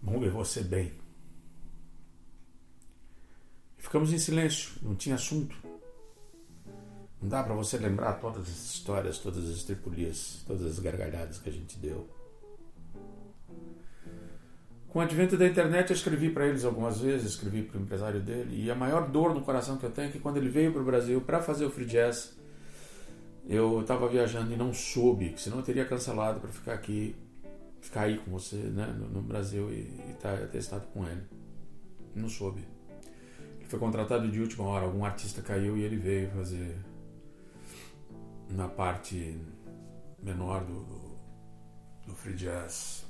Bom 0.00 0.20
ver 0.20 0.30
você 0.30 0.62
bem. 0.62 1.03
Ficamos 3.94 4.12
em 4.12 4.18
silêncio, 4.18 4.72
não 4.82 4.96
tinha 4.96 5.14
assunto. 5.14 5.54
Não 7.22 7.28
dá 7.28 7.44
para 7.44 7.54
você 7.54 7.78
lembrar 7.78 8.14
todas 8.14 8.40
as 8.40 8.74
histórias, 8.74 9.18
todas 9.18 9.48
as 9.48 9.62
tripulias, 9.62 10.42
todas 10.44 10.66
as 10.66 10.80
gargalhadas 10.80 11.38
que 11.38 11.48
a 11.48 11.52
gente 11.52 11.78
deu. 11.78 12.04
Com 14.88 14.98
o 14.98 15.00
advento 15.00 15.36
da 15.36 15.46
internet, 15.46 15.90
eu 15.90 15.94
escrevi 15.94 16.28
para 16.28 16.44
eles 16.44 16.64
algumas 16.64 16.98
vezes, 16.98 17.34
escrevi 17.34 17.62
para 17.62 17.78
o 17.78 17.82
empresário 17.82 18.20
dele, 18.20 18.64
e 18.64 18.68
a 18.68 18.74
maior 18.74 19.08
dor 19.08 19.32
no 19.32 19.42
coração 19.42 19.78
que 19.78 19.86
eu 19.86 19.92
tenho 19.92 20.08
é 20.08 20.10
que 20.10 20.18
quando 20.18 20.38
ele 20.38 20.48
veio 20.48 20.72
para 20.72 20.82
o 20.82 20.84
Brasil 20.84 21.20
para 21.20 21.40
fazer 21.40 21.64
o 21.64 21.70
free 21.70 21.86
jazz, 21.86 22.36
eu 23.46 23.80
estava 23.80 24.08
viajando 24.08 24.52
e 24.52 24.56
não 24.56 24.74
soube, 24.74 25.36
senão 25.36 25.58
eu 25.58 25.62
teria 25.62 25.84
cancelado 25.84 26.40
para 26.40 26.50
ficar 26.50 26.74
aqui, 26.74 27.14
ficar 27.80 28.00
aí 28.00 28.18
com 28.18 28.32
você, 28.32 28.56
né, 28.56 28.86
no, 28.86 29.22
Brasil 29.22 29.70
e, 29.70 29.82
e 30.10 30.16
tá, 30.20 30.36
com 30.92 31.06
ele. 31.06 31.22
Não 32.12 32.28
soube. 32.28 32.73
Foi 33.74 33.80
contratado 33.80 34.30
de 34.30 34.40
última 34.40 34.66
hora, 34.66 34.84
algum 34.84 35.04
artista 35.04 35.42
caiu 35.42 35.76
e 35.76 35.82
ele 35.82 35.96
veio 35.96 36.30
fazer 36.30 36.78
na 38.48 38.68
parte 38.68 39.36
menor 40.22 40.64
do, 40.64 40.84
do, 40.84 41.18
do 42.06 42.14
free 42.14 42.36
jazz, 42.36 43.04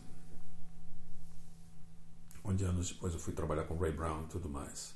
onde 2.43 2.65
anos 2.65 2.93
depois 2.93 3.13
eu 3.13 3.21
fui 3.21 3.35
trabalhar 3.35 3.65
com 3.65 3.77
Ray 3.77 3.93
Brown 3.93 4.23
e 4.23 4.29
tudo 4.29 4.49
mais. 4.49 4.95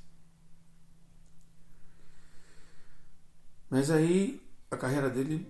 Mas 3.68 3.90
aí 3.90 4.42
a 4.70 4.76
carreira 4.78 5.10
dele 5.10 5.46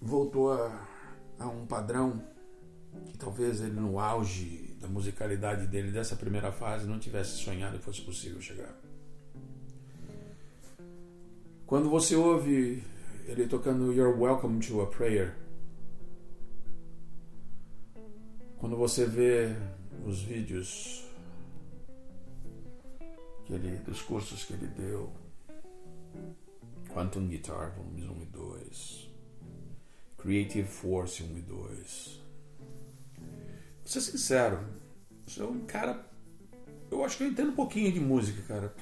voltou 0.00 0.50
a, 0.50 0.88
a 1.38 1.46
um 1.46 1.66
padrão 1.66 2.26
que 3.06 3.18
talvez 3.18 3.60
ele 3.60 3.78
no 3.78 3.98
auge 3.98 4.76
da 4.80 4.88
musicalidade 4.88 5.66
dele 5.66 5.90
dessa 5.90 6.16
primeira 6.16 6.50
fase 6.50 6.86
não 6.86 6.98
tivesse 6.98 7.38
sonhado 7.38 7.78
que 7.78 7.84
fosse 7.84 8.02
possível 8.02 8.40
chegar. 8.40 8.74
Quando 11.66 11.88
você 11.88 12.14
ouve 12.16 12.82
ele 13.26 13.46
tocando 13.46 13.92
You're 13.92 14.18
Welcome 14.18 14.60
to 14.66 14.82
a 14.82 14.86
Prayer, 14.86 15.34
quando 18.58 18.76
você 18.76 19.06
vê 19.06 19.56
os 20.06 20.20
vídeos 20.22 21.04
que 23.44 23.54
ele, 23.54 23.76
dos 23.78 24.02
cursos 24.02 24.44
que 24.44 24.52
ele 24.52 24.66
deu, 24.66 25.12
Quantum 26.92 27.26
Guitar, 27.26 27.74
volumes 27.74 28.04
1 28.04 28.22
e 28.22 28.26
2. 28.26 29.10
Creative 30.18 30.68
Force 30.68 31.22
1 31.22 31.38
e 31.38 31.40
2. 31.40 32.21
Vou 33.82 33.88
ser 33.88 34.00
sincero, 34.00 34.58
sou 35.26 35.50
um 35.50 35.60
cara. 35.66 36.04
Eu 36.90 37.04
acho 37.04 37.16
que 37.16 37.24
eu 37.24 37.28
entendo 37.28 37.50
um 37.50 37.54
pouquinho 37.54 37.92
de 37.92 38.00
música, 38.00 38.42
cara. 38.46 38.74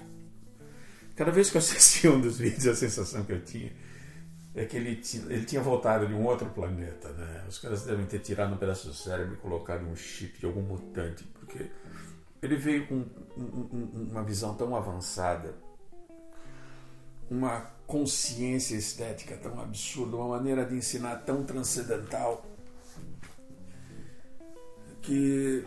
Cada 1.16 1.30
vez 1.30 1.50
que 1.50 1.56
eu 1.56 1.60
assistia 1.60 2.10
um 2.10 2.20
dos 2.20 2.38
vídeos, 2.38 2.66
a 2.66 2.74
sensação 2.74 3.24
que 3.24 3.32
eu 3.32 3.44
tinha 3.44 3.72
é 4.54 4.64
que 4.64 4.76
ele, 4.76 5.00
ele 5.28 5.44
tinha 5.44 5.62
voltado 5.62 6.06
de 6.06 6.12
um 6.12 6.24
outro 6.24 6.48
planeta, 6.50 7.08
né? 7.12 7.44
Os 7.48 7.58
caras 7.58 7.84
devem 7.84 8.04
ter 8.06 8.18
tirado 8.18 8.52
um 8.52 8.56
pedaço 8.56 8.88
do 8.88 8.94
cérebro 8.94 9.34
e 9.34 9.36
colocado 9.36 9.86
um 9.86 9.94
chip 9.94 10.38
de 10.38 10.46
algum 10.46 10.62
mutante, 10.62 11.24
porque 11.24 11.70
ele 12.42 12.56
veio 12.56 12.86
com 12.86 13.04
uma 13.36 14.24
visão 14.24 14.54
tão 14.54 14.74
avançada, 14.74 15.54
uma 17.30 17.60
consciência 17.86 18.74
estética 18.74 19.36
tão 19.36 19.60
absurda, 19.60 20.16
uma 20.16 20.36
maneira 20.36 20.64
de 20.64 20.74
ensinar 20.74 21.16
tão 21.18 21.44
transcendental, 21.44 22.44
que 25.02 25.64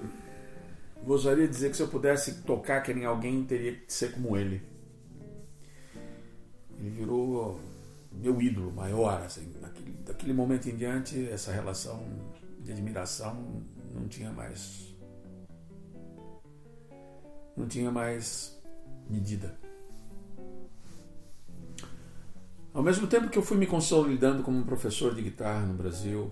gostaria 1.04 1.46
de 1.48 1.54
dizer 1.54 1.70
que 1.70 1.78
se 1.78 1.84
eu 1.84 1.88
pudesse 1.88 2.44
tocar 2.44 2.82
que 2.82 2.94
nem 2.94 3.06
alguém, 3.06 3.44
teria 3.44 3.76
que 3.76 3.92
ser 3.92 4.14
como 4.14 4.38
ele. 4.38 4.62
Ele 6.80 6.90
virou 6.90 7.60
meu 8.12 8.42
ídolo 8.42 8.72
maior, 8.72 9.22
assim, 9.22 9.52
daquele, 9.60 9.92
daquele 10.06 10.34
momento 10.34 10.70
em 10.70 10.76
diante, 10.76 11.28
essa 11.30 11.52
relação 11.52 12.06
de 12.60 12.72
admiração 12.72 13.64
não 13.94 14.08
tinha 14.08 14.32
mais 14.32 14.94
não 17.56 17.68
tinha 17.68 17.92
mais 17.92 18.60
medida. 19.10 19.56
Ao 22.74 22.82
mesmo 22.82 23.06
tempo 23.06 23.30
que 23.30 23.38
eu 23.38 23.44
fui 23.44 23.58
me 23.58 23.68
consolidando 23.68 24.42
como 24.42 24.66
professor 24.66 25.14
de 25.14 25.22
guitarra 25.22 25.64
no 25.64 25.76
Brasil, 25.76 26.32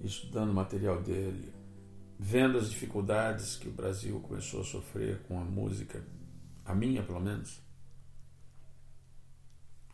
estudando 0.00 0.50
o 0.50 0.54
material 0.54 1.00
dele, 1.00 1.52
vendo 2.24 2.56
as 2.56 2.70
dificuldades 2.70 3.56
que 3.56 3.68
o 3.68 3.72
Brasil 3.72 4.20
começou 4.20 4.60
a 4.60 4.64
sofrer 4.64 5.18
com 5.26 5.40
a 5.40 5.44
música, 5.44 6.04
a 6.64 6.72
minha 6.72 7.02
pelo 7.02 7.18
menos, 7.18 7.60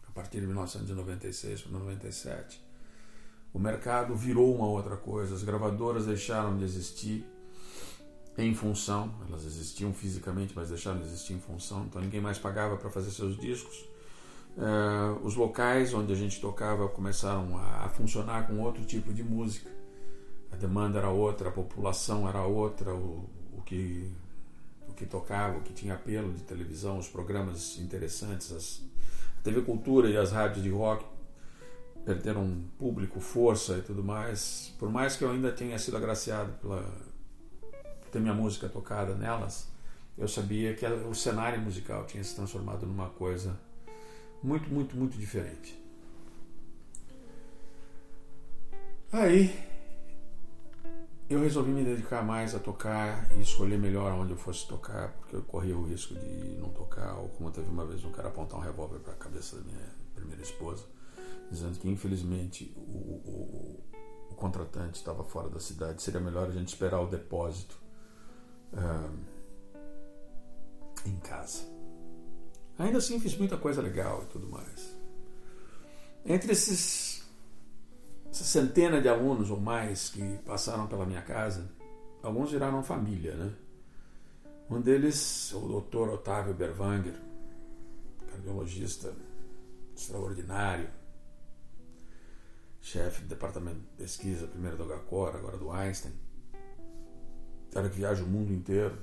a 0.07 0.13
partir 0.13 0.39
de 0.41 0.47
1996 0.47 1.63
para 1.63 1.73
97, 1.73 2.63
o 3.51 3.59
mercado 3.59 4.15
virou 4.15 4.55
uma 4.55 4.67
outra 4.67 4.95
coisa, 4.95 5.35
as 5.35 5.43
gravadoras 5.43 6.05
deixaram 6.05 6.59
de 6.59 6.65
existir 6.65 7.25
em 8.37 8.55
função, 8.55 9.15
elas 9.27 9.47
existiam 9.47 9.95
fisicamente, 9.95 10.53
mas 10.55 10.69
deixaram 10.69 10.99
de 10.99 11.07
existir 11.07 11.33
em 11.33 11.41
função, 11.41 11.87
então 11.87 12.03
ninguém 12.03 12.21
mais 12.21 12.39
pagava 12.39 12.77
para 12.77 12.91
fazer 12.91 13.11
seus 13.11 13.39
discos 13.39 13.89
Uh, 14.59 15.25
os 15.25 15.37
locais 15.37 15.95
onde 15.95 16.13
a 16.13 16.17
gente 16.17 16.41
tocava 16.41 16.89
começaram 16.89 17.57
a, 17.57 17.85
a, 17.85 17.89
funcionar 17.91 18.49
com 18.49 18.59
outro 18.59 18.85
tipo 18.85 19.15
de 19.15 19.23
música. 19.23 19.71
A 20.51 20.57
demanda 20.57 20.99
era 20.99 21.11
outra, 21.11 21.49
a 21.49 21.53
população 21.53 22.29
era 22.29 22.43
outra, 22.43 22.95
o, 22.95 23.29
o 23.57 23.63
que 23.63 24.11
o 24.89 24.95
que 24.95 25.05
tocava, 25.07 25.59
o 25.59 25.63
que 25.63 25.73
tinha 25.73 25.95
apelo 25.95 26.33
de 26.33 26.43
televisão, 26.43 26.99
os 26.99 27.09
programas 27.09 27.79
interessantes, 27.79 28.51
as, 28.53 28.83
a 29.39 29.43
TV 29.43 29.63
Cultura 29.63 30.09
e 30.09 30.17
as 30.17 30.33
rádios 30.33 30.63
de 30.63 30.71
rock 30.71 31.05
perderam 32.05 32.65
público, 32.79 33.21
força 33.21 33.77
e 33.77 33.83
tudo 33.83 34.03
mais. 34.03 34.75
Por 34.79 34.91
mais 34.91 35.15
que 35.15 35.23
eu 35.23 35.31
ainda 35.31 35.53
tenha 35.53 35.79
sido 35.79 35.97
agraciado 35.97 36.53
pela 36.55 36.83
por 38.09 38.11
ter 38.11 38.21
minha 38.21 38.33
música 38.33 38.69
tocada 38.69 39.15
nelas, 39.15 39.69
eu 40.17 40.27
sabia 40.27 40.75
que 40.75 40.87
o 40.87 41.15
cenário 41.15 41.61
musical 41.61 42.07
tinha 42.07 42.25
se 42.25 42.35
transformado 42.35 42.87
numa 42.87 43.11
coisa 43.11 43.61
muito, 44.43 44.71
muito, 44.71 44.97
muito 44.97 45.19
diferente. 45.19 45.79
Aí 49.13 49.68
eu 51.29 51.41
resolvi 51.41 51.71
me 51.71 51.85
dedicar 51.85 52.25
mais 52.25 52.55
a 52.55 52.59
tocar 52.59 53.31
e 53.37 53.43
escolher 53.43 53.79
melhor 53.79 54.13
onde 54.13 54.33
eu 54.33 54.37
fosse 54.37 54.67
tocar, 54.67 55.13
porque 55.13 55.37
eu 55.37 55.43
corria 55.43 55.77
o 55.77 55.85
risco 55.85 56.15
de 56.15 56.57
não 56.59 56.71
tocar, 56.71 57.19
ou 57.19 57.29
como 57.31 57.51
teve 57.51 57.69
uma 57.69 57.85
vez 57.85 58.03
um 58.05 58.11
cara 58.11 58.29
apontar 58.29 58.59
um 58.59 58.63
revólver 58.63 58.99
para 59.01 59.13
a 59.13 59.17
cabeça 59.17 59.57
da 59.57 59.63
minha 59.63 59.95
primeira 60.15 60.43
esposa, 60.43 60.85
dizendo 61.51 61.79
que 61.79 61.89
infelizmente 61.89 62.73
o, 62.77 62.81
o, 62.81 63.85
o 64.31 64.35
contratante 64.35 64.99
estava 64.99 65.23
fora 65.23 65.51
da 65.51 65.61
cidade, 65.61 66.03
seria 66.03 66.21
melhor 66.21 66.49
a 66.49 66.53
gente 66.53 66.69
esperar 66.69 67.01
o 67.01 67.07
depósito 67.07 67.79
em 71.05 71.17
casa. 71.17 71.63
Ainda 72.79 72.99
assim 72.99 73.19
fiz 73.21 73.37
muita 73.37 73.57
coisa 73.57 73.83
legal 73.83 74.23
e 74.23 74.27
tudo 74.33 74.49
mais. 74.49 74.97
Entre 76.25 76.53
esses 76.53 77.18
essa 78.31 78.45
centena 78.45 79.01
de 79.01 79.09
alunos 79.09 79.51
ou 79.51 79.59
mais 79.59 80.11
que 80.11 80.39
passaram 80.45 80.87
pela 80.87 81.07
minha 81.07 81.23
casa, 81.23 81.71
alguns 82.23 82.51
viraram 82.51 82.83
família, 82.83 83.35
né? 83.35 83.53
Um 84.71 84.81
deles, 84.81 85.53
o 85.55 85.81
Dr. 85.81 86.11
Otávio 86.11 86.53
Berwanger, 86.53 87.19
cardiologista 88.31 89.15
extraordinário, 89.97 90.89
chefe 92.81 93.23
do 93.23 93.29
departamento 93.29 93.81
de 93.81 93.87
pesquisa, 93.97 94.47
primeiro 94.47 94.77
do 94.77 94.85
HCOR, 94.85 95.37
agora 95.37 95.57
do 95.57 95.71
Einstein, 95.71 96.13
cara 97.73 97.89
que 97.89 97.97
viaja 97.97 98.23
o 98.23 98.27
mundo 98.27 98.53
inteiro, 98.53 98.99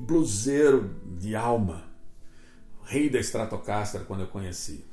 bluseiro 0.00 0.94
de 1.18 1.34
alma, 1.34 1.88
rei 2.82 3.08
da 3.08 3.18
Stratocaster 3.20 4.04
quando 4.04 4.22
eu 4.22 4.28
conheci. 4.28 4.84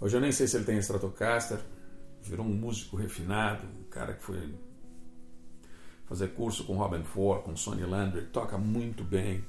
Hoje 0.00 0.16
eu 0.16 0.20
nem 0.20 0.32
sei 0.32 0.48
se 0.48 0.56
ele 0.56 0.64
tem 0.64 0.78
Stratocaster, 0.78 1.60
virou 2.22 2.46
um 2.46 2.54
músico 2.54 2.96
refinado, 2.96 3.66
um 3.66 3.84
cara 3.84 4.14
que 4.14 4.22
foi 4.22 4.54
fazer 6.06 6.28
curso 6.28 6.64
com 6.64 6.76
Robin 6.76 7.04
Ford, 7.04 7.44
com 7.44 7.54
Sonny 7.54 7.84
Landry, 7.84 8.26
toca 8.28 8.56
muito 8.56 9.04
bem. 9.04 9.44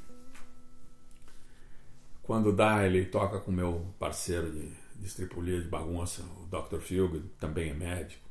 Quando 2.21 2.53
dá, 2.53 2.85
ele 2.85 3.05
toca 3.05 3.39
com 3.39 3.51
meu 3.51 3.93
parceiro 3.97 4.51
de, 4.51 4.71
de 4.95 5.61
de 5.63 5.67
bagunça, 5.69 6.21
o 6.21 6.45
Dr. 6.47 6.79
Field, 6.79 7.19
também 7.39 7.69
é 7.69 7.73
médico. 7.73 8.29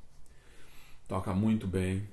Toca 1.09 1.33
muito 1.33 1.67
bem. 1.67 2.07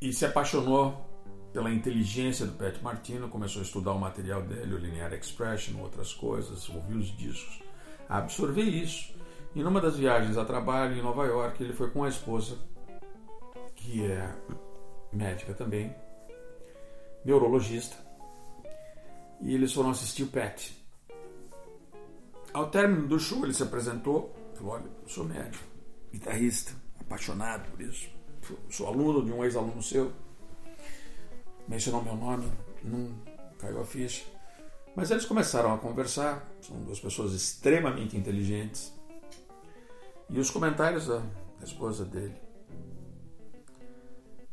E 0.00 0.12
se 0.12 0.26
apaixonou 0.26 1.04
pela 1.52 1.72
inteligência 1.72 2.44
do 2.44 2.52
Pat 2.52 2.80
Martino, 2.82 3.30
começou 3.30 3.60
a 3.60 3.64
estudar 3.64 3.92
o 3.92 3.98
material 3.98 4.42
dele, 4.42 4.74
o 4.74 4.78
Linear 4.78 5.14
Expression, 5.14 5.80
outras 5.80 6.12
coisas, 6.12 6.68
ouviu 6.68 6.98
os 6.98 7.16
discos, 7.16 7.65
absorver 8.08 8.62
isso. 8.62 9.14
E 9.54 9.62
numa 9.62 9.80
das 9.80 9.96
viagens 9.96 10.36
a 10.36 10.44
trabalho 10.44 10.96
em 10.96 11.02
Nova 11.02 11.24
York, 11.24 11.62
ele 11.62 11.72
foi 11.72 11.90
com 11.90 12.04
a 12.04 12.08
esposa, 12.08 12.58
que 13.74 14.04
é 14.04 14.34
médica 15.12 15.54
também, 15.54 15.94
neurologista, 17.24 17.96
e 19.40 19.54
eles 19.54 19.72
foram 19.72 19.90
assistir 19.90 20.24
o 20.24 20.28
Pat. 20.28 20.72
Ao 22.52 22.68
término 22.68 23.08
do 23.08 23.18
show, 23.18 23.44
ele 23.44 23.54
se 23.54 23.62
apresentou, 23.62 24.34
falou: 24.54 24.74
Olha, 24.74 24.90
sou 25.06 25.24
médico, 25.24 25.64
guitarrista, 26.12 26.72
apaixonado 27.00 27.70
por 27.70 27.80
isso, 27.80 28.10
sou 28.68 28.86
aluno 28.86 29.24
de 29.24 29.32
um 29.32 29.42
ex-aluno 29.44 29.82
seu 29.82 30.12
mencionou 31.68 32.02
meu 32.02 32.16
nome, 32.16 32.50
não 32.84 33.10
caiu 33.58 33.80
a 33.80 33.84
ficha. 33.84 34.24
Mas 34.96 35.10
eles 35.10 35.26
começaram 35.26 35.74
a 35.74 35.78
conversar, 35.78 36.50
são 36.62 36.80
duas 36.80 36.98
pessoas 36.98 37.34
extremamente 37.34 38.16
inteligentes. 38.16 38.94
E 40.30 40.40
os 40.40 40.50
comentários 40.50 41.06
da 41.06 41.22
esposa 41.62 42.02
dele 42.06 42.34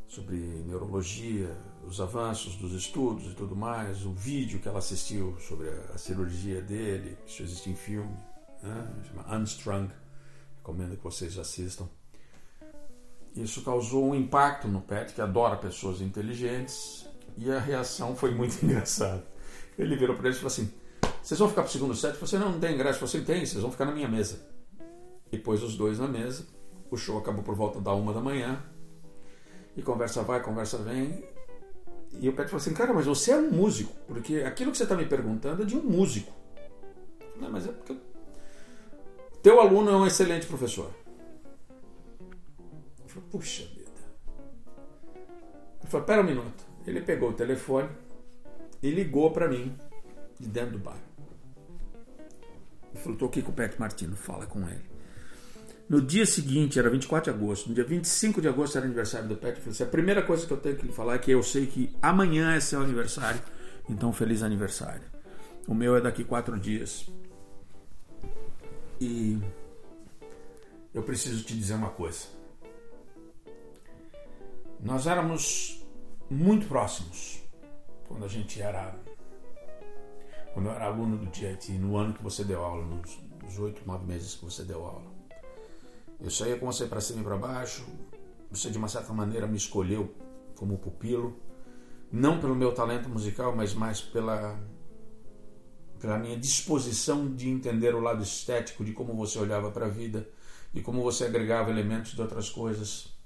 sobre 0.06 0.36
neurologia, 0.36 1.58
os 1.88 2.00
avanços 2.00 2.56
dos 2.58 2.74
estudos 2.74 3.32
e 3.32 3.36
tudo 3.36 3.56
mais, 3.56 4.06
o 4.06 4.12
vídeo 4.12 4.60
que 4.60 4.68
ela 4.68 4.80
assistiu 4.80 5.36
sobre 5.40 5.70
a, 5.70 5.98
cirurgia 5.98 6.62
dele, 6.62 7.18
isso 7.26 7.42
existe 7.42 7.70
em 7.70 7.76
filme, 7.76 8.16
né? 8.62 8.94
chama 9.08 9.36
Unstrung, 9.36 9.90
recomendo 10.58 10.98
que 10.98 11.04
vocês 11.04 11.40
assistam. 11.40 11.88
Isso 13.34 13.64
causou 13.64 14.10
um 14.10 14.14
impacto 14.14 14.68
no 14.68 14.82
Pet, 14.82 15.14
que 15.14 15.22
adora 15.22 15.56
pessoas 15.56 16.02
inteligentes, 16.02 17.08
e 17.36 17.50
a 17.50 17.60
reação 17.60 18.16
foi 18.16 18.36
muito 18.36 18.62
engraçada. 18.64 19.33
Ele 19.78 19.96
virou 19.96 20.16
para 20.16 20.28
eles 20.28 20.38
e 20.38 20.42
falou 20.42 20.52
assim: 20.52 20.72
Vocês 21.22 21.40
vão 21.40 21.50
ficar 21.50 21.64
para 21.64 21.70
o 21.70 21.72
segundo 21.72 21.96
set? 21.96 22.18
Você 22.18 22.38
não, 22.38 22.52
não 22.52 22.60
tem 22.60 22.76
ingresso. 22.76 23.06
Você 23.06 23.22
tem, 23.22 23.46
vocês 23.46 23.62
vão 23.62 23.72
ficar 23.72 23.86
na 23.86 23.92
minha 23.92 24.08
mesa. 24.08 24.46
E 25.32 25.38
pôs 25.38 25.64
os 25.64 25.76
dois 25.76 26.00
na 26.00 26.08
mesa. 26.08 26.46
O 26.92 26.98
show 26.98 27.18
acabou 27.18 27.44
por 27.44 27.56
volta 27.56 27.82
da 27.82 27.94
uma 27.94 28.14
da 28.14 28.22
manhã. 28.22 28.64
E 29.76 29.82
conversa 29.82 30.22
vai, 30.22 30.42
conversa 30.42 30.78
vem. 30.78 31.24
E 32.20 32.30
o 32.30 32.34
Pet 32.34 32.48
falou 32.48 32.62
assim: 32.62 32.74
Cara, 32.74 32.94
mas 32.94 33.06
você 33.06 33.32
é 33.32 33.38
um 33.38 33.50
músico. 33.52 33.94
Porque 34.08 34.38
aquilo 34.38 34.72
que 34.72 34.78
você 34.78 34.84
está 34.84 34.96
me 34.96 35.06
perguntando 35.06 35.64
é 35.64 35.66
de 35.66 35.76
um 35.76 35.84
músico. 35.84 36.32
Não, 37.36 37.50
mas 37.50 37.68
é 37.68 37.72
porque. 37.72 37.98
Teu 39.42 39.60
aluno 39.60 39.92
é 39.92 39.96
um 39.98 40.08
excelente 40.08 40.46
professor. 40.46 40.90
Eu 43.02 43.10
falei, 43.10 43.30
puxa 43.30 43.64
vida. 43.66 43.92
Ele 45.82 45.90
falou, 45.90 46.06
pera 46.06 46.22
um 46.22 46.26
minuto. 46.26 46.64
Ele 46.88 47.02
pegou 47.02 47.32
o 47.32 47.34
telefone 47.34 47.90
e 48.84 48.92
ligou 48.92 49.32
para 49.32 49.48
mim 49.48 49.74
de 50.38 50.50
dentro 50.50 50.74
do 50.74 50.80
bar. 50.80 51.02
Ele 52.94 53.02
falou, 53.02 53.18
tô 53.18 53.26
aqui 53.26 53.42
com 53.42 53.52
o 53.52 53.54
Pet 53.54 53.80
Martino, 53.80 54.16
fala 54.16 54.46
com 54.46 54.68
ele. 54.68 54.84
No 55.90 56.02
dia 56.02 56.26
seguinte, 56.26 56.78
era 56.78 56.90
24 56.90 57.32
de 57.32 57.38
agosto, 57.38 57.70
no 57.70 57.76
dia 57.76 57.84
25 57.84 58.42
de 58.42 58.48
agosto 58.48 58.78
era 58.78 58.86
aniversário 58.86 59.28
do 59.28 59.38
Pet. 59.38 59.56
Eu 59.56 59.62
falei 59.62 59.72
assim, 59.72 59.84
a 59.84 59.88
primeira 59.88 60.22
coisa 60.22 60.46
que 60.46 60.52
eu 60.52 60.58
tenho 60.58 60.76
que 60.76 60.86
lhe 60.86 60.92
falar 60.92 61.16
é 61.16 61.18
que 61.18 61.32
eu 61.32 61.42
sei 61.42 61.66
que 61.66 61.96
amanhã 62.02 62.54
é 62.54 62.60
seu 62.60 62.82
aniversário, 62.82 63.42
então 63.90 64.12
feliz 64.12 64.44
aniversário. 64.44 65.04
O 65.66 65.74
meu 65.74 65.96
é 65.96 66.02
daqui 66.02 66.24
quatro 66.24 66.60
dias. 66.60 67.10
E 69.00 69.40
eu 70.94 71.04
preciso 71.04 71.44
te 71.44 71.56
dizer 71.56 71.76
uma 71.76 71.90
coisa. 71.90 72.28
Nós 74.82 75.08
éramos 75.08 75.82
muito 76.30 76.68
próximos 76.68 77.43
quando 78.14 78.26
a 78.26 78.28
gente 78.28 78.62
era 78.62 78.96
quando 80.54 80.68
eu 80.68 80.72
era 80.74 80.86
aluno 80.86 81.18
do 81.18 81.36
JIT, 81.36 81.72
no 81.80 81.98
ano 81.98 82.14
que 82.14 82.22
você 82.22 82.44
deu 82.44 82.64
aula, 82.64 82.86
nos 82.86 83.58
oito, 83.58 83.82
nove 83.88 84.06
meses 84.06 84.36
que 84.36 84.46
você 84.46 84.64
deu 84.64 84.86
aula. 84.86 85.12
Eu 86.22 86.30
saía 86.30 86.60
com 86.60 86.68
você 86.68 86.86
para 86.86 87.02
cima 87.02 87.22
e 87.22 87.24
para 87.24 87.36
baixo, 87.36 87.84
você 88.52 88.70
de 88.70 88.78
uma 88.78 88.88
certa 88.88 89.12
maneira 89.12 89.48
me 89.48 89.58
escolheu 89.58 90.14
como 90.56 90.78
pupilo, 90.78 91.40
não 92.12 92.40
pelo 92.40 92.56
meu 92.56 92.72
talento 92.72 93.10
musical, 93.10 93.56
mas 93.56 93.74
mais 93.74 94.00
pela 94.00 94.60
pela 96.00 96.20
minha 96.20 96.38
disposição 96.38 97.34
de 97.34 97.50
entender 97.50 97.96
o 97.96 98.00
lado 98.00 98.22
estético 98.22 98.86
de 98.86 98.92
como 98.92 99.16
você 99.16 99.40
olhava 99.40 99.72
para 99.72 99.88
a 99.88 99.90
vida 99.90 100.30
e 100.72 100.82
como 100.82 101.02
você 101.02 101.24
agregava 101.24 101.72
elementos 101.72 102.12
de 102.12 102.22
outras 102.22 102.50
coisas 102.50 103.18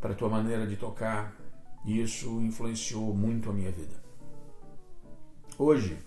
para 0.00 0.12
a 0.12 0.16
tua 0.16 0.28
maneira 0.28 0.66
de 0.66 0.76
tocar, 0.76 1.43
e 1.84 2.00
isso 2.00 2.40
influenciou 2.40 3.14
muito 3.14 3.50
a 3.50 3.52
minha 3.52 3.70
vida. 3.70 4.02
Hoje, 5.58 5.98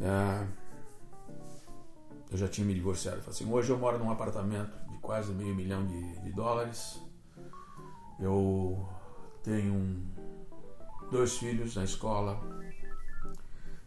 é, 0.00 0.46
eu 2.30 2.36
já 2.36 2.48
tinha 2.48 2.66
me 2.66 2.74
divorciado. 2.74 3.22
Assim, 3.28 3.50
hoje 3.50 3.70
eu 3.70 3.78
moro 3.78 3.98
num 3.98 4.10
apartamento 4.10 4.76
de 4.90 4.98
quase 4.98 5.32
meio 5.32 5.54
milhão 5.54 5.86
de, 5.86 6.20
de 6.20 6.32
dólares. 6.32 7.00
Eu 8.20 8.86
tenho 9.42 10.02
dois 11.10 11.38
filhos 11.38 11.76
na 11.76 11.84
escola. 11.84 12.40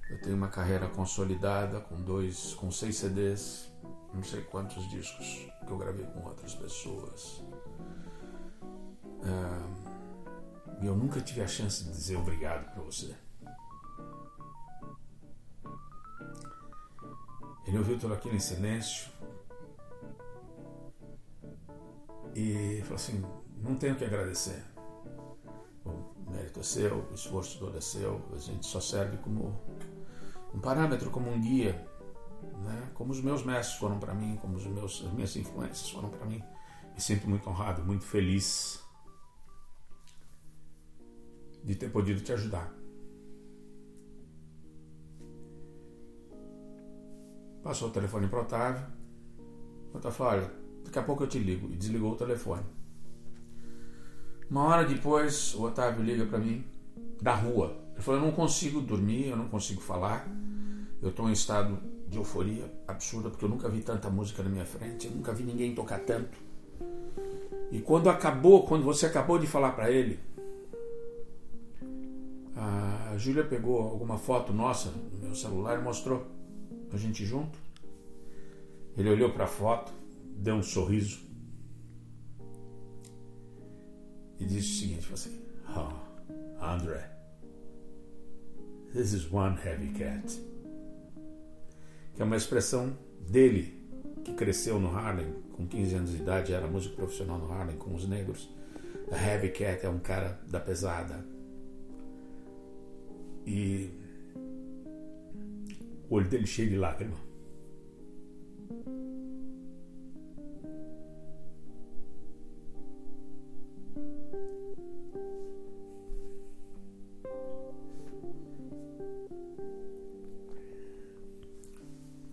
Eu 0.10 0.22
tenho 0.22 0.36
uma 0.36 0.48
carreira 0.48 0.88
consolidada 0.88 1.82
com 1.82 2.02
dois, 2.02 2.54
com 2.54 2.72
seis 2.72 2.96
CDs, 2.98 3.70
não 4.14 4.24
sei 4.24 4.42
quantos 4.42 4.90
discos 4.90 5.46
que 5.66 5.72
eu 5.72 5.78
gravei 5.78 6.06
com 6.06 6.26
outras 6.26 6.56
pessoas. 6.56 7.44
É, 9.24 9.87
e 10.82 10.86
eu 10.86 10.96
nunca 10.96 11.20
tive 11.22 11.42
a 11.42 11.48
chance 11.48 11.84
de 11.84 11.92
dizer 11.92 12.18
obrigado 12.18 12.72
para 12.72 12.84
você. 12.84 13.16
Ele 17.66 17.78
ouviu 17.78 18.00
tudo 18.00 18.14
aquilo 18.14 18.36
em 18.36 18.40
silêncio 18.40 19.12
e 22.34 22.80
falou 22.84 22.96
assim: 22.96 23.26
Não 23.58 23.76
tenho 23.76 23.96
que 23.96 24.06
agradecer. 24.06 24.64
mérito 26.30 26.60
é 26.60 26.64
seu, 26.64 27.08
o 27.10 27.14
esforço 27.14 27.60
todo 27.60 27.78
é 27.78 27.82
seu, 27.82 28.22
a 28.34 28.38
gente 28.38 28.66
só 28.66 28.80
serve 28.80 29.18
como 29.18 29.60
um 30.54 30.60
parâmetro, 30.60 31.10
como 31.10 31.30
um 31.30 31.42
guia, 31.42 31.74
né? 32.64 32.90
como 32.94 33.12
os 33.12 33.22
meus 33.22 33.44
mestres 33.44 33.78
foram 33.78 34.00
para 34.00 34.14
mim, 34.14 34.38
como 34.42 34.56
os 34.56 34.66
meus, 34.66 35.04
as 35.06 35.12
minhas 35.12 35.36
influências 35.36 35.90
foram 35.90 36.10
para 36.10 36.26
mim. 36.26 36.42
Me 36.94 37.02
sinto 37.02 37.28
muito 37.28 37.50
honrado, 37.50 37.84
muito 37.84 38.06
feliz 38.06 38.87
de 41.68 41.76
ter 41.76 41.90
podido 41.92 42.22
te 42.22 42.32
ajudar. 42.32 42.74
Passou 47.62 47.90
o 47.90 47.92
telefone 47.92 48.28
para 48.28 48.40
Otávio. 48.40 48.88
O 49.94 49.98
Otávio 49.98 50.18
falou: 50.18 50.34
olha, 50.34 50.52
daqui 50.86 50.98
a 50.98 51.04
pouco 51.04 51.24
eu 51.24 51.28
te 51.28 51.38
ligo. 51.38 51.68
E 51.68 51.76
desligou 51.76 52.14
o 52.14 52.16
telefone. 52.16 52.64
Uma 54.50 54.64
hora 54.64 54.86
depois, 54.86 55.54
o 55.56 55.64
Otávio 55.64 56.06
liga 56.06 56.26
para 56.26 56.40
mim, 56.40 56.64
da 57.22 57.36
rua. 57.36 57.78
Ele 57.92 58.02
falou: 58.02 58.22
eu 58.22 58.26
não 58.28 58.32
consigo 58.34 58.80
dormir, 58.80 59.28
eu 59.28 59.36
não 59.36 59.50
consigo 59.50 59.82
falar. 59.82 60.26
Eu 61.02 61.10
estou 61.10 61.28
em 61.28 61.34
estado 61.34 61.78
de 62.08 62.18
euforia 62.18 62.74
absurda, 62.88 63.30
porque 63.30 63.44
eu 63.44 63.50
nunca 63.50 63.68
vi 63.68 63.82
tanta 63.82 64.10
música 64.10 64.42
na 64.42 64.50
minha 64.50 64.66
frente, 64.66 65.08
eu 65.08 65.12
nunca 65.12 65.34
vi 65.34 65.44
ninguém 65.44 65.76
tocar 65.76 66.00
tanto. 66.00 66.38
E 67.70 67.82
quando 67.82 68.10
acabou, 68.10 68.66
quando 68.66 68.86
você 68.86 69.06
acabou 69.06 69.38
de 69.38 69.46
falar 69.46 69.74
para 69.74 69.92
ele, 69.92 70.18
a 73.18 73.20
Júlia 73.20 73.44
pegou 73.44 73.82
alguma 73.82 74.16
foto 74.16 74.54
nossa 74.54 74.92
no 74.92 75.18
meu 75.18 75.34
celular 75.34 75.80
e 75.80 75.82
mostrou 75.82 76.28
a 76.94 76.98
gente 76.98 77.26
junto. 77.26 77.58
Ele 78.96 79.10
olhou 79.10 79.32
para 79.32 79.46
a 79.46 79.48
foto, 79.48 79.92
deu 80.36 80.54
um 80.54 80.62
sorriso 80.62 81.20
e 84.40 84.46
disse 84.46 84.70
o 84.70 84.80
seguinte: 84.82 85.12
assim, 85.12 85.42
oh, 85.68 86.64
André, 86.64 87.10
this 88.94 89.14
is 89.14 89.28
one 89.32 89.58
heavy 89.66 89.92
cat. 89.94 90.40
Que 92.14 92.22
é 92.22 92.26
uma 92.26 92.38
expressão 92.38 92.96
dele, 93.20 93.84
que 94.24 94.36
cresceu 94.36 94.80
no 94.80 94.96
Harlem, 94.96 95.34
com 95.54 95.66
15 95.66 95.96
anos 95.96 96.12
de 96.12 96.18
idade, 96.18 96.54
era 96.54 96.68
músico 96.68 96.96
profissional 96.96 97.40
no 97.40 97.52
Harlem 97.52 97.78
com 97.78 97.96
os 97.96 98.08
negros. 98.08 98.48
A 99.12 99.16
heavy 99.16 99.50
cat 99.50 99.84
é 99.84 99.90
um 99.90 99.98
cara 99.98 100.40
da 100.48 100.60
pesada, 100.60 101.26
e 103.48 103.90
o 106.10 106.16
olho 106.16 106.28
dele 106.28 106.46
cheio 106.46 106.70
de 106.70 106.76
lágrima. 106.76 107.16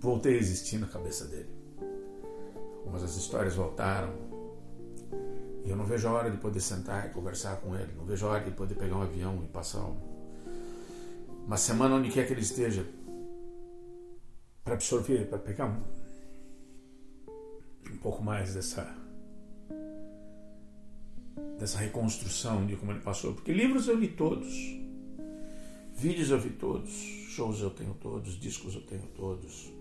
Voltei 0.00 0.34
a 0.34 0.38
existir 0.38 0.78
na 0.78 0.86
cabeça 0.86 1.26
dele. 1.26 1.48
Algumas 2.78 3.02
das 3.02 3.16
histórias 3.16 3.54
voltaram. 3.54 4.12
E 5.64 5.70
eu 5.70 5.76
não 5.76 5.86
vejo 5.86 6.08
a 6.08 6.12
hora 6.12 6.30
de 6.30 6.36
poder 6.36 6.60
sentar 6.60 7.06
e 7.06 7.10
conversar 7.10 7.60
com 7.60 7.74
ele. 7.74 7.92
Não 7.96 8.04
vejo 8.04 8.26
a 8.26 8.30
hora 8.30 8.44
de 8.44 8.50
poder 8.50 8.74
pegar 8.74 8.96
um 8.96 9.02
avião 9.02 9.42
e 9.42 9.48
passar 9.48 9.80
um 9.80 10.13
uma 11.46 11.56
semana 11.56 11.96
onde 11.96 12.10
quer 12.10 12.26
que 12.26 12.32
ele 12.32 12.40
esteja, 12.40 12.86
para 14.64 14.74
absorver, 14.74 15.26
para 15.28 15.38
pegar 15.38 15.66
um, 15.66 15.82
um 17.92 17.96
pouco 17.98 18.22
mais 18.22 18.54
dessa 18.54 19.02
dessa 21.58 21.78
reconstrução 21.78 22.66
de 22.66 22.76
como 22.76 22.92
ele 22.92 23.00
passou. 23.00 23.34
Porque 23.34 23.52
livros 23.52 23.88
eu 23.88 23.96
li 23.96 24.08
todos, 24.08 24.52
vídeos 25.94 26.30
eu 26.30 26.38
vi 26.38 26.50
todos, 26.50 26.90
shows 26.90 27.60
eu 27.60 27.70
tenho 27.70 27.94
todos, 27.94 28.38
discos 28.38 28.74
eu 28.74 28.82
tenho 28.82 29.06
todos. 29.14 29.72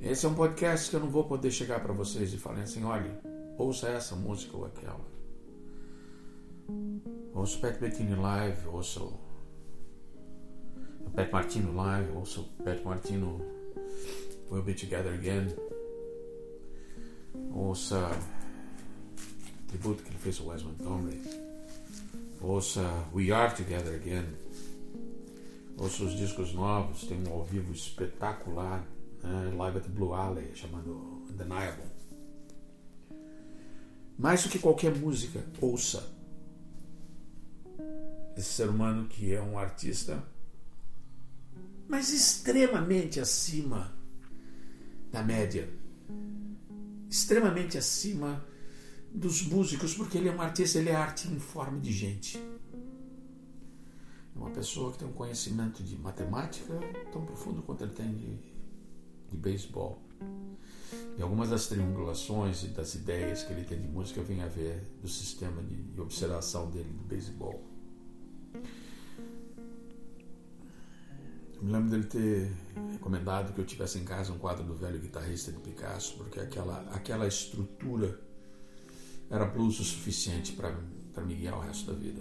Esse 0.00 0.26
é 0.26 0.28
um 0.28 0.34
podcast 0.34 0.90
que 0.90 0.96
eu 0.96 1.00
não 1.00 1.08
vou 1.08 1.24
poder 1.24 1.50
chegar 1.50 1.80
para 1.80 1.92
vocês 1.92 2.32
e 2.34 2.36
falar 2.36 2.60
assim: 2.60 2.84
olha, 2.84 3.18
ouça 3.56 3.88
essa 3.88 4.14
música 4.14 4.56
ou 4.56 4.66
aquela. 4.66 5.13
Also 7.34 7.58
Pat 7.58 7.78
Bettini 7.78 8.14
live, 8.14 8.68
also 8.68 9.18
Pat 11.14 11.30
Martino 11.30 11.72
live, 11.72 12.16
also 12.16 12.44
Pat 12.64 12.82
Martino 12.84 13.40
will 14.50 14.62
be 14.62 14.74
together 14.74 15.14
again. 15.14 15.54
Ouça 17.52 18.10
tributo 19.68 20.02
que 20.02 20.10
ele 20.10 20.18
fez 20.18 20.40
ao 20.40 20.46
Wes 20.46 20.62
Montgomery. 20.62 21.20
Ouça 22.40 22.82
We 23.12 23.32
Are 23.32 23.54
Together 23.54 23.94
Again. 23.94 24.26
Ouça 25.76 26.04
os 26.04 26.16
discos 26.16 26.52
novos, 26.52 27.04
tem 27.04 27.18
um 27.26 27.32
ao 27.32 27.44
vivo 27.44 27.72
espetacular, 27.72 28.84
né? 29.22 29.52
live 29.56 29.78
at 29.78 29.88
Blue 29.88 30.12
Alley, 30.12 30.54
chamado 30.54 31.24
Undeniable. 31.28 31.84
Mais 34.16 34.42
do 34.42 34.48
que 34.48 34.58
qualquer 34.58 34.94
música, 34.94 35.44
ouça 35.60 36.13
esse 38.36 38.52
ser 38.52 38.68
humano 38.68 39.08
que 39.08 39.32
é 39.32 39.40
um 39.40 39.58
artista, 39.58 40.22
mas 41.88 42.10
extremamente 42.10 43.20
acima 43.20 43.94
da 45.12 45.22
média, 45.22 45.68
extremamente 47.08 47.78
acima 47.78 48.44
dos 49.12 49.42
músicos, 49.42 49.94
porque 49.94 50.18
ele 50.18 50.28
é 50.28 50.32
um 50.32 50.40
artista, 50.40 50.78
ele 50.78 50.90
é 50.90 50.96
arte 50.96 51.28
em 51.28 51.38
forma 51.38 51.78
de 51.78 51.92
gente. 51.92 52.36
É 52.36 54.38
uma 54.38 54.50
pessoa 54.50 54.90
que 54.90 54.98
tem 54.98 55.06
um 55.06 55.12
conhecimento 55.12 55.84
de 55.84 55.96
matemática 55.96 56.74
tão 57.12 57.24
profundo 57.24 57.62
quanto 57.62 57.84
ele 57.84 57.92
tem 57.92 58.12
de, 58.12 58.36
de 59.30 59.36
beisebol. 59.36 60.02
E 61.16 61.22
algumas 61.22 61.50
das 61.50 61.68
triangulações 61.68 62.64
e 62.64 62.68
das 62.68 62.96
ideias 62.96 63.44
que 63.44 63.52
ele 63.52 63.62
tem 63.62 63.80
de 63.80 63.86
música 63.86 64.20
vêm 64.20 64.42
a 64.42 64.48
ver 64.48 64.82
do 65.00 65.08
sistema 65.08 65.62
de, 65.62 65.76
de 65.76 66.00
observação 66.00 66.68
dele 66.70 66.90
do 66.90 67.04
beisebol. 67.04 67.73
Me 71.64 71.72
lembro 71.72 71.90
dele 71.90 72.04
ter 72.04 72.52
recomendado 72.92 73.54
que 73.54 73.60
eu 73.60 73.64
tivesse 73.64 73.98
em 73.98 74.04
casa 74.04 74.32
um 74.32 74.38
quadro 74.38 74.62
do 74.64 74.74
velho 74.74 75.00
guitarrista 75.00 75.50
de 75.50 75.58
Picasso, 75.60 76.14
porque 76.18 76.38
aquela, 76.38 76.80
aquela 76.90 77.26
estrutura 77.26 78.20
era 79.30 79.46
blues 79.46 79.80
o 79.80 79.84
suficiente 79.84 80.52
para 80.52 81.24
me 81.24 81.34
guiar 81.34 81.56
o 81.56 81.60
resto 81.60 81.90
da 81.90 81.98
vida. 81.98 82.20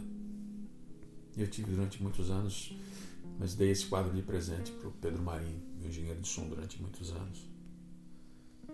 Eu 1.36 1.48
tive 1.48 1.72
durante 1.72 2.02
muitos 2.02 2.32
anos, 2.32 2.74
mas 3.38 3.54
dei 3.54 3.72
esse 3.72 3.86
quadro 3.86 4.14
de 4.14 4.22
presente 4.22 4.72
para 4.72 4.88
o 4.88 4.92
Pedro 4.94 5.22
Marim, 5.22 5.62
meu 5.78 5.90
engenheiro 5.90 6.22
de 6.22 6.28
som 6.28 6.48
durante 6.48 6.82
muitos 6.82 7.12
anos. 7.12 7.46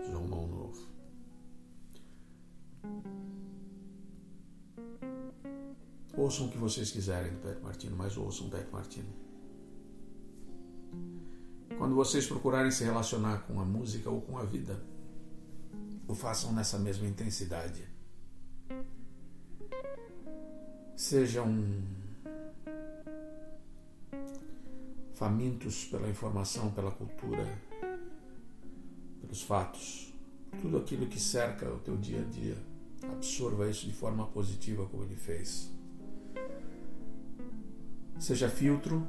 João 0.07 0.27
Mão 0.27 0.47
Novo. 0.47 0.87
Ouçam 6.15 6.47
o 6.47 6.49
que 6.49 6.57
vocês 6.57 6.91
quiserem 6.91 7.31
do 7.31 7.39
Pedro 7.39 7.63
Martino, 7.63 7.95
mas 7.95 8.17
ouçam 8.17 8.47
o 8.47 8.49
Pedro 8.49 8.71
Martino. 8.71 9.09
Quando 11.77 11.95
vocês 11.95 12.27
procurarem 12.27 12.71
se 12.71 12.83
relacionar 12.83 13.43
com 13.47 13.59
a 13.59 13.65
música 13.65 14.09
ou 14.09 14.21
com 14.21 14.37
a 14.37 14.43
vida, 14.43 14.81
o 16.07 16.15
façam 16.15 16.51
nessa 16.51 16.77
mesma 16.77 17.07
intensidade. 17.07 17.87
Sejam 20.95 21.47
famintos 25.13 25.85
pela 25.85 26.09
informação, 26.09 26.71
pela 26.71 26.91
cultura, 26.91 27.61
pelos 29.21 29.41
fatos, 29.41 30.13
tudo 30.61 30.77
aquilo 30.77 31.07
que 31.07 31.19
cerca 31.19 31.71
o 31.71 31.79
teu 31.79 31.95
dia 31.95 32.21
a 32.21 32.25
dia. 32.25 32.57
Absorva 33.03 33.69
isso 33.69 33.85
de 33.85 33.93
forma 33.93 34.27
positiva, 34.27 34.85
como 34.87 35.03
ele 35.03 35.15
fez. 35.15 35.78
Seja 38.19 38.49
filtro 38.49 39.07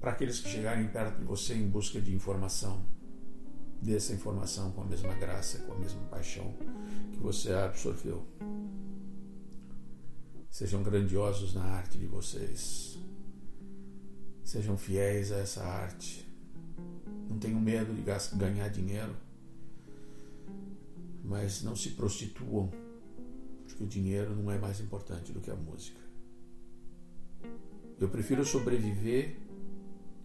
para 0.00 0.12
aqueles 0.12 0.38
que 0.38 0.48
chegarem 0.48 0.86
perto 0.86 1.18
de 1.18 1.24
você 1.24 1.54
em 1.54 1.68
busca 1.68 2.00
de 2.00 2.14
informação. 2.14 2.86
Dê 3.82 3.96
essa 3.96 4.12
informação 4.12 4.70
com 4.70 4.82
a 4.82 4.84
mesma 4.84 5.12
graça, 5.14 5.58
com 5.58 5.72
a 5.72 5.78
mesma 5.78 6.00
paixão 6.02 6.54
que 7.12 7.18
você 7.18 7.52
absorveu. 7.52 8.24
Sejam 10.48 10.84
grandiosos 10.84 11.52
na 11.52 11.64
arte 11.64 11.98
de 11.98 12.06
vocês. 12.06 12.96
Sejam 14.44 14.76
fiéis 14.76 15.32
a 15.32 15.38
essa 15.38 15.64
arte. 15.64 16.24
Não 17.28 17.38
tenham 17.38 17.60
medo 17.60 17.92
de 17.92 18.02
ganhar 18.36 18.68
dinheiro. 18.68 19.16
Mas 21.24 21.62
não 21.62 21.74
se 21.74 21.90
prostituam, 21.90 22.70
porque 23.66 23.82
o 23.82 23.86
dinheiro 23.86 24.36
não 24.36 24.52
é 24.52 24.58
mais 24.58 24.78
importante 24.78 25.32
do 25.32 25.40
que 25.40 25.50
a 25.50 25.56
música. 25.56 26.01
Eu 28.02 28.08
prefiro 28.08 28.44
sobreviver 28.44 29.36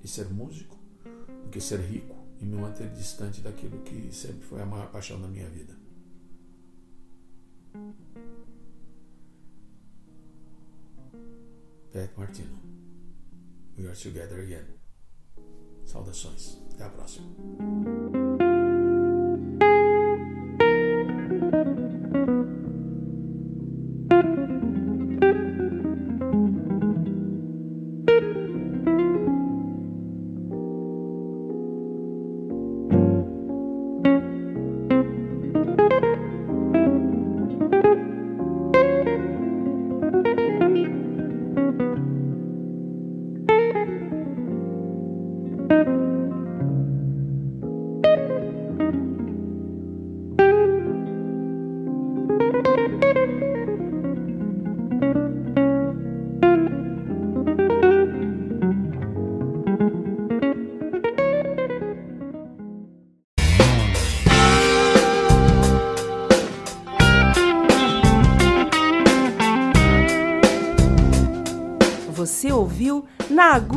e 0.03 0.07
ser 0.07 0.27
músico 0.29 0.75
do 1.43 1.49
que 1.51 1.61
ser 1.61 1.79
rico 1.79 2.15
e 2.41 2.43
me 2.43 2.57
manter 2.57 2.89
distante 2.89 3.39
daquilo 3.39 3.83
que 3.83 4.11
sempre 4.11 4.41
foi 4.47 4.63
a 4.63 4.65
maior 4.65 4.89
paixão 4.89 5.21
da 5.21 5.27
minha 5.27 5.47
vida. 5.47 5.77
Pat 11.93 12.09
Martino. 12.17 12.57
We 13.77 13.85
are 13.85 13.95
together 13.95 14.39
again. 14.39 14.65
Saudações. 15.85 16.57
Até 16.73 16.85
a 16.85 16.89
próxima. 16.89 17.27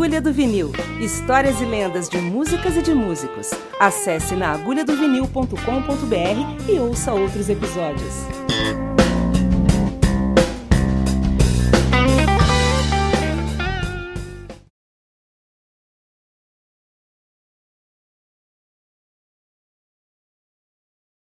Agulha 0.01 0.19
do 0.19 0.33
Vinil 0.33 0.73
Histórias 0.99 1.61
e 1.61 1.65
lendas 1.67 2.09
de 2.09 2.17
músicas 2.17 2.75
e 2.75 2.81
de 2.81 2.95
músicos. 2.95 3.51
Acesse 3.79 4.35
naagulhadovinil.com.br 4.35 6.73
e 6.73 6.79
ouça 6.79 7.13
outros 7.13 7.51
episódios. 7.51 8.40